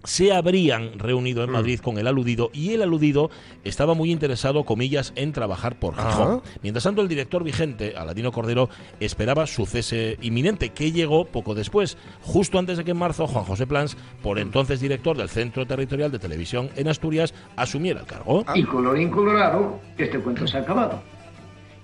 se 0.04 0.34
habrían 0.34 1.00
reunido 1.00 1.44
en 1.44 1.52
Madrid 1.52 1.80
con 1.80 1.98
el 1.98 2.08
aludido 2.08 2.50
y 2.54 2.74
el 2.74 2.82
aludido 2.82 3.30
estaba 3.64 3.94
muy 3.94 4.12
interesado, 4.12 4.66
comillas, 4.66 5.14
en 5.16 5.32
trabajar 5.32 5.80
por 5.80 5.96
Gijón. 5.96 6.42
Mientras 6.62 6.84
tanto, 6.84 7.02
el 7.02 7.08
director 7.08 7.44
vigente, 7.44 7.96
Aladino 7.96 8.32
Cordero, 8.32 8.70
esperaba 9.00 9.48
su 9.48 9.66
cese 9.66 10.18
inminente, 10.22 10.70
que 10.70 10.92
llegó 10.92 11.26
poco 11.26 11.56
después, 11.56 11.98
justo 12.22 12.60
antes 12.60 12.78
de 12.78 12.84
que 12.84 12.92
en 12.92 12.98
marzo 12.98 13.28
Juan 13.28 13.46
José 13.46 13.66
Plans, 13.66 13.98
por 14.22 14.40
entonces 14.40 14.82
director 14.82 15.18
del 15.18 15.30
Centro 15.30 15.66
Territorial 15.66 16.12
de 16.12 16.20
Televisión 16.20 16.70
en 16.76 16.90
Asturias, 16.90 17.34
asumiera 17.56 18.02
el 18.02 18.06
cargo. 18.06 18.46
Y 18.56 18.64
colorín 18.64 19.10
colorado, 19.10 19.80
este 19.98 20.20
cuento 20.20 20.48
se 20.48 20.58
ha 20.58 20.62
acabado. 20.62 21.02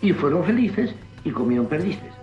Y 0.02 0.14
fueron 0.14 0.44
felices 0.44 0.94
y 1.24 1.32
comieron 1.32 1.68
perdices. 1.68 2.19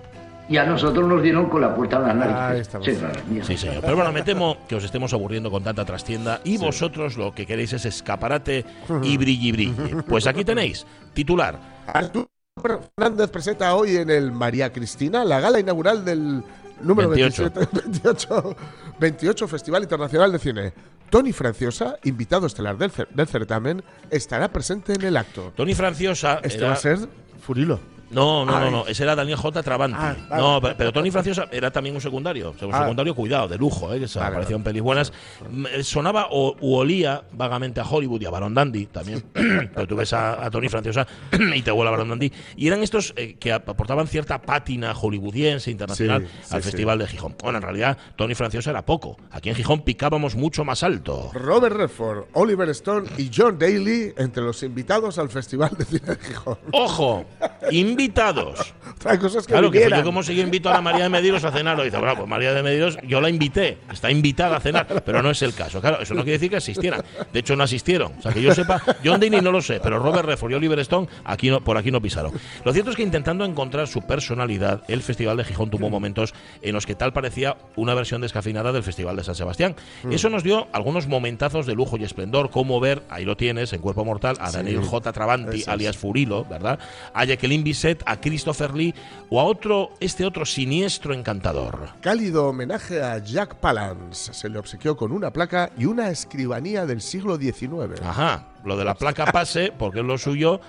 Y 0.49 0.57
a 0.59 0.65
nosotros 0.65 1.09
nos 1.09 1.23
dieron 1.23 1.49
con 1.49 1.61
la 1.61 1.75
puerta 1.75 1.97
en 1.97 2.03
las 2.07 2.15
narices. 2.17 2.69
Señoras 2.85 3.27
mías. 3.27 3.47
Sí, 3.47 3.57
señor. 3.57 3.81
Pero 3.83 3.97
bueno, 3.97 4.13
me 4.13 4.23
temo 4.23 4.59
que 4.69 4.77
os 4.77 4.85
estemos 4.85 5.13
aburriendo 5.13 5.51
con 5.51 5.65
tanta 5.65 5.85
trastienda 5.85 6.41
y 6.45 6.57
vosotros 6.57 7.17
lo 7.17 7.35
que 7.35 7.47
queréis 7.47 7.73
es 7.73 7.85
escaparate 7.85 8.65
y 9.03 9.17
brilli 9.17 9.51
brilli. 9.53 10.03
Pues 10.09 10.27
aquí 10.29 10.45
tenéis, 10.45 10.87
titular. 11.15 11.59
Arturo 11.87 12.29
Fernández 12.63 13.31
presenta 13.31 13.75
hoy 13.75 13.97
en 13.97 14.09
el 14.09 14.31
María 14.33 14.73
Cristina 14.73 15.25
la 15.25 15.41
gala 15.41 15.59
inaugural 15.59 16.05
del 16.05 16.43
número 16.81 17.09
28. 17.11 17.51
27, 17.55 17.89
28, 17.91 18.57
28 19.01 19.49
Festival 19.49 19.83
Internacional 19.83 20.31
de 20.33 20.39
Cine. 20.39 20.73
Tony 21.11 21.33
Franciosa, 21.33 21.97
invitado 22.05 22.47
estelar 22.47 22.77
del, 22.79 22.93
del 23.15 23.27
certamen, 23.27 23.83
estará 24.11 24.49
presente 24.49 24.93
en 24.95 25.03
el 25.03 25.17
acto. 25.17 25.53
Tony 25.57 25.75
Franciosa. 25.75 26.41
Este 26.43 26.59
era- 26.59 26.69
va 26.69 26.73
a 26.75 26.77
ser 26.77 26.99
Furilo. 27.41 27.79
No, 28.11 28.45
no, 28.45 28.61
no, 28.61 28.71
no, 28.71 28.87
ese 28.87 29.03
era 29.03 29.17
Daniel 29.17 29.37
J. 29.37 29.63
Trabanti. 29.63 29.97
Ah, 30.01 30.15
vale. 30.29 30.43
no, 30.43 30.61
pero, 30.61 30.77
pero 30.77 30.93
Tony 30.93 31.11
Franciosa 31.11 31.49
era 31.51 31.71
también 31.71 31.95
un 31.95 32.01
secundario. 32.01 32.55
Un 32.63 32.75
Ah. 32.75 32.81
secundario, 32.81 33.15
cuidado, 33.15 33.49
de 33.49 33.59
lujo, 33.59 33.93
¿eh? 33.93 33.99
que 34.01 34.09
se 34.09 34.19
Vale, 34.19 34.31
apareció 34.31 34.57
en 34.57 34.63
pelis 34.63 34.83
buenas. 34.83 35.13
Mm, 35.51 35.67
eh, 35.67 35.83
Sonaba 35.83 36.29
o 36.31 36.57
u 36.61 36.75
olía 36.77 37.23
vagamente 37.33 37.81
a 37.81 37.85
Hollywood 37.85 38.21
y 38.23 38.27
a 38.27 38.31
Baron 38.31 38.55
Dandy 38.55 38.87
también. 38.87 39.25
pero 39.75 39.87
tú 39.87 39.97
ves 39.97 40.13
a, 40.13 40.45
a 40.45 40.51
Tony 40.51 40.69
Franciosa 40.69 41.07
y 41.55 41.63
te 41.63 41.73
huele 41.73 41.89
a 41.89 41.91
Baron 41.93 42.09
Dandy. 42.11 42.33
Y 42.57 42.67
eran 42.69 42.83
estos 42.83 43.13
eh, 43.17 43.37
que 43.41 43.53
aportaban 43.53 44.07
cierta 44.07 44.41
pátina 44.41 44.95
hollywoodiense 44.95 45.71
internacional 45.71 46.27
Sí, 46.43 46.55
al 46.55 46.63
sí. 46.63 46.71
Festival 46.71 46.99
de 46.99 47.07
Gijón. 47.09 47.35
Bueno, 47.43 47.59
en 47.59 47.63
realidad, 47.63 47.99
Tony 48.17 48.35
Franciosa 48.35 48.71
era 48.71 48.85
poco. 48.85 49.17
Aquí 49.31 49.49
en 49.49 49.55
Gijón 49.57 49.83
picábamos 49.83 50.37
mucho 50.37 50.65
más 50.65 50.83
alto. 50.83 51.31
Robert 51.35 51.77
Redford, 51.77 52.27
Oliver 52.35 52.69
Stone 52.71 53.09
y 53.19 53.31
John 53.35 53.59
Daly 53.59 54.13
entre 54.17 54.43
los 54.43 54.63
invitados 54.63 55.19
al 55.19 55.29
Festival 55.29 55.71
de 55.77 55.85
Cine 55.85 56.07
de 56.15 56.17
Gijón. 56.17 56.59
¡Ojo! 56.73 57.25
Invitados. 57.97 58.75
Cosas 59.21 59.47
que 59.47 59.53
Claro, 59.53 59.71
que 59.71 59.81
fue 59.81 59.99
yo 59.99 60.05
como 60.05 60.23
si 60.23 60.35
yo 60.35 60.43
invito 60.43 60.69
a 60.69 60.75
la 60.75 60.81
María 60.81 61.05
de 61.05 61.09
Medeiros 61.09 61.45
a 61.45 61.53
cenar. 61.53 61.77
Lo 61.77 61.85
dice, 61.85 61.97
bueno, 61.97 62.17
pues 62.17 62.29
María 62.29 62.53
de 62.53 62.63
Medeiros, 62.63 62.99
yo 63.07 63.21
la 63.21 63.31
invité, 63.31 63.79
está 63.91 64.11
invitada 64.11 64.57
a 64.57 64.61
cenar, 64.61 65.03
pero 65.05 65.23
no 65.23 65.31
es 65.31 65.41
el 65.43 65.55
caso. 65.55 65.81
Claro, 65.81 66.01
eso 66.01 66.15
no 66.15 66.23
quiere 66.23 66.39
decir 66.39 66.51
que 66.51 66.57
asistieran. 66.57 67.03
De 67.33 67.41
hecho, 67.41 67.57
no 67.57 67.65
asistieron. 67.65 68.13
O 68.19 68.23
sea, 68.23 68.33
que 68.33 68.43
yo 68.43 68.55
sepa, 68.55 68.83
John 69.05 69.21
Denny 69.21 69.41
no 69.41 69.53
lo 69.53 69.63
sé, 69.63 69.81
pero 69.83 69.99
Robert 69.99 70.27
Redford 70.27 70.53
y 70.53 70.55
Oliver 70.55 70.79
Stone 70.81 71.09
aquí 71.25 71.51
no, 71.51 71.63
por 71.63 71.77
aquí 71.77 71.91
no 71.91 72.01
pisaron. 72.03 72.33
Lo 72.65 72.73
cierto 72.73 72.91
es 72.91 72.97
que 72.97 73.03
intentando 73.03 73.45
encontrar 73.45 73.87
su 73.87 74.03
personalidad, 74.03 74.83
el 74.89 75.03
Festival 75.03 75.37
de 75.37 75.45
Gijón 75.45 75.71
tuvo 75.71 75.89
momentos 75.89 76.35
en 76.63 76.75
los 76.75 76.85
que 76.85 76.95
tal 76.95 77.13
parecía 77.13 77.57
una 77.77 77.95
versión 77.95 78.21
descafeinada 78.21 78.73
del 78.73 78.83
Festival 78.83 79.17
de 79.17 79.25
San 79.25 79.35
Sebastián. 79.35 79.77
Eso 80.11 80.31
nos 80.31 80.43
dio 80.43 80.67
algunos 80.73 81.07
momentazos 81.07 81.67
de 81.67 81.75
lujo 81.75 81.97
y 81.97 82.05
esplendor, 82.05 82.51
como 82.51 82.81
ver, 82.81 83.03
ahí 83.09 83.25
lo 83.25 83.37
tienes, 83.37 83.73
en 83.73 83.81
Cuerpo 83.81 84.05
Mortal, 84.05 84.37
a 84.41 84.51
Daniel 84.51 84.83
J. 84.83 85.13
Es. 85.53 85.69
alias 85.69 85.97
Furilo, 85.97 86.45
¿verdad? 86.45 86.79
A 87.15 87.25
Jacqueline 87.25 87.65
Bisset, 87.65 87.86
a 88.07 88.21
Christopher 88.21 88.75
Lee 88.75 88.95
o 89.31 89.41
a 89.41 89.45
otro, 89.45 89.93
este 90.01 90.25
otro 90.25 90.45
siniestro 90.45 91.15
encantador. 91.15 91.91
Cálido 92.01 92.49
homenaje 92.49 93.03
a 93.03 93.19
Jack 93.19 93.57
Palance. 93.57 94.35
Se 94.35 94.49
le 94.49 94.59
obsequió 94.59 94.97
con 94.97 95.13
una 95.13 95.31
placa 95.31 95.71
y 95.79 95.85
una 95.85 96.11
escribanía 96.11 96.87
del 96.87 97.01
siglo 97.01 97.37
XIX. 97.37 98.03
Ajá, 98.03 98.49
lo 98.65 98.77
de 98.77 98.85
la 98.85 98.95
placa 98.95 99.27
pase, 99.27 99.73
porque 99.77 100.01
es 100.01 100.05
lo 100.05 100.19
suyo. 100.19 100.61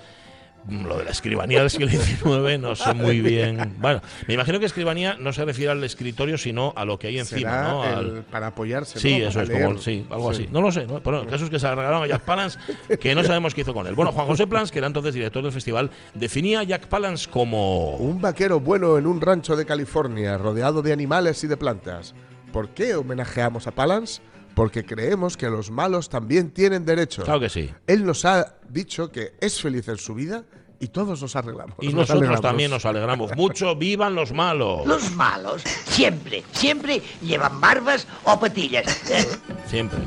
Lo 0.68 0.98
de 0.98 1.04
la 1.04 1.10
escribanía 1.10 1.60
del 1.60 1.70
siglo 1.70 1.88
XIX 1.88 2.58
no 2.60 2.74
sé 2.76 2.92
muy 2.94 3.20
bien. 3.20 3.74
Bueno, 3.78 4.00
me 4.26 4.34
imagino 4.34 4.58
que 4.60 4.66
escribanía 4.66 5.14
no 5.18 5.32
se 5.32 5.44
refiere 5.44 5.72
al 5.72 5.82
escritorio, 5.84 6.36
sino 6.36 6.72
a 6.76 6.84
lo 6.84 6.98
que 6.98 7.06
hay 7.08 7.18
encima, 7.18 7.38
Será 7.40 7.62
¿no? 7.68 7.82
Al- 7.82 8.06
el- 8.18 8.22
para 8.24 8.48
apoyarse. 8.48 8.98
Sí, 8.98 9.18
¿no? 9.18 9.28
eso 9.28 9.40
es 9.42 9.50
como, 9.50 9.78
sí, 9.78 10.06
algo 10.10 10.32
Sí. 10.34 10.42
así. 10.44 10.52
No 10.52 10.60
lo 10.60 10.70
sé, 10.70 10.86
¿no? 10.86 11.02
Pero 11.02 11.22
el 11.22 11.28
caso 11.28 11.44
es 11.44 11.50
que 11.50 11.58
se 11.58 11.68
regalaron 11.68 12.02
a 12.02 12.06
Jack 12.06 12.22
Palance, 12.22 12.58
que 13.00 13.14
no 13.14 13.24
sabemos 13.24 13.54
qué 13.54 13.62
hizo 13.62 13.72
con 13.74 13.86
él. 13.86 13.94
Bueno, 13.94 14.12
Juan 14.12 14.26
José 14.26 14.46
Plans, 14.46 14.70
que 14.70 14.78
era 14.78 14.86
entonces 14.86 15.14
director 15.14 15.42
del 15.42 15.52
festival, 15.52 15.90
definía 16.14 16.60
a 16.60 16.62
Jack 16.64 16.86
Palance 16.88 17.28
como... 17.30 17.96
Un 17.96 18.20
vaquero 18.20 18.60
bueno 18.60 18.98
en 18.98 19.06
un 19.06 19.20
rancho 19.20 19.56
de 19.56 19.64
California, 19.64 20.36
rodeado 20.38 20.82
de 20.82 20.92
animales 20.92 21.42
y 21.44 21.46
de 21.46 21.56
plantas. 21.56 22.14
¿Por 22.52 22.70
qué 22.70 22.94
homenajeamos 22.94 23.66
a 23.66 23.70
Palance? 23.72 24.20
Porque 24.54 24.84
creemos 24.84 25.36
que 25.36 25.48
los 25.48 25.70
malos 25.70 26.08
también 26.08 26.50
tienen 26.50 26.84
derechos. 26.84 27.24
Claro 27.24 27.38
que 27.40 27.48
sí. 27.48 27.70
Él 27.86 28.04
nos 28.04 28.24
ha 28.24 28.56
dicho 28.68 29.12
que 29.12 29.34
es 29.40 29.60
feliz 29.60 29.86
en 29.88 29.98
su 29.98 30.14
vida 30.14 30.44
y 30.80 30.88
todos 30.88 31.20
nos 31.20 31.34
arreglamos. 31.36 31.76
Y 31.80 31.86
nos 31.86 31.94
nosotros 31.94 32.18
alegramos. 32.18 32.40
también 32.40 32.70
nos 32.70 32.84
alegramos 32.84 33.36
mucho. 33.36 33.74
¡Vivan 33.76 34.14
los 34.14 34.32
malos! 34.32 34.86
Los 34.86 35.10
malos 35.12 35.62
siempre, 35.88 36.44
siempre 36.52 37.02
llevan 37.22 37.60
barbas 37.60 38.06
o 38.24 38.38
patillas. 38.38 38.86
Siempre. 39.66 39.98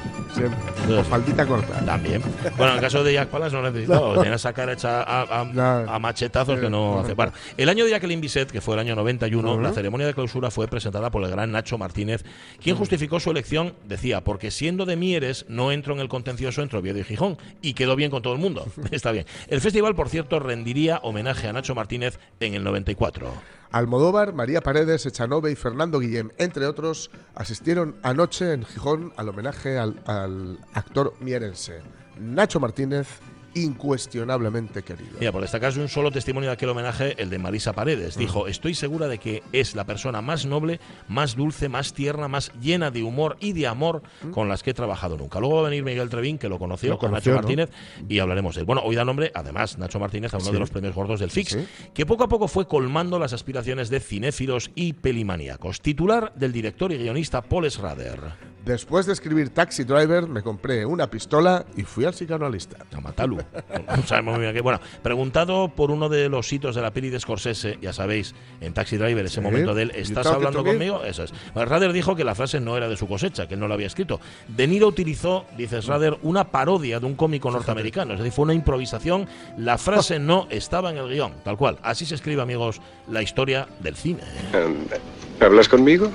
Faldita 1.09 1.45
corta. 1.45 1.79
También. 1.85 2.21
Bueno, 2.57 2.71
en 2.71 2.75
el 2.77 2.81
caso 2.81 3.03
de 3.03 3.13
Jack 3.13 3.29
Palance 3.29 3.55
no 3.55 3.61
necesitaba. 3.63 4.13
Tiene 4.21 4.35
esa 4.35 4.53
cara 4.53 4.73
hecha 4.73 5.01
a, 5.03 5.21
a- 5.41 5.95
a 5.95 5.99
machetazos 5.99 6.59
que 6.59 6.69
no 6.69 6.99
hace. 6.99 7.13
Bueno, 7.13 7.31
el 7.57 7.69
año 7.69 7.85
de 7.85 7.91
Jacqueline 7.91 8.21
Bisset, 8.21 8.51
que 8.51 8.61
fue 8.61 8.75
el 8.75 8.79
año 8.79 8.95
91, 8.95 9.59
la 9.61 9.71
ceremonia 9.73 10.07
de 10.07 10.13
clausura 10.13 10.51
fue 10.51 10.67
presentada 10.67 11.11
por 11.11 11.23
el 11.23 11.29
gran 11.31 11.51
Nacho 11.51 11.77
Martínez, 11.77 12.23
quien 12.61 12.75
justificó 12.75 13.19
su 13.19 13.31
elección, 13.31 13.73
decía, 13.85 14.23
porque 14.23 14.51
siendo 14.51 14.85
de 14.85 14.95
Mieres 14.95 15.45
no 15.49 15.71
entro 15.71 15.93
en 15.93 15.99
el 15.99 16.07
contencioso 16.09 16.61
entre 16.61 16.79
Oviedo 16.79 16.99
y 16.99 17.03
Gijón. 17.03 17.37
Y 17.61 17.73
quedó 17.73 17.95
bien 17.95 18.11
con 18.11 18.21
todo 18.21 18.33
el 18.33 18.39
mundo. 18.39 18.65
Está 18.91 19.11
bien. 19.11 19.25
El 19.47 19.61
festival, 19.61 19.95
por 19.95 20.09
cierto, 20.09 20.39
rendiría 20.39 20.99
homenaje 21.03 21.47
a 21.47 21.53
Nacho 21.53 21.75
Martínez 21.75 22.19
en 22.39 22.53
el 22.55 22.63
94. 22.63 23.31
Almodóvar, 23.71 24.33
María 24.33 24.61
Paredes, 24.61 25.05
Echanove 25.05 25.51
y 25.51 25.55
Fernando 25.55 25.99
Guillem, 25.99 26.31
entre 26.37 26.65
otros, 26.65 27.09
asistieron 27.35 27.95
anoche 28.03 28.53
en 28.53 28.65
Gijón 28.65 29.13
al 29.15 29.29
homenaje 29.29 29.77
al, 29.77 30.01
al 30.05 30.59
actor 30.73 31.13
mierense. 31.19 31.81
Nacho 32.19 32.59
Martínez, 32.59 33.07
incuestionablemente 33.55 34.83
querido. 34.83 35.17
Mira, 35.19 35.31
por 35.31 35.41
destacarse 35.41 35.79
un 35.79 35.87
solo 35.89 36.11
testimonio 36.11 36.49
de 36.49 36.53
aquel 36.53 36.69
homenaje, 36.69 37.21
el 37.21 37.29
de 37.29 37.37
Marisa 37.39 37.73
Paredes. 37.73 38.17
Dijo, 38.17 38.47
estoy 38.47 38.73
segura 38.75 39.07
de 39.07 39.17
que 39.17 39.43
es 39.51 39.75
la 39.75 39.85
persona 39.85 40.21
más 40.21 40.45
noble, 40.45 40.79
más 41.07 41.35
dulce, 41.35 41.69
más 41.69 41.93
tierna, 41.93 42.27
más 42.27 42.51
llena 42.61 42.91
de 42.91 43.03
humor 43.03 43.37
y 43.39 43.53
de 43.53 43.67
amor 43.67 44.01
con 44.31 44.49
las 44.49 44.63
que 44.63 44.71
he 44.71 44.73
trabajado 44.73 45.17
nunca. 45.17 45.39
Luego 45.39 45.55
va 45.55 45.61
a 45.67 45.69
venir 45.69 45.83
Miguel 45.83 46.09
Trevín, 46.09 46.37
que 46.37 46.49
lo 46.49 46.59
conoció, 46.59 46.91
Lo 46.91 46.97
con 46.97 47.11
Nacho 47.11 47.31
¿no? 47.31 47.37
Martínez, 47.37 47.69
y 48.07 48.19
hablaremos 48.19 48.55
de 48.55 48.61
él. 48.61 48.65
Bueno, 48.65 48.81
hoy 48.83 48.95
da 48.95 49.05
nombre, 49.05 49.31
además, 49.33 49.77
Nacho 49.77 49.99
Martínez, 49.99 50.33
a 50.33 50.37
uno 50.37 50.45
Sí. 50.47 50.51
de 50.53 50.59
los 50.59 50.69
premios 50.69 50.95
gordos 50.95 51.19
del 51.19 51.31
FIX, 51.31 51.51
Sí. 51.51 51.67
que 51.93 52.05
poco 52.05 52.23
a 52.23 52.27
poco 52.29 52.47
fue 52.47 52.67
colmando 52.67 53.19
las 53.19 53.33
aspiraciones 53.33 53.89
de 53.89 53.99
cinéfilos 53.99 54.71
y 54.75 54.93
pelimaníacos. 54.93 55.81
Titular 55.81 56.33
del 56.35 56.51
director 56.51 56.91
y 56.91 56.97
guionista 56.97 57.41
Paul 57.41 57.69
Schrader. 57.69 58.50
Después 58.65 59.07
de 59.07 59.13
escribir 59.13 59.49
Taxi 59.49 59.83
Driver, 59.83 60.27
me 60.27 60.43
compré 60.43 60.85
una 60.85 61.09
pistola 61.09 61.65
y 61.75 61.81
fui 61.81 62.05
al 62.05 62.13
psicoanalista. 62.13 62.77
A 62.95 63.01
Matalu. 63.01 63.37
No 63.97 64.03
sabemos 64.05 64.35
muy 64.35 64.41
bien 64.43 64.53
qué. 64.53 64.61
Bueno, 64.61 64.79
preguntado 65.01 65.69
por 65.69 65.89
uno 65.89 66.09
de 66.09 66.29
los 66.29 66.51
hitos 66.53 66.75
de 66.75 66.81
la 66.83 66.91
peli 66.91 67.09
de 67.09 67.19
Scorsese, 67.19 67.79
ya 67.81 67.91
sabéis, 67.91 68.35
en 68.59 68.73
Taxi 68.73 68.97
Driver, 68.97 69.25
ese 69.25 69.35
Sí. 69.35 69.41
momento 69.41 69.73
de 69.73 69.83
él, 69.83 69.91
¿estás 69.95 70.27
hablando 70.27 70.63
conmigo? 70.63 71.03
Eso 71.03 71.23
es. 71.23 71.33
Schrader 71.55 71.91
dijo 71.91 72.15
que 72.15 72.23
la 72.23 72.35
frase 72.35 72.59
no 72.59 72.77
era 72.77 72.87
de 72.87 72.97
su 72.97 73.07
cosecha, 73.07 73.47
que 73.47 73.55
él 73.55 73.59
no 73.59 73.67
la 73.67 73.73
había 73.73 73.87
escrito. 73.87 74.19
De 74.47 74.67
Niro 74.67 74.87
utilizó, 74.87 75.45
dice 75.57 75.81
Schrader, 75.81 76.19
una 76.21 76.51
parodia 76.51 76.99
de 76.99 77.05
un 77.07 77.15
cómico 77.15 77.49
norteamericano, 77.49 78.13
es 78.13 78.19
decir, 78.19 78.31
fue 78.31 78.43
una 78.43 78.53
improvisación. 78.53 79.27
La 79.57 79.79
frase 79.79 80.19
no 80.19 80.47
estaba 80.51 80.91
en 80.91 80.97
el 80.97 81.09
guion, 81.09 81.33
tal 81.43 81.57
cual. 81.57 81.79
Así 81.81 82.05
se 82.05 82.13
escribe, 82.13 82.41
amigos, 82.43 82.79
la 83.09 83.23
historia 83.23 83.67
del 83.79 83.95
cine. 83.95 84.21
¿Hablas 85.39 85.67
conmigo? 85.67 86.11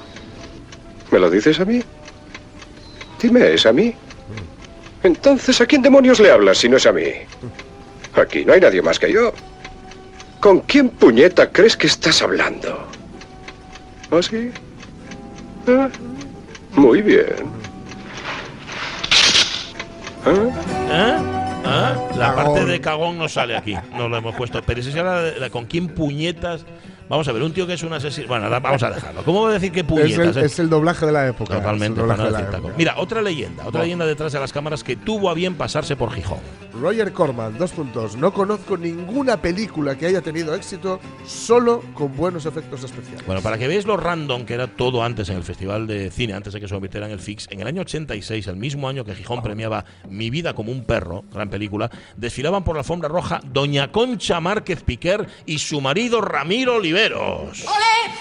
¿Me 1.10 1.18
lo 1.18 1.28
dices 1.30 1.58
a 1.58 1.64
mí? 1.64 1.82
Dime, 3.26 3.54
¿es 3.54 3.66
a 3.66 3.72
mí? 3.72 3.92
Entonces, 5.02 5.60
¿a 5.60 5.66
quién 5.66 5.82
demonios 5.82 6.20
le 6.20 6.30
hablas 6.30 6.58
si 6.58 6.68
no 6.68 6.76
es 6.76 6.86
a 6.86 6.92
mí? 6.92 7.02
Aquí 8.14 8.44
no 8.44 8.52
hay 8.52 8.60
nadie 8.60 8.80
más 8.82 9.00
que 9.00 9.12
yo. 9.12 9.32
¿Con 10.38 10.60
quién 10.60 10.88
puñeta 10.90 11.50
crees 11.50 11.76
que 11.76 11.88
estás 11.88 12.22
hablando? 12.22 12.86
¿Oh, 14.10 14.22
sí? 14.22 14.52
Ah, 15.66 15.88
muy 16.76 17.02
bien. 17.02 17.34
¿Ah? 20.24 20.30
¿Eh? 20.90 21.16
¿Ah? 21.64 21.94
La 22.16 22.28
Cagón. 22.32 22.44
parte 22.54 22.64
de 22.66 22.80
cagón 22.80 23.18
no 23.18 23.28
sale 23.28 23.56
aquí, 23.56 23.76
no 23.96 24.08
lo 24.08 24.16
hemos 24.18 24.36
puesto. 24.36 24.62
Pero 24.64 24.82
si 24.84 24.92
se 24.92 25.00
habla 25.00 25.20
de 25.22 25.40
la- 25.40 25.50
con 25.50 25.66
quién 25.66 25.88
puñetas. 25.88 26.64
Vamos 27.08 27.28
a 27.28 27.32
ver, 27.32 27.42
un 27.42 27.52
tío 27.52 27.66
que 27.66 27.74
es 27.74 27.82
un 27.82 27.92
asesino. 27.92 28.26
Bueno, 28.28 28.50
da- 28.50 28.58
vamos 28.60 28.82
a 28.82 28.90
dejarlo. 28.90 29.22
¿Cómo 29.24 29.40
voy 29.40 29.50
a 29.50 29.54
decir 29.54 29.70
que 29.72 29.80
Es 29.80 29.86
puñetas? 29.86 30.36
el, 30.36 30.42
eh? 30.42 30.46
es 30.46 30.58
el 30.58 30.68
doblaje 30.68 31.06
de 31.06 31.12
la 31.12 31.28
época. 31.28 31.54
Totalmente, 31.56 32.00
es 32.00 32.06
para 32.06 32.24
de 32.24 32.30
la 32.30 32.40
época. 32.40 32.74
Mira, 32.76 32.94
otra 32.98 33.22
leyenda, 33.22 33.64
otra 33.66 33.82
leyenda 33.82 34.04
detrás 34.06 34.32
de 34.32 34.40
las 34.40 34.52
cámaras 34.52 34.82
que 34.82 34.96
tuvo 34.96 35.30
a 35.30 35.34
bien 35.34 35.54
pasarse 35.54 35.94
por 35.96 36.12
Gijón. 36.12 36.38
Roger 36.80 37.12
Corman, 37.12 37.56
dos 37.56 37.72
puntos. 37.72 38.16
No 38.16 38.32
conozco 38.34 38.76
ninguna 38.76 39.40
película 39.40 39.96
que 39.96 40.06
haya 40.06 40.20
tenido 40.20 40.54
éxito 40.54 41.00
solo 41.24 41.82
con 41.94 42.14
buenos 42.16 42.44
efectos 42.44 42.82
especiales. 42.84 43.24
Bueno, 43.24 43.40
para 43.40 43.56
que 43.56 43.66
veáis 43.68 43.86
lo 43.86 43.96
random 43.96 44.44
que 44.44 44.54
era 44.54 44.66
todo 44.66 45.02
antes 45.02 45.28
en 45.28 45.36
el 45.36 45.42
Festival 45.42 45.86
de 45.86 46.10
Cine, 46.10 46.34
antes 46.34 46.52
de 46.52 46.60
que 46.60 46.68
se 46.68 46.74
convirtiera 46.74 47.06
en 47.06 47.12
el 47.12 47.20
Fix, 47.20 47.46
en 47.50 47.60
el 47.60 47.66
año 47.66 47.82
86, 47.82 48.46
el 48.48 48.56
mismo 48.56 48.88
año 48.88 49.04
que 49.04 49.14
Gijón 49.14 49.42
premiaba 49.42 49.84
Mi 50.10 50.28
vida 50.28 50.54
como 50.54 50.70
un 50.72 50.84
perro, 50.84 51.24
gran 51.32 51.48
película, 51.48 51.90
desfilaban 52.16 52.62
por 52.64 52.74
la 52.74 52.80
alfombra 52.80 53.08
roja 53.08 53.40
Doña 53.44 53.90
Concha 53.92 54.40
Márquez 54.40 54.82
Piquer 54.82 55.26
y 55.46 55.58
su 55.58 55.80
marido 55.80 56.20
Ramiro 56.20 56.78
Oliveros. 56.96 57.64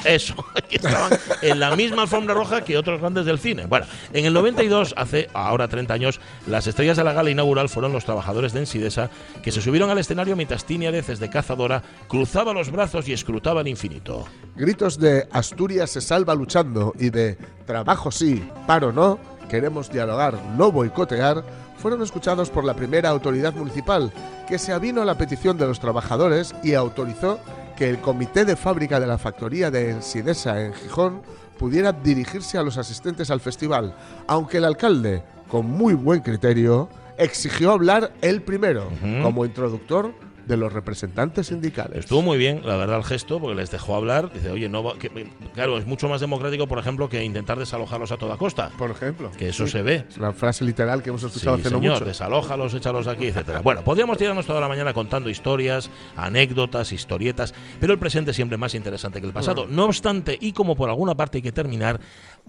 Eso, 0.04 0.36
que 0.70 0.76
estaban 0.76 1.18
en 1.42 1.60
la 1.60 1.76
misma 1.76 2.04
alfombra 2.04 2.34
roja 2.34 2.62
que 2.62 2.78
otros 2.78 3.00
grandes 3.00 3.26
del 3.26 3.40
cine. 3.40 3.66
Bueno, 3.66 3.86
en 4.14 4.26
el 4.26 4.34
92, 4.34 4.94
hace 4.98 5.30
ahora 5.34 5.68
30 5.68 5.94
años, 5.94 6.20
las 6.46 6.68
estrellas 6.68 6.98
de 6.98 7.04
la 7.04 7.14
gala 7.14 7.30
inaugural 7.30 7.70
fueron 7.70 7.94
los 7.94 8.06
trabajadores 8.06 8.54
de 8.54 8.60
Ensidesa 8.60 9.10
que 9.42 9.52
se 9.52 9.62
subieron 9.62 9.90
al 9.90 9.98
escenario 9.98 10.36
mientras 10.36 10.66
Tini 10.66 10.88
Areces 10.88 11.20
de 11.20 11.30
Cazadora 11.30 11.82
cruzaba 12.08 12.54
los 12.54 12.72
brazos 12.72 13.08
y 13.08 13.14
escrutaba 13.14 13.62
el 13.62 13.68
infinito. 13.68 14.26
Gritos 14.56 15.00
de 15.00 15.28
Asturias 15.32 15.92
se 15.92 16.02
salva 16.02 16.36
luchando 16.36 16.94
y 17.00 17.10
de 17.10 17.38
trabajo 17.66 18.12
sí, 18.12 18.48
paro 18.68 18.92
no, 18.92 19.20
queremos 19.50 19.92
dialogar, 19.92 20.38
no 20.58 20.72
boicotear, 20.72 21.44
fueron 21.78 22.02
escuchados 22.02 22.50
por 22.50 22.64
la 22.64 22.76
primera 22.76 23.10
autoridad 23.10 23.54
municipal, 23.54 24.12
que 24.48 24.58
se 24.58 24.74
avino 24.74 25.02
a 25.02 25.06
la 25.06 25.18
petición 25.18 25.58
de 25.58 25.68
los 25.68 25.80
trabajadores 25.80 26.56
y 26.64 26.74
autorizó 26.74 27.40
que 27.76 27.90
el 27.90 28.00
comité 28.00 28.46
de 28.46 28.56
fábrica 28.56 29.00
de 29.00 29.08
la 29.08 29.18
factoría 29.18 29.70
de 29.70 29.92
Ensidesa 29.92 30.62
en 30.62 30.74
Gijón 30.74 31.22
pudiera 31.58 31.92
dirigirse 31.92 32.58
a 32.58 32.64
los 32.64 32.78
asistentes 32.78 33.30
al 33.32 33.40
festival, 33.40 33.96
aunque 34.28 34.58
el 34.58 34.66
alcalde, 34.66 35.24
con 35.50 35.66
muy 35.66 35.94
buen 35.94 36.22
criterio, 36.22 36.90
exigió 37.18 37.72
hablar 37.72 38.12
él 38.22 38.42
primero, 38.42 38.90
como 39.22 39.46
introductor 39.46 40.14
de 40.48 40.58
los 40.58 40.72
representantes 40.74 41.48
sindicales. 41.48 42.00
Estuvo 42.00 42.22
muy 42.22 42.38
bien, 42.38 42.62
la 42.66 42.78
verdad, 42.78 42.98
el 42.98 43.04
gesto, 43.04 43.40
porque 43.40 43.56
les 43.56 43.72
dejó 43.72 43.96
hablar. 43.96 44.32
Dice, 44.34 44.52
oye, 44.52 44.70
no 44.70 44.84
va- 44.84 44.98
que- 44.98 45.10
claro, 45.54 45.78
es 45.78 45.86
mucho 45.86 46.08
más 46.08 46.22
democrático, 46.22 46.68
por 46.68 46.78
ejemplo, 46.80 47.10
que 47.10 47.24
intentar 47.24 47.58
desalojarlos 47.58 48.12
a 48.12 48.18
toda 48.18 48.38
costa. 48.38 48.72
Por 48.78 48.92
ejemplo. 48.92 49.32
Que 49.38 49.50
eso 49.50 49.66
Sí. 49.66 49.74
se 49.74 49.82
ve. 49.82 50.06
Una 50.18 50.32
frase 50.34 50.64
literal 50.64 51.02
que 51.02 51.10
hemos 51.10 51.22
Sí, 51.22 51.28
escuchado 51.28 51.56
hace 51.56 51.70
no 51.72 51.78
señor, 51.80 51.94
mucho. 51.94 52.06
desalójalos, 52.06 52.74
échalos 52.74 53.08
aquí, 53.08 53.28
etcétera. 53.28 53.62
Bueno, 53.62 53.84
podríamos 53.84 54.18
tirarnos 54.18 54.46
toda 54.46 54.62
la 54.62 54.68
mañana 54.68 54.94
contando 54.94 55.30
historias, 55.30 55.90
anécdotas, 56.16 56.92
historietas, 56.92 57.54
pero 57.80 57.94
el 57.94 58.00
presente 58.00 58.32
es 58.32 58.36
siempre 58.36 58.58
más 58.58 58.76
interesante 58.76 59.20
que 59.22 59.28
el 59.28 59.34
pasado. 59.34 59.66
No 59.68 59.86
obstante, 59.86 60.38
y 60.40 60.52
como 60.54 60.76
por 60.76 60.90
alguna 60.90 61.16
parte 61.16 61.40
hay 61.40 61.42
que 61.42 61.52
terminar, 61.52 62.00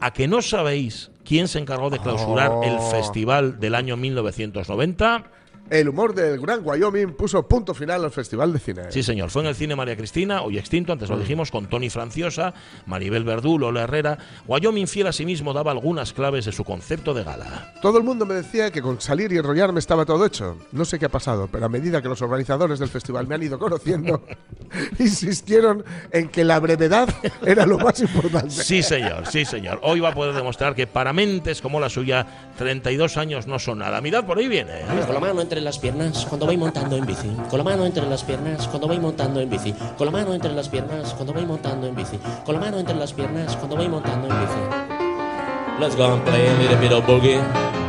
a 0.01 0.12
que 0.12 0.28
no 0.28 0.42
sabéis 0.42 1.11
quién 1.24 1.49
se 1.49 1.59
encargó 1.59 1.90
de 1.90 1.99
clausurar 1.99 2.51
Oh. 2.53 2.62
el 2.62 2.78
festival 2.90 3.59
del 3.59 3.74
año 3.74 3.97
1990. 3.97 5.24
El 5.68 5.88
humor 5.88 6.14
del 6.14 6.38
Gran 6.40 6.60
Wyoming 6.62 7.14
puso 7.14 7.42
punto 7.48 7.74
final 7.74 8.04
al 8.04 8.12
Festival 8.12 8.52
de 8.52 8.60
Cine. 8.60 8.82
Sí, 8.90 9.02
señor. 9.02 9.30
Fue 9.30 9.42
en 9.42 9.48
el 9.48 9.56
cine 9.56 9.74
María 9.74 9.96
Cristina, 9.96 10.42
hoy 10.42 10.58
extinto, 10.58 10.92
antes 10.92 11.08
lo 11.08 11.18
dijimos, 11.18 11.50
con 11.50 11.66
Tony 11.66 11.90
Franciosa, 11.90 12.54
Maribel 12.86 13.24
Verdú, 13.24 13.58
Lola 13.58 13.82
Herrera. 13.82 14.16
Wyoming 14.46 14.86
fiel 14.86 15.08
a 15.08 15.12
sí 15.12 15.26
mismo 15.26 15.52
daba 15.52 15.72
algunas 15.72 16.12
claves 16.12 16.44
de 16.44 16.52
su 16.52 16.62
concepto 16.62 17.14
de 17.14 17.24
gala. 17.24 17.74
Todo 17.82 17.98
el 17.98 18.04
mundo 18.04 18.26
me 18.26 18.34
decía 18.34 18.70
que 18.70 18.80
con 18.80 19.00
salir 19.00 19.32
y 19.32 19.38
enrollarme 19.38 19.80
estaba 19.80 20.04
todo 20.04 20.24
hecho. 20.24 20.56
No 20.70 20.84
sé 20.84 21.00
qué 21.00 21.06
ha 21.06 21.10
pasado, 21.10 21.48
pero 21.50 21.66
a 21.66 21.68
medida 21.68 22.00
que 22.00 22.08
los 22.08 22.22
organizadores 22.22 22.78
del 22.78 22.88
festival 22.88 23.26
me 23.26 23.34
han 23.34 23.42
ido 23.42 23.58
conociendo, 23.58 24.22
insistieron 25.00 25.84
en 26.12 26.28
que 26.28 26.44
la 26.44 26.60
brevedad 26.60 27.08
era 27.44 27.66
lo 27.66 27.78
más 27.78 28.00
importante. 28.00 28.50
Sí, 28.50 28.84
señor, 28.84 29.26
sí, 29.26 29.44
señor. 29.44 29.80
Hoy 29.82 29.98
va 29.98 30.10
a 30.10 30.14
poder 30.14 30.32
demostrar 30.32 30.76
que 30.76 30.86
para 30.86 31.12
mentes 31.12 31.60
como 31.60 31.80
la 31.80 31.88
suya, 31.88 32.52
32 32.56 33.16
años 33.16 33.48
no 33.48 33.58
son 33.58 33.80
nada. 33.80 34.00
Mirad, 34.00 34.24
por 34.24 34.38
ahí 34.38 34.46
viene. 34.46 34.80
¿eh? 34.80 35.02
Con 35.04 35.14
la 35.14 35.20
mano 35.20 35.40
entre 35.40 35.55
las 35.61 35.78
piernas 35.78 36.26
cuando 36.26 36.46
voy 36.46 36.57
montando 36.57 36.96
en 36.96 37.07
bici. 37.07 37.28
Con 37.48 37.59
la 37.59 37.64
mano 37.64 37.84
entre 37.84 38.07
las 38.07 38.24
piernas 38.24 38.68
cuando 38.68 38.88
voy 38.88 38.98
montando 38.98 39.40
en 39.40 39.48
bici. 39.48 39.74
Con 39.96 40.07
la 40.07 40.11
mano 40.11 40.34
entre 40.34 40.52
las 40.52 40.68
piernas 40.68 41.14
cuando 41.14 41.32
voy 41.32 41.46
montando 41.46 41.86
en 41.86 41.94
bici. 41.94 42.18
Con 42.44 42.54
la 42.54 42.61
mano 42.61 42.78
entre 42.78 42.94
las 42.94 43.12
piernas 43.12 43.57
cuando 43.57 43.76
voy 43.76 43.88
montando 43.88 44.28
en 44.28 44.40
bici. 44.40 45.80
Let's 45.80 45.96
go 45.96 46.12
and 46.12 46.24
play 46.24 46.46
a 46.46 46.54
little 46.59 46.78
bit 46.78 46.92
of 46.92 47.04
boogie. 47.07 47.86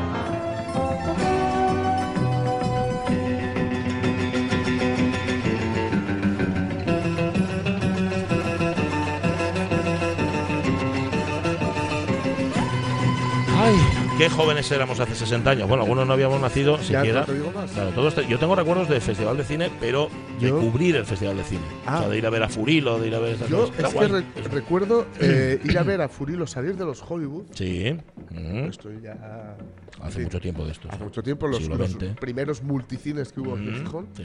Qué 14.27 14.33
jóvenes 14.35 14.71
éramos 14.71 14.99
hace 14.99 15.15
60 15.15 15.49
años. 15.51 15.67
Bueno, 15.67 15.83
algunos 15.83 16.05
no 16.07 16.13
habíamos 16.13 16.39
nacido 16.41 16.77
siquiera. 16.79 17.25
te 17.25 17.33
digo 17.33 17.51
más. 17.51 17.71
Claro, 17.71 17.91
todos 17.91 18.15
te- 18.15 18.27
yo 18.27 18.37
tengo 18.39 18.55
recuerdos 18.55 18.89
de 18.89 18.99
festival 18.99 19.37
de 19.37 19.43
cine, 19.43 19.69
pero 19.79 20.09
de 20.39 20.49
Yo- 20.49 20.59
cubrir 20.59 20.95
el 20.95 21.05
festival 21.05 21.37
de 21.37 21.43
cine. 21.43 21.61
Ah. 21.85 21.97
O 21.97 21.99
sea, 22.01 22.09
de 22.09 22.17
ir 22.17 22.25
a 22.25 22.29
ver 22.29 22.43
a 22.43 22.49
Furilo, 22.49 22.99
de 22.99 23.07
ir 23.07 23.15
a 23.15 23.19
ver 23.19 23.35
esas 23.35 23.49
Yo 23.49 23.67
cosas. 23.71 23.85
Es 23.85 23.93
que 23.93 24.07
re- 24.07 24.23
recuerdo 24.51 25.05
eh, 25.21 25.59
ir 25.63 25.77
a 25.77 25.83
ver 25.83 26.01
a 26.01 26.09
Furilo 26.09 26.45
salir 26.47 26.75
de 26.75 26.85
los 26.85 27.01
Hollywood. 27.07 27.45
Sí. 27.53 27.95
mm, 28.31 28.65
Estoy 28.69 29.01
ya. 29.01 29.55
Hace 30.01 30.17
sí, 30.19 30.23
mucho 30.25 30.39
tiempo 30.39 30.65
de 30.65 30.71
esto. 30.73 30.87
Hace 30.91 31.03
mucho 31.03 31.23
tiempo, 31.23 31.47
los, 31.47 31.67
los 31.67 31.95
primeros 32.19 32.61
multicines 32.61 33.31
que 33.31 33.39
hubo 33.41 33.53
aquí 33.55 33.67
en 33.67 33.73
Mm, 33.81 33.85
Gijón. 33.85 34.07
sí. 34.15 34.23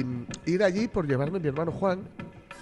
Y 0.00 0.04
mm, 0.04 0.26
ir 0.46 0.62
allí 0.62 0.88
por 0.88 1.06
llevarme 1.06 1.38
a 1.38 1.40
mi 1.40 1.48
hermano 1.48 1.72
Juan. 1.72 2.00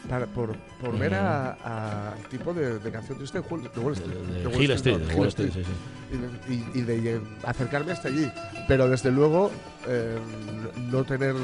Para, 0.08 0.26
por, 0.26 0.54
por 0.80 0.98
ver 0.98 1.12
al 1.14 2.14
tipo 2.30 2.54
de, 2.54 2.78
de 2.78 2.90
canción 2.90 3.18
de 3.18 3.24
Wall 3.40 3.62
de 3.62 3.80
Wall 3.80 3.92
Street. 3.94 4.16
de 4.16 4.38
de 4.40 4.46
Wall 4.46 4.62
Hill 4.62 4.70
Street, 4.72 4.98
no, 4.98 5.06
de 5.06 5.12
Hill 5.12 5.18
Wall 5.20 5.28
Street, 5.28 5.50
sí, 5.52 5.64
sí. 5.64 5.70
Y, 6.14 6.16
de- 6.16 6.54
y- 6.54 6.78
y 6.78 6.82
de 6.82 7.02
lle- 7.02 7.22
acercarme 7.44 7.92
hasta 7.92 8.08
allí. 8.08 8.30
Pero 8.68 8.88
desde 8.88 9.10
luego, 9.10 9.50
eh, 9.86 10.16
no 10.90 11.04
tener. 11.04 11.34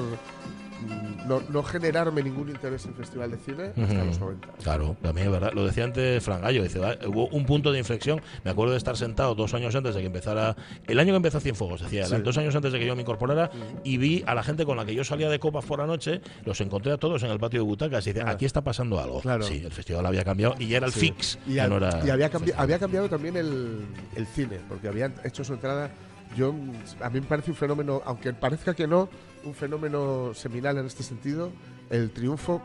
Mm, 0.84 1.14
No, 1.28 1.40
no 1.48 1.62
generarme 1.62 2.22
ningún 2.22 2.50
interés 2.50 2.84
en 2.84 2.94
festival 2.94 3.30
de 3.30 3.38
cine 3.38 3.64
hasta 3.68 3.82
Ujú. 3.82 4.04
los 4.04 4.20
90. 4.20 4.48
Claro, 4.62 4.96
también 5.00 5.28
es 5.28 5.32
verdad. 5.32 5.52
Lo 5.54 5.64
decía 5.64 5.84
antes 5.84 6.22
Fran 6.22 6.42
Gallo, 6.42 6.62
dice, 6.62 6.78
"Va, 6.78 6.96
hubo 7.06 7.28
un 7.28 7.46
punto 7.46 7.72
de 7.72 7.78
inflexión. 7.78 8.20
Me 8.44 8.50
acuerdo 8.50 8.72
de 8.72 8.78
estar 8.78 8.96
sentado 8.96 9.34
dos 9.34 9.54
años 9.54 9.74
antes 9.74 9.94
de 9.94 10.00
que 10.02 10.06
empezara. 10.08 10.54
El 10.86 10.98
año 10.98 11.12
que 11.12 11.16
empezó 11.16 11.40
Cienfuegos, 11.40 11.80
decía, 11.80 12.04
Sí. 12.04 12.16
dos 12.22 12.36
años 12.36 12.54
antes 12.54 12.72
de 12.72 12.78
que 12.78 12.86
yo 12.86 12.94
me 12.94 13.02
incorporara, 13.02 13.50
y 13.84 13.96
vi 13.96 14.22
a 14.26 14.34
la 14.34 14.42
gente 14.42 14.66
con 14.66 14.76
la 14.76 14.84
que 14.84 14.94
yo 14.94 15.02
salía 15.04 15.30
de 15.30 15.38
copas 15.38 15.64
por 15.64 15.78
la 15.78 15.86
noche, 15.86 16.20
los 16.44 16.60
encontré 16.60 16.92
a 16.92 16.98
todos 16.98 17.22
en 17.22 17.30
el 17.30 17.38
patio 17.38 17.60
de 17.60 17.64
butacas. 17.64 18.06
Y 18.06 18.12
dice, 18.12 18.24
aquí 18.26 18.44
está 18.44 18.62
pasando 18.62 19.00
algo. 19.00 19.20
Claro. 19.20 19.44
Sí, 19.44 19.62
el 19.64 19.72
festival 19.72 20.04
había 20.04 20.24
cambiado 20.24 20.54
y 20.58 20.68
ya 20.68 20.76
era 20.76 20.86
el 20.86 20.92
Sí. 20.92 21.00
fix. 21.00 21.38
Y, 21.46 21.58
ha- 21.58 21.68
no 21.68 21.78
era 21.78 22.00
y 22.04 22.10
había, 22.10 22.30
cambi- 22.30 22.52
había 22.56 22.78
cambiado 22.78 23.08
también 23.08 23.36
el, 23.36 23.86
el 24.14 24.26
cine, 24.26 24.58
porque 24.68 24.88
habían 24.88 25.14
hecho 25.24 25.42
su 25.42 25.54
entrada. 25.54 25.90
Yo, 26.36 26.52
a 27.00 27.10
mí 27.10 27.20
me 27.20 27.26
parece 27.26 27.50
un 27.52 27.56
fenómeno, 27.56 28.02
aunque 28.04 28.32
parezca 28.32 28.74
que 28.74 28.86
no, 28.88 29.08
un 29.44 29.54
fenómeno 29.54 30.32
seminal 30.34 30.78
en 30.78 30.86
este 30.86 31.02
sentido. 31.02 31.50
El 31.90 32.10
triunfo, 32.12 32.62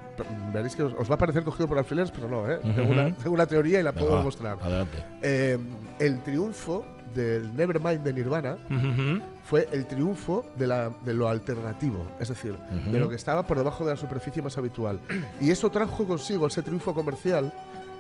veréis 0.53 0.75
que 0.75 0.83
os, 0.83 0.93
os 0.97 1.09
va 1.11 1.15
a 1.15 1.17
parecer 1.17 1.43
cogido 1.43 1.67
por 1.67 1.77
alfileres, 1.77 2.09
pero 2.11 2.27
no, 2.29 2.49
¿eh? 2.49 2.59
tengo, 2.63 2.83
Ujú. 2.83 2.91
una, 2.93 3.13
tengo 3.15 3.31
una 3.31 3.45
teoría 3.45 3.79
y 3.79 3.83
la 3.83 3.91
puedo 3.91 4.17
demostrar. 4.17 4.57
Adelante. 4.61 5.03
Eh, 5.21 5.57
el 5.99 6.21
triunfo 6.23 6.85
del 7.13 7.53
Nevermind 7.55 8.01
de 8.03 8.13
Nirvana 8.13 8.57
Ujú. 8.69 9.21
fue 9.43 9.67
el 9.73 9.87
triunfo 9.87 10.45
de, 10.55 10.67
la, 10.67 10.89
de 11.03 11.13
lo 11.13 11.27
alternativo, 11.27 12.05
es 12.19 12.29
decir, 12.29 12.53
Ujú. 12.53 12.91
de 12.91 12.99
lo 12.99 13.09
que 13.09 13.15
estaba 13.15 13.43
por 13.45 13.57
debajo 13.57 13.83
de 13.83 13.91
la 13.91 13.97
superficie 13.97 14.41
más 14.41 14.57
habitual. 14.57 14.99
Y 15.41 15.51
eso 15.51 15.69
trajo 15.69 16.05
consigo 16.05 16.47
ese 16.47 16.61
triunfo 16.61 16.93
comercial 16.93 17.51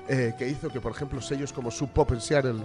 eh, 0.07 0.33
que 0.37 0.47
hizo 0.47 0.69
que, 0.69 0.79
por 0.79 0.91
ejemplo, 0.93 1.21
sellos 1.21 1.51
como 1.51 1.69
Sub 1.69 1.89
Pop 1.89 2.11
en 2.13 2.21
Seattle 2.21 2.61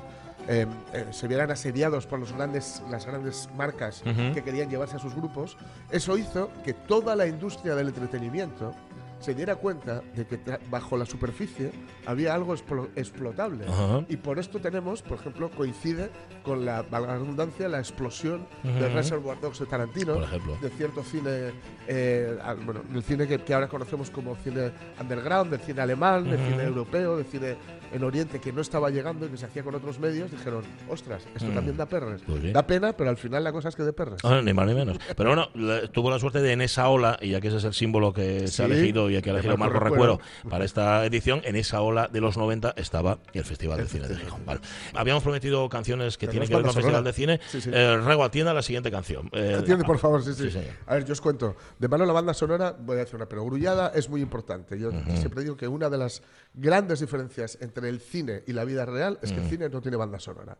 eh, 0.48 0.66
eh, 0.92 1.06
se 1.10 1.28
vieran 1.28 1.50
asediados 1.50 2.06
por 2.06 2.18
los 2.18 2.32
grandes, 2.32 2.82
las 2.90 3.06
grandes 3.06 3.48
marcas 3.56 4.02
que 4.02 4.42
querían 4.42 4.68
llevarse 4.68 4.96
a 4.96 4.98
sus 4.98 5.14
grupos. 5.14 5.56
Eso 5.90 6.16
hizo 6.18 6.50
que 6.64 6.74
toda 6.74 7.16
la 7.16 7.26
industria 7.26 7.74
del 7.74 7.88
entretenimiento 7.88 8.74
se 9.20 9.34
diera 9.34 9.56
cuenta 9.56 10.02
de 10.14 10.26
que 10.26 10.38
bajo 10.70 10.96
la 10.96 11.06
superficie 11.06 11.70
había 12.06 12.34
algo 12.34 12.54
explo- 12.54 12.88
explotable. 12.96 13.64
Ajá. 13.66 14.04
Y 14.08 14.16
por 14.16 14.38
esto 14.38 14.58
tenemos, 14.60 15.02
por 15.02 15.18
ejemplo, 15.18 15.50
coincide 15.50 16.10
con 16.42 16.64
la, 16.64 16.82
valga 16.82 17.12
la 17.14 17.18
redundancia, 17.18 17.68
la 17.68 17.78
explosión 17.78 18.46
de 18.62 18.70
Ujú. 18.86 18.94
Reservoir 18.94 19.40
Dogs 19.40 19.58
de 19.60 19.66
Tarantino, 19.66 20.14
Por 20.14 20.24
ejemplo. 20.24 20.58
de 20.60 20.70
cierto 20.70 21.02
cine, 21.02 21.52
eh, 21.88 22.36
bueno, 22.64 22.82
del 22.90 23.02
cine 23.02 23.26
que, 23.26 23.38
que 23.38 23.54
ahora 23.54 23.68
conocemos 23.68 24.10
como 24.10 24.36
cine 24.36 24.72
underground, 25.00 25.50
del 25.50 25.60
cine 25.60 25.80
alemán, 25.80 26.24
del 26.30 26.40
Ujú. 26.40 26.50
cine 26.50 26.64
europeo, 26.64 27.16
del 27.16 27.26
cine 27.26 27.56
en 27.92 28.02
Oriente 28.02 28.40
que 28.40 28.52
no 28.52 28.60
estaba 28.60 28.90
llegando 28.90 29.24
y 29.26 29.28
que 29.30 29.36
se 29.36 29.46
hacía 29.46 29.62
con 29.62 29.74
otros 29.74 29.98
medios, 30.00 30.30
dijeron, 30.30 30.64
ostras, 30.90 31.22
esto 31.34 31.48
Mm. 31.50 31.54
también 31.54 31.76
da 31.76 31.86
perres. 31.86 32.22
Pues 32.26 32.42
sí. 32.42 32.50
Da 32.52 32.66
pena, 32.66 32.92
pero 32.92 33.08
al 33.08 33.16
final 33.16 33.44
la 33.44 33.52
cosa 33.52 33.68
es 33.68 33.76
que 33.76 33.84
de 33.84 33.92
perres. 33.92 34.18
Ah, 34.24 34.40
ni 34.42 34.52
más 34.52 34.66
ni 34.66 34.74
menos. 34.74 34.98
Pero 35.16 35.30
bueno, 35.30 35.88
tuvo 35.92 36.10
la 36.10 36.18
suerte 36.18 36.40
de 36.42 36.52
en 36.52 36.60
esa 36.60 36.88
ola, 36.88 37.16
y 37.22 37.30
ya 37.30 37.40
que 37.40 37.48
ese 37.48 37.58
es 37.58 37.64
el 37.64 37.72
símbolo 37.72 38.12
que 38.12 38.48
se 38.48 38.62
ha 38.62 38.66
elegido 38.66 39.08
y 39.18 39.22
que 39.22 39.30
de 39.30 39.34
elegido 39.34 39.56
Marco 39.56 39.74
Marco 39.74 39.90
Recuero. 39.90 40.20
Para 40.48 40.64
esta 40.64 41.04
edición, 41.04 41.40
en 41.44 41.56
esa 41.56 41.80
ola 41.80 42.08
de 42.08 42.20
los 42.20 42.36
90 42.36 42.74
estaba 42.76 43.18
el 43.32 43.44
Festival 43.44 43.78
de 43.78 43.86
Cine 43.86 44.08
de 44.08 44.16
Gijón. 44.16 44.44
Vale. 44.44 44.60
Habíamos 44.94 45.22
prometido 45.22 45.68
canciones 45.68 46.18
que 46.18 46.28
tienen 46.28 46.48
que 46.48 46.54
ver 46.54 46.62
con 46.62 46.70
el 46.70 46.74
Festival 46.74 47.04
de 47.04 47.12
Cine. 47.12 47.40
Sí, 47.48 47.60
sí. 47.60 47.70
Eh, 47.72 47.96
Rego, 47.98 48.24
atienda 48.24 48.52
la 48.54 48.62
siguiente 48.62 48.90
canción. 48.90 49.28
Eh, 49.32 49.56
Atiende, 49.58 49.84
por 49.84 49.98
favor, 49.98 50.22
sí, 50.22 50.34
sí. 50.34 50.58
a 50.86 50.94
ver, 50.94 51.04
yo 51.04 51.12
os 51.12 51.20
cuento. 51.20 51.56
De 51.78 51.88
mano 51.88 52.04
la 52.04 52.12
banda 52.12 52.34
sonora, 52.34 52.76
voy 52.78 52.96
a 52.96 53.00
decir 53.00 53.16
una, 53.16 53.26
pero 53.26 53.44
Grullada 53.44 53.92
es 53.94 54.08
muy 54.08 54.20
importante. 54.20 54.78
Yo 54.78 54.90
siempre 55.16 55.42
digo 55.42 55.56
que 55.56 55.68
una 55.68 55.88
de 55.88 55.98
las 55.98 56.22
grandes 56.54 57.00
diferencias 57.00 57.58
entre 57.60 57.88
el 57.88 58.00
cine 58.00 58.42
y 58.46 58.52
la 58.52 58.64
vida 58.64 58.86
real 58.86 59.18
es 59.22 59.32
que 59.32 59.40
el 59.40 59.48
cine 59.48 59.68
no 59.68 59.80
tiene 59.80 59.96
banda 59.96 60.18
sonora. 60.18 60.56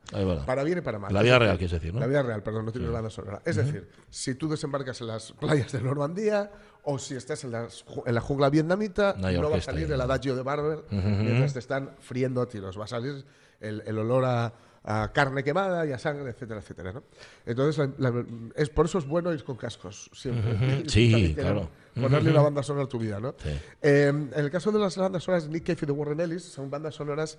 Para 0.47 0.65
bien 0.65 0.79
y 0.79 0.81
para 0.81 0.99
mal. 0.99 1.13
La 1.13 1.23
vida 1.23 1.39
real, 1.39 1.57
quieres 1.59 1.73
decir, 1.73 1.95
¿no? 1.95 2.01
La 2.01 2.07
vida 2.07 2.23
real, 2.23 2.43
perdón, 2.43 2.67
no 2.67 2.73
tiene 2.73 2.89
banda 2.89 3.11
sonora. 3.11 3.43
Es 3.45 3.57
decir, 3.57 3.89
si 4.11 4.35
tú 4.35 4.49
desembarcas 4.49 5.01
en 5.01 5.09
las 5.09 5.33
playas 5.33 5.73
de 5.73 5.81
Normandía 5.81 6.51
o 6.85 6.99
si 6.99 7.15
estás 7.15 7.43
en, 7.45 7.53
ju- 7.53 8.03
en 8.07 8.15
la 8.15 8.21
jungla 8.21 8.51
vietnamita, 8.51 9.15
No 9.19 9.31
no 9.33 9.51
va 9.51 9.57
a 9.57 9.61
salir 9.61 9.91
el 9.91 10.01
adagio 10.01 10.37
de 10.37 10.43
Barber 10.43 10.79
Ujú. 10.91 10.97
mientras 10.97 11.53
te 11.53 11.59
están 11.59 11.91
friendo 12.01 12.41
a 12.43 12.49
tiros. 12.49 12.79
Va 12.79 12.85
a 12.85 12.89
salir 12.89 13.25
el, 13.61 13.83
el 13.87 13.99
olor 13.99 14.25
a, 14.27 14.53
a 14.87 15.11
carne 15.15 15.43
quemada 15.43 15.87
y 15.87 15.93
a 15.93 15.99
sangre, 15.99 16.31
etcétera, 16.31 16.61
etcétera. 16.61 16.93
¿no? 16.93 17.05
Entonces, 17.47 17.89
la- 17.99 18.11
la- 18.11 18.25
es, 18.55 18.69
por 18.69 18.85
eso 18.87 18.99
es 18.99 19.07
bueno 19.07 19.33
ir 19.33 19.43
con 19.45 19.57
cascos 19.57 20.11
siempre. 20.13 20.53
Ujú. 20.55 20.65
Y 20.85 20.89
Sí, 20.91 21.35
claro. 21.35 21.71
Ponerle 21.95 22.31
Ujú. 22.31 22.31
una 22.31 22.43
banda 22.43 22.63
sonora 22.63 22.85
a 22.87 22.89
tu 22.89 22.99
vida, 22.99 23.21
¿no? 23.21 23.35
Sí. 23.41 23.49
Eh, 23.81 24.09
en 24.09 24.31
el 24.35 24.51
caso 24.51 24.73
de 24.73 24.81
las 24.81 24.97
bandas 24.97 25.23
sonoras 25.23 25.45
de 25.45 25.51
Nick 25.51 25.65
Cave 25.65 25.79
y 25.83 25.87
de 25.87 25.93
Warren 25.93 26.19
Ellis, 26.21 26.43
son 26.43 26.69
bandas 26.69 26.97
sonoras. 26.97 27.39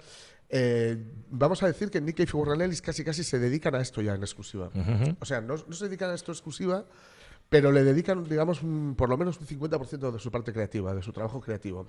eh, 0.50 0.98
vamos 1.30 1.62
a 1.62 1.68
decir 1.68 1.90
que 1.92 2.00
Nick 2.00 2.18
Cave 2.18 2.30
y 2.34 2.38
Warren 2.38 2.62
Ellis 2.62 2.82
casi 2.82 3.04
casi 3.04 3.24
se 3.26 3.38
dedican 3.38 3.76
a 3.76 3.82
esto 3.82 4.02
ya 4.02 4.16
en 4.16 4.22
exclusiva. 4.22 4.70
O 5.20 5.26
sea, 5.26 5.42
no, 5.42 5.56
no 5.68 5.74
se 5.74 5.86
dedican 5.86 6.10
a 6.12 6.14
esto 6.16 6.32
exclusiva, 6.32 6.86
pero 7.56 7.72
le 7.72 7.86
dedican, 7.86 8.22
digamos, 8.26 8.62
un- 8.62 8.96
por 8.98 9.08
lo 9.08 9.16
menos 9.18 9.40
un 9.40 9.48
50% 9.48 10.12
de 10.12 10.20
su 10.20 10.30
parte 10.30 10.52
creativa, 10.52 10.94
de 10.94 11.02
su 11.02 11.14
trabajo 11.14 11.40
creativo. 11.40 11.88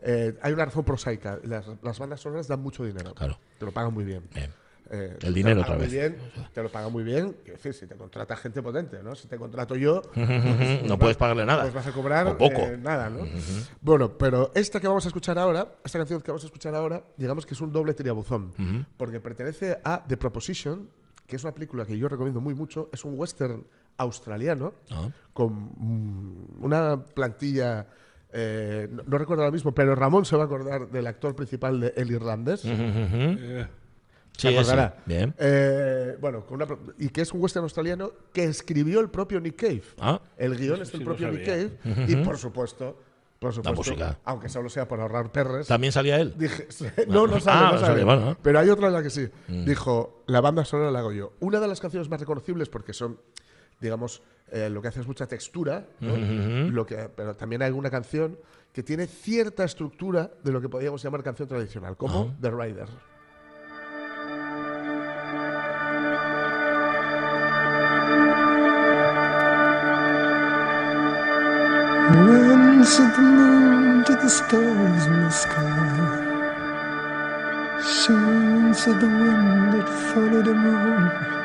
Eh, 0.00 0.38
hay 0.40 0.52
una 0.52 0.64
razón 0.66 0.84
prosaica. 0.84 1.40
Las, 1.42 1.66
las 1.82 1.98
bandas 1.98 2.20
sonoras 2.20 2.46
dan 2.46 2.60
mucho 2.60 2.84
dinero. 2.84 3.12
Claro. 3.14 3.36
Te 3.58 3.66
lo 3.66 3.72
pagan 3.72 3.92
muy 3.92 4.04
bien. 4.04 4.22
Bien. 4.32 4.52
Eh, 4.90 5.18
El 5.20 5.34
dinero 5.34 5.60
otra 5.62 5.76
vez. 5.76 5.90
bien, 5.90 6.16
te 6.54 6.62
lo 6.62 6.70
pagan 6.70 6.92
muy 6.92 7.02
bien. 7.02 7.34
Quiero 7.42 7.56
decir, 7.56 7.74
si 7.74 7.86
te 7.88 7.96
contrata 7.96 8.36
gente 8.36 8.62
potente, 8.62 9.02
¿no? 9.02 9.16
Si 9.16 9.26
te 9.26 9.36
contrato 9.36 9.74
yo, 9.74 10.02
Ujú, 10.12 10.20
ujú. 10.22 10.82
No 10.84 10.88
vas- 10.90 10.98
puedes 11.00 11.16
pagarle 11.16 11.44
nada. 11.44 11.62
Pues 11.62 11.74
vas 11.74 11.86
a 11.88 11.92
cobrar 11.92 12.26
O 12.28 12.38
poco. 12.38 12.60
eh, 12.62 12.78
nada, 12.80 13.10
¿no? 13.10 13.26
Bueno, 13.80 14.16
pero 14.16 14.52
esta 14.54 14.78
que 14.80 14.86
vamos 14.86 15.04
a 15.04 15.08
escuchar 15.08 15.36
ahora, 15.38 15.66
esta 15.84 15.98
canción 15.98 16.20
que 16.22 16.30
vamos 16.30 16.44
a 16.44 16.46
escuchar 16.46 16.74
ahora, 16.76 17.02
digamos 17.16 17.44
que 17.44 17.54
es 17.54 17.60
un 17.60 17.72
doble 17.72 17.92
tirabuzón, 17.92 18.52
Ujú. 18.56 18.84
porque 18.96 19.18
pertenece 19.20 19.78
a 19.84 20.04
The 20.06 20.16
Proposition, 20.16 20.88
que 21.26 21.34
es 21.36 21.42
una 21.42 21.52
película 21.52 21.84
que 21.84 21.98
yo 21.98 22.08
recomiendo 22.08 22.40
muy 22.40 22.54
mucho. 22.54 22.88
Es 22.92 23.04
un 23.04 23.18
western 23.18 23.66
australiano 23.98 24.72
Ah. 24.90 25.08
con 25.32 25.52
mm, 25.76 26.64
una 26.64 27.04
plantilla. 27.04 27.86
eh, 28.32 28.88
no, 28.90 29.02
no 29.06 29.18
recuerdo 29.18 29.42
ahora 29.42 29.52
mismo, 29.52 29.72
pero 29.72 29.94
Ramón 29.94 30.24
se 30.24 30.36
va 30.36 30.42
a 30.42 30.46
acordar 30.46 30.88
del 30.90 31.06
actor 31.06 31.34
principal 31.34 31.80
de 31.80 31.92
El 31.96 32.10
Irlandés. 32.10 32.64
Ujú. 32.64 33.66
Se 34.36 34.48
Sí, 34.50 34.54
acordará. 34.56 34.94
sí. 34.98 35.02
Bien. 35.06 35.34
Eh, 35.38 36.16
bueno, 36.20 36.46
con 36.46 36.56
una 36.56 36.66
pro- 36.66 36.78
y 36.98 37.08
que 37.08 37.22
es 37.22 37.32
un 37.32 37.42
western 37.42 37.64
australiano 37.64 38.12
que 38.32 38.44
escribió 38.44 39.00
el 39.00 39.10
propio 39.10 39.40
Nick 39.40 39.56
Cave. 39.56 39.82
Ah. 39.98 40.20
El 40.36 40.56
guion 40.56 40.80
es 40.82 40.92
del 40.92 41.02
propio 41.02 41.30
Nick. 41.32 41.44
Cave. 41.44 41.70
Y 42.06 42.16
por 42.16 42.38
supuesto, 42.38 43.00
por 43.40 43.52
supuesto, 43.52 43.76
música. 43.76 44.18
aunque 44.24 44.48
solo 44.48 44.68
sea 44.68 44.86
por 44.86 45.00
ahorrar 45.00 45.32
perres. 45.32 45.66
¿También 45.66 45.92
salía 45.92 46.20
él? 46.20 46.34
Dije, 46.36 46.68
no, 47.08 47.26
no 47.26 47.40
sale, 47.40 47.58
Ah, 47.58 47.62
no 47.66 47.72
no 47.72 47.78
sale. 47.80 47.86
sale, 47.92 48.04
bueno. 48.04 48.36
Pero 48.40 48.58
hay 48.60 48.68
otra 48.68 48.86
en 48.88 48.92
la 48.92 49.02
que 49.02 49.10
sí. 49.10 49.28
Mm. 49.48 49.64
Dijo, 49.64 50.22
la 50.28 50.40
banda 50.40 50.64
sonora 50.64 50.92
la 50.92 51.00
hago 51.00 51.12
yo. 51.12 51.32
Una 51.40 51.58
de 51.58 51.66
las 51.66 51.80
canciones 51.80 52.08
más 52.08 52.20
reconocibles 52.20 52.68
porque 52.68 52.92
son, 52.92 53.18
digamos, 53.80 54.22
eh, 54.50 54.68
lo 54.70 54.80
que 54.80 54.88
hace 54.88 55.00
es 55.00 55.06
mucha 55.06 55.26
textura, 55.26 55.86
¿no? 56.00 56.14
Ujú. 56.14 56.70
lo 56.70 56.86
que, 56.86 57.08
pero 57.14 57.36
también 57.36 57.62
hay 57.62 57.66
alguna 57.66 57.90
canción 57.90 58.38
que 58.72 58.82
tiene 58.82 59.06
cierta 59.06 59.64
estructura 59.64 60.30
de 60.42 60.52
lo 60.52 60.60
que 60.60 60.68
podríamos 60.68 61.02
llamar 61.02 61.22
canción 61.22 61.48
tradicional, 61.48 61.96
como 61.96 62.34
The 62.40 62.50
Rider. 62.50 62.88
Said 72.88 73.14
the 73.16 73.20
moon 73.20 74.04
to 74.04 74.12
the 74.14 74.30
stars 74.30 75.06
in 75.06 75.22
the 75.24 75.30
sky? 75.30 76.18
Soon 77.82 78.72
said 78.72 78.98
the 78.98 79.06
wind 79.06 79.74
that 79.74 79.86
followed 79.86 80.46
the 80.46 80.54
moon. 80.54 81.37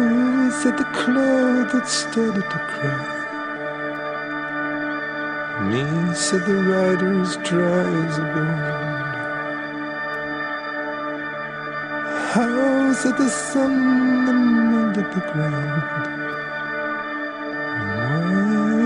Oh, 0.00 0.50
said 0.62 0.78
the 0.78 0.84
cloud 0.84 1.70
that 1.72 1.88
started 1.88 2.46
to 2.54 2.58
cry. 2.72 3.16
Me 5.68 5.82
said 6.14 6.42
the 6.46 6.54
rider 6.54 7.20
is 7.22 7.36
dry 7.38 7.88
as 8.06 8.18
a 8.18 8.26
bone. 8.34 8.78
How 12.32 12.92
said 12.92 13.16
the 13.18 13.28
sun 13.28 13.74
that 14.26 14.38
melted 14.70 15.08
the 15.16 15.22
ground. 15.32 15.82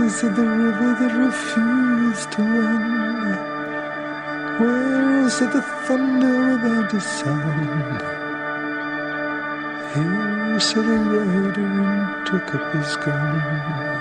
Was 0.04 0.24
it 0.24 0.34
the 0.34 0.48
river 0.62 0.90
that 1.00 1.12
refused 1.26 2.32
to 2.32 2.42
run? 2.42 2.84
Where 4.60 5.26
is 5.26 5.40
it 5.42 5.52
the 5.52 5.62
thunder 5.84 6.36
without 6.52 6.94
a 6.94 7.00
sound? 7.00 8.21
city 10.62 10.88
raider 10.88 11.60
and 11.60 12.26
took 12.26 12.54
up 12.54 12.74
his 12.74 12.96
gun. 12.96 13.91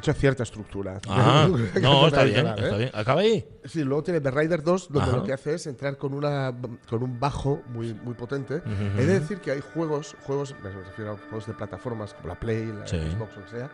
Dicho 0.00 0.12
cierta 0.12 0.42
estructura. 0.42 1.00
Ah, 1.08 1.48
no, 1.80 2.06
está 2.08 2.24
bien, 2.24 2.44
dar, 2.44 2.58
está 2.58 2.74
¿eh? 2.74 2.78
bien. 2.78 2.90
Acaba 2.94 3.20
ahí. 3.20 3.46
Sí, 3.64 3.84
luego 3.84 4.02
tiene 4.02 4.20
The 4.20 4.30
Rider 4.30 4.62
2, 4.62 4.88
donde 4.92 5.08
Ajá. 5.10 5.16
lo 5.18 5.24
que 5.24 5.32
hace 5.32 5.54
es 5.54 5.66
entrar 5.66 5.96
con 5.98 6.14
una 6.14 6.54
con 6.88 7.02
un 7.02 7.20
bajo 7.20 7.62
muy, 7.68 7.92
muy 7.94 8.14
potente. 8.14 8.56
Ujú. 8.56 8.98
He 9.00 9.04
de 9.06 9.20
decir 9.20 9.38
que 9.38 9.50
hay 9.50 9.60
juegos, 9.60 10.16
juegos, 10.22 10.54
me 10.62 10.70
refiero 10.70 11.12
a 11.12 11.16
juegos 11.28 11.46
de 11.46 11.52
plataformas 11.54 12.14
como 12.14 12.28
la 12.28 12.34
Play, 12.40 12.66
la 12.66 12.86
Sí. 12.86 12.96
Xbox 12.98 13.36
o 13.36 13.40
lo 13.40 13.44
que 13.46 13.50
sea. 13.52 13.70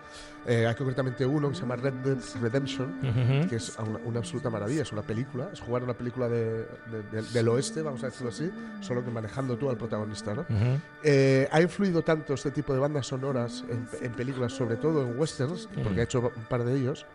Eh, 0.46 0.66
hay 0.66 0.74
concretamente 0.74 1.24
uno 1.24 1.48
que 1.48 1.54
se 1.54 1.62
llama 1.62 1.76
Red 1.76 1.92
Dead 2.04 2.18
Redemption, 2.42 2.98
Ujú. 3.02 3.48
que 3.48 3.56
es 3.56 3.76
una, 3.78 3.98
una 4.04 4.18
absoluta 4.18 4.50
maravilla. 4.50 4.82
Es 4.82 4.92
una 4.92 5.02
película, 5.02 5.48
es 5.52 5.60
jugar 5.60 5.82
una 5.84 5.94
película 5.94 6.28
de- 6.28 6.66
de- 6.90 7.02
de- 7.12 7.22
del 7.22 7.48
oeste, 7.48 7.80
vamos 7.82 8.02
a 8.02 8.06
decirlo 8.06 8.28
así, 8.30 8.50
solo 8.80 9.02
que 9.04 9.10
manejando 9.10 9.56
tú 9.56 9.70
al 9.70 9.76
protagonista. 9.78 10.34
¿no? 10.34 10.42
Ujú. 10.42 10.80
Eh, 11.02 11.48
ha 11.50 11.60
influido 11.62 12.02
tanto 12.02 12.34
este 12.34 12.50
tipo 12.50 12.72
de 12.74 12.78
bandas 12.80 13.06
sonoras 13.06 13.64
en, 13.70 13.88
en 14.02 14.12
películas, 14.12 14.52
sobre 14.52 14.76
todo 14.76 15.02
en 15.02 15.18
westerns, 15.18 15.68
porque 15.82 16.00
ha 16.00 16.04
hecho 16.04 16.13
un 16.20 16.44
par 16.48 16.64
de 16.64 16.76
ellos. 16.76 17.06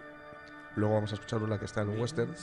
Luego 0.75 0.93
vamos 0.93 1.11
a 1.11 1.15
escuchar 1.15 1.41
una 1.41 1.57
que 1.57 1.65
está 1.65 1.81
en 1.81 1.89
un 1.89 1.99
western. 1.99 2.33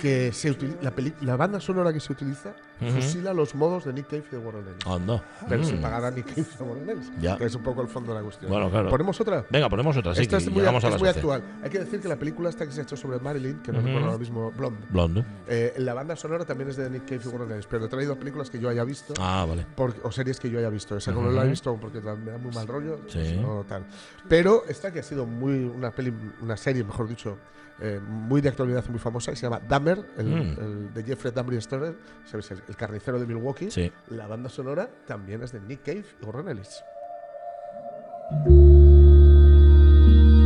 Que 0.00 0.32
se 0.32 0.56
la, 0.82 0.92
la 1.20 1.36
banda 1.36 1.60
sonora 1.60 1.92
que 1.92 2.00
se 2.00 2.12
utiliza 2.12 2.54
Ujú. 2.80 2.90
fusila 2.90 3.32
los 3.32 3.54
modos 3.54 3.84
de 3.84 3.92
Nick 3.92 4.06
Cave 4.08 4.24
y 4.30 4.34
de 4.36 4.38
Warren 4.38 4.64
Ellis. 4.66 4.86
Anda. 4.86 5.22
Pero 5.48 5.62
Mm. 5.62 5.64
sin 5.64 5.80
pagar 5.80 6.04
a 6.04 6.10
Nick 6.10 6.26
Cave 6.34 6.46
y 6.58 6.62
a 6.62 6.66
Warren 6.66 6.90
Ellis. 6.90 7.12
Ya. 7.20 7.36
Que 7.36 7.44
es 7.44 7.54
un 7.54 7.62
poco 7.62 7.82
el 7.82 7.88
fondo 7.88 8.12
de 8.12 8.18
la 8.18 8.24
cuestión. 8.24 8.50
Bueno, 8.50 8.70
claro. 8.70 8.90
¿Ponemos 8.90 9.20
otra? 9.20 9.44
Venga, 9.50 9.68
ponemos 9.68 9.96
otra, 9.96 10.14
sí, 10.14 10.22
Esta 10.22 10.38
es 10.38 10.50
muy, 10.50 10.64
a 10.64 10.70
es 10.70 10.84
muy 10.84 10.92
11. 11.08 11.08
actual. 11.08 11.42
Hay 11.62 11.70
que 11.70 11.78
decir 11.78 12.00
que 12.00 12.08
la 12.08 12.16
película 12.16 12.48
esta 12.50 12.66
que 12.66 12.72
se 12.72 12.80
ha 12.80 12.82
hecho 12.82 12.96
sobre 12.96 13.18
Marilyn, 13.20 13.60
que 13.62 13.70
no 13.72 13.78
Ujú. 13.78 13.86
recuerdo 13.86 14.06
ahora 14.08 14.18
mismo, 14.18 14.50
Blonde. 14.52 14.80
Blonde. 14.90 15.24
Eh, 15.48 15.74
la 15.78 15.94
banda 15.94 16.16
sonora 16.16 16.44
también 16.44 16.70
es 16.70 16.76
de 16.76 16.90
Nick 16.90 17.04
Cave 17.04 17.20
y 17.24 17.28
Warren 17.28 17.52
Ellis, 17.52 17.66
pero 17.66 17.84
he 17.84 17.88
traído 17.88 18.16
películas 18.18 18.50
que 18.50 18.58
yo 18.58 18.68
haya 18.68 18.84
visto. 18.84 19.14
Ah, 19.20 19.46
vale. 19.48 19.64
Porque- 19.76 20.00
o 20.02 20.10
series 20.10 20.40
que 20.40 20.50
yo 20.50 20.58
haya 20.58 20.68
visto. 20.70 20.96
Esa 20.96 21.12
como 21.12 21.28
no 21.28 21.32
la 21.32 21.44
he 21.44 21.48
visto 21.48 21.76
porque 21.80 22.00
me 22.00 22.32
da 22.32 22.38
muy 22.38 22.52
mal 22.52 22.66
rollo. 22.66 22.98
Sí. 23.08 23.38
no 23.40 23.64
tal. 23.68 23.84
Pero 24.28 24.64
esta 24.68 24.92
que 24.92 25.00
ha 25.00 25.02
sido 25.02 25.26
muy 25.26 25.64
una 25.64 25.90
peli, 25.90 26.12
una 26.40 26.56
serie, 26.56 26.82
mejor 26.84 27.08
dicho, 27.08 27.36
eh, 27.80 28.00
muy 28.00 28.40
de 28.40 28.48
actualidad, 28.48 28.84
muy 28.88 28.98
famosa, 28.98 29.30
que 29.32 29.36
se 29.36 29.42
llama 29.46 29.60
Dahmer, 29.68 30.04
el, 30.18 30.26
Mm. 30.26 30.56
el 30.60 30.94
de 30.94 31.02
Jeffrey 31.04 31.32
Dahmer 31.34 31.54
Stoner, 31.58 31.96
¿sabes? 32.24 32.50
El, 32.50 32.62
el 32.68 32.76
carnicero 32.76 33.18
de 33.18 33.26
Milwaukee. 33.26 33.70
Sí. 33.70 33.90
La 34.10 34.26
banda 34.26 34.48
sonora 34.48 34.88
también 35.06 35.42
es 35.42 35.52
de 35.52 35.60
Nick 35.60 35.82
Cave 35.82 36.04
y 36.20 36.24
Warren 36.24 36.48
Ellis. 36.48 36.82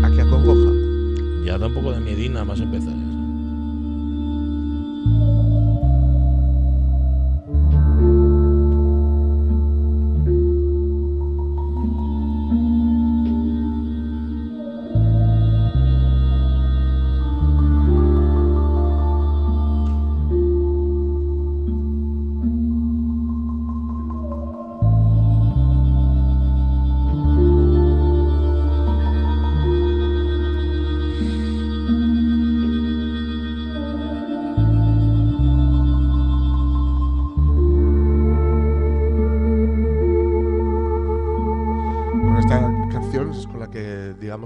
Aquí 0.05 0.20
acongoja. 0.20 0.72
Ya 1.45 1.59
da 1.59 1.66
un 1.66 1.74
poco 1.74 1.93
de 1.93 2.01
miedina 2.01 2.45
más 2.45 2.61
empezar. 2.61 2.93
¿eh? 2.93 3.08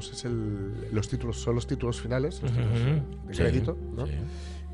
Digamos, 0.03 0.13
es 0.13 0.25
el, 0.25 0.95
los 0.95 1.09
títulos, 1.09 1.41
son 1.41 1.55
los 1.55 1.67
títulos 1.67 2.01
finales, 2.01 2.43
los 2.43 2.51
títulos 2.53 2.81
Ujú. 2.81 3.27
de 3.29 3.35
Sí, 3.35 3.41
crédito, 3.43 3.77
¿no? 3.95 4.07
sí. 4.07 4.13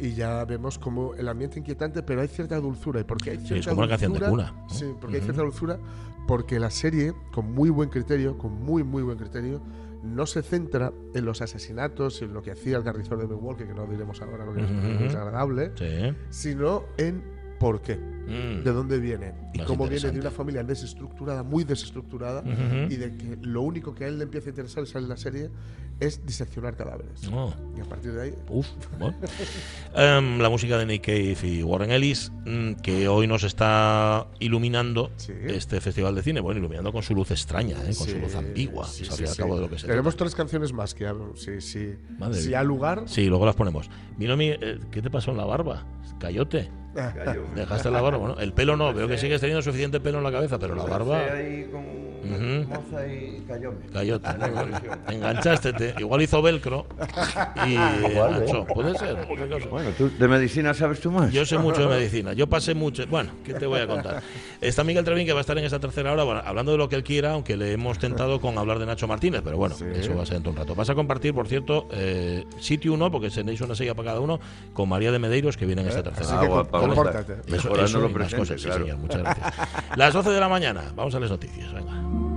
Y 0.01 0.15
ya 0.15 0.45
vemos 0.45 0.79
como 0.79 1.15
el 1.15 1.29
ambiente 1.29 1.59
inquietante, 1.59 2.03
pero 2.05 2.21
hay 2.21 2.29
cierta 2.29 2.57
dulzura. 2.61 3.01
¿Y 3.01 3.05
por 3.05 3.19
qué 3.19 3.31
hay 3.31 3.39
Sí, 3.39 3.47
cierta 3.49 3.61
es 3.61 3.67
como 3.69 3.81
una 3.81 3.89
canción 3.89 4.13
de 4.13 4.21
dulzura? 4.21 4.53
¿no? 4.53 4.71
Sí, 4.71 4.87
porque 5.01 5.17
hay 5.17 5.23
cierta 5.23 5.43
dulzura, 5.43 5.79
porque 6.29 6.61
la 6.61 6.71
serie, 6.71 7.15
con 7.33 7.53
muy 7.53 7.69
buen 7.71 7.89
criterio, 7.89 8.39
con 8.39 8.53
muy, 8.53 8.85
muy 8.85 9.03
buen 9.03 9.19
criterio, 9.19 9.61
no 10.05 10.25
se 10.27 10.43
centra 10.43 10.93
en 11.15 11.25
los 11.25 11.43
asesinatos 11.43 12.23
y 12.23 12.27
en 12.27 12.33
lo 12.33 12.43
que 12.43 12.53
hacía 12.53 12.77
el 12.77 12.85
carnicero 12.85 13.17
de 13.17 13.27
Milwaukee, 13.27 13.65
que 13.65 13.75
no 13.75 13.87
diremos 13.87 14.23
ahora, 14.23 14.45
lo 14.45 14.55
que 14.55 14.63
es 14.63 14.71
muy 14.71 15.09
Sí. 15.75 16.15
sino 16.31 16.85
en 16.97 17.25
por 17.59 17.81
qué, 17.83 17.97
Mm. 17.97 18.63
de 18.63 18.73
dónde 18.73 18.99
viene 18.99 19.33
y 19.55 19.59
Más 19.59 19.67
cómo 19.67 19.89
viene 19.89 20.11
de 20.11 20.21
una 20.21 20.31
familia 20.31 20.63
desestructurada, 20.63 21.43
muy 21.43 21.65
desestructurada, 21.65 22.41
Ujú. 22.43 22.93
y 22.93 22.97
de 22.97 23.17
que 23.17 23.39
lo 23.41 23.63
único 23.63 23.95
que 23.95 24.05
a 24.05 24.09
él 24.09 24.19
le 24.19 24.25
empieza 24.25 24.49
a 24.49 24.51
interesar 24.51 24.85
en 24.95 25.09
la 25.09 25.17
serie 25.17 25.49
es 25.99 26.25
diseccionar 26.27 26.77
cadáveres. 26.77 27.27
Oh. 27.33 27.53
Y 27.77 27.81
a 27.81 27.85
partir 27.85 28.13
de 28.13 28.23
ahí. 28.23 28.35
Uf, 28.51 28.67
bueno. 28.99 29.17
Em, 29.95 30.39
la 30.39 30.49
música 30.51 30.77
de 30.79 30.87
Nick 30.87 31.07
Cave 31.07 31.37
y 31.43 31.63
Warren 31.63 31.91
Ellis, 31.91 32.31
mm, 32.45 32.75
que 32.75 33.09
hoy 33.09 33.27
nos 33.27 33.43
está 33.45 34.27
iluminando 34.39 35.11
este 35.47 35.81
festival 35.81 36.15
de 36.15 36.23
cine. 36.23 36.41
Bueno, 36.41 36.61
iluminando 36.61 36.93
con 36.93 37.03
su 37.03 37.15
luz 37.15 37.31
extraña, 37.31 37.77
¿eh? 37.79 37.95
con 37.97 38.07
su 38.07 38.13
Sí, 38.13 38.19
luz 38.21 38.35
ambigua. 38.37 38.87
sí, 38.87 39.05
sí, 39.07 39.27
sí. 39.27 39.37
cabo 39.39 39.57
de 39.57 39.63
lo 39.63 39.71
que 39.71 39.79
se 39.79 39.87
Tenemos 39.87 40.15
trata. 40.15 40.25
tres 40.27 40.35
canciones 40.35 40.73
más 40.73 40.95
que. 40.95 41.11
Sí, 41.37 41.61
sí. 41.61 41.95
Madre 42.19 42.41
si 42.41 42.49
mía. 42.51 42.61
ha 42.61 42.65
lugar. 42.65 43.03
Sí, 43.07 43.27
luego 43.27 43.47
las 43.47 43.57
ponemos. 43.57 43.91
Vino 44.19 44.37
mi. 44.37 44.49
eh, 44.51 44.79
¿Qué 44.93 45.01
te 45.03 45.11
pasó 45.11 45.31
en 45.33 45.39
la 45.39 45.45
barba? 45.47 45.85
Cayote. 46.21 46.69
Dejaste 47.55 47.91
la 47.91 48.01
barba, 48.01 48.29
¿no? 48.29 48.39
El 48.39 48.53
pelo 48.53 48.77
no, 48.77 48.93
veo 48.93 49.09
que 49.09 49.19
sigues 49.19 49.41
teniendo 49.41 49.63
suficiente 49.63 50.01
pelo 50.01 50.19
en 50.19 50.25
la 50.25 50.33
cabeza, 50.33 50.59
pero 50.59 50.75
la 50.75 50.85
barba. 50.85 51.19
ahí 51.19 51.67
con 51.71 52.09
moza 52.69 53.07
y 53.07 53.43
cayóme. 53.47 53.77
Cayote, 53.93 54.29
¿no? 54.39 54.49
Bueno, 54.59 54.81
te 55.07 55.15
enganchaste, 55.15 55.73
te- 55.73 55.95
igual 55.99 56.21
hizo 56.23 56.43
velcro 56.43 56.87
y 57.67 57.71
Igual, 57.73 58.07
¿eh? 58.07 58.37
enganchó. 58.43 58.65
Puede 58.67 58.99
ser. 58.99 59.17
Bueno, 59.71 59.91
¿tú 59.97 60.11
de 60.19 60.29
medicina 60.29 60.75
sabes 60.75 61.01
tú 61.01 61.11
más? 61.11 61.33
Yo 61.33 61.45
sé 61.47 61.59
mucho 61.59 61.89
de 61.89 61.97
medicina. 61.97 62.33
Yo 62.33 62.47
pasé 62.49 62.75
mucho. 62.75 63.07
Bueno, 63.07 63.31
¿qué 63.45 63.55
te 63.55 63.67
voy 63.67 63.81
a 63.81 63.87
contar? 63.87 64.23
Está 64.61 64.85
Miguel 64.85 65.05
Trevín 65.05 65.27
que 65.27 65.33
va 65.33 65.39
a 65.39 65.43
estar 65.43 65.57
en 65.57 65.65
esta 65.65 65.79
tercera 65.79 66.13
hora, 66.13 66.25
bueno, 66.25 66.43
hablando 66.45 66.73
de 66.73 66.79
lo 66.79 66.89
que 66.89 66.97
él 66.97 67.05
quiera, 67.05 67.33
aunque 67.33 67.57
le 67.57 67.73
hemos 67.73 67.99
tentado 67.99 68.41
con 68.41 68.59
hablar 68.59 68.79
de 68.79 68.87
Nacho 68.87 69.07
Martínez, 69.07 69.41
pero 69.45 69.57
bueno, 69.57 69.75
eso 69.75 70.17
va 70.17 70.23
a 70.23 70.27
ser 70.27 70.35
dentro 70.35 70.53
de 70.53 70.57
un 70.61 70.67
rato. 70.67 70.75
Vas 70.75 70.91
a 70.91 70.95
compartir, 70.95 71.33
por 71.35 71.47
cierto, 71.49 71.87
eh, 71.93 72.45
sitio 72.59 72.93
uno, 72.93 73.11
porque 73.11 73.31
tenéis 73.31 73.61
una 73.61 73.75
silla 73.75 73.95
para 73.95 74.09
cada 74.11 74.21
uno, 74.21 74.41
con 74.73 74.89
María 74.89 75.13
de 75.13 75.19
Medeiros 75.19 75.57
que 75.57 75.65
viene 75.67 75.83
en 75.83 75.89
esta 75.89 76.03
tercera 76.03 76.41
así 76.41 76.47
hora. 76.49 76.69
Las 79.97 80.13
12 80.13 80.31
de 80.31 80.41
la 80.41 80.49
mañana, 80.49 80.93
vamos 80.95 81.15
a 81.15 81.21
las 81.21 81.31
noticias. 81.31 81.73
Venga. 81.73 82.28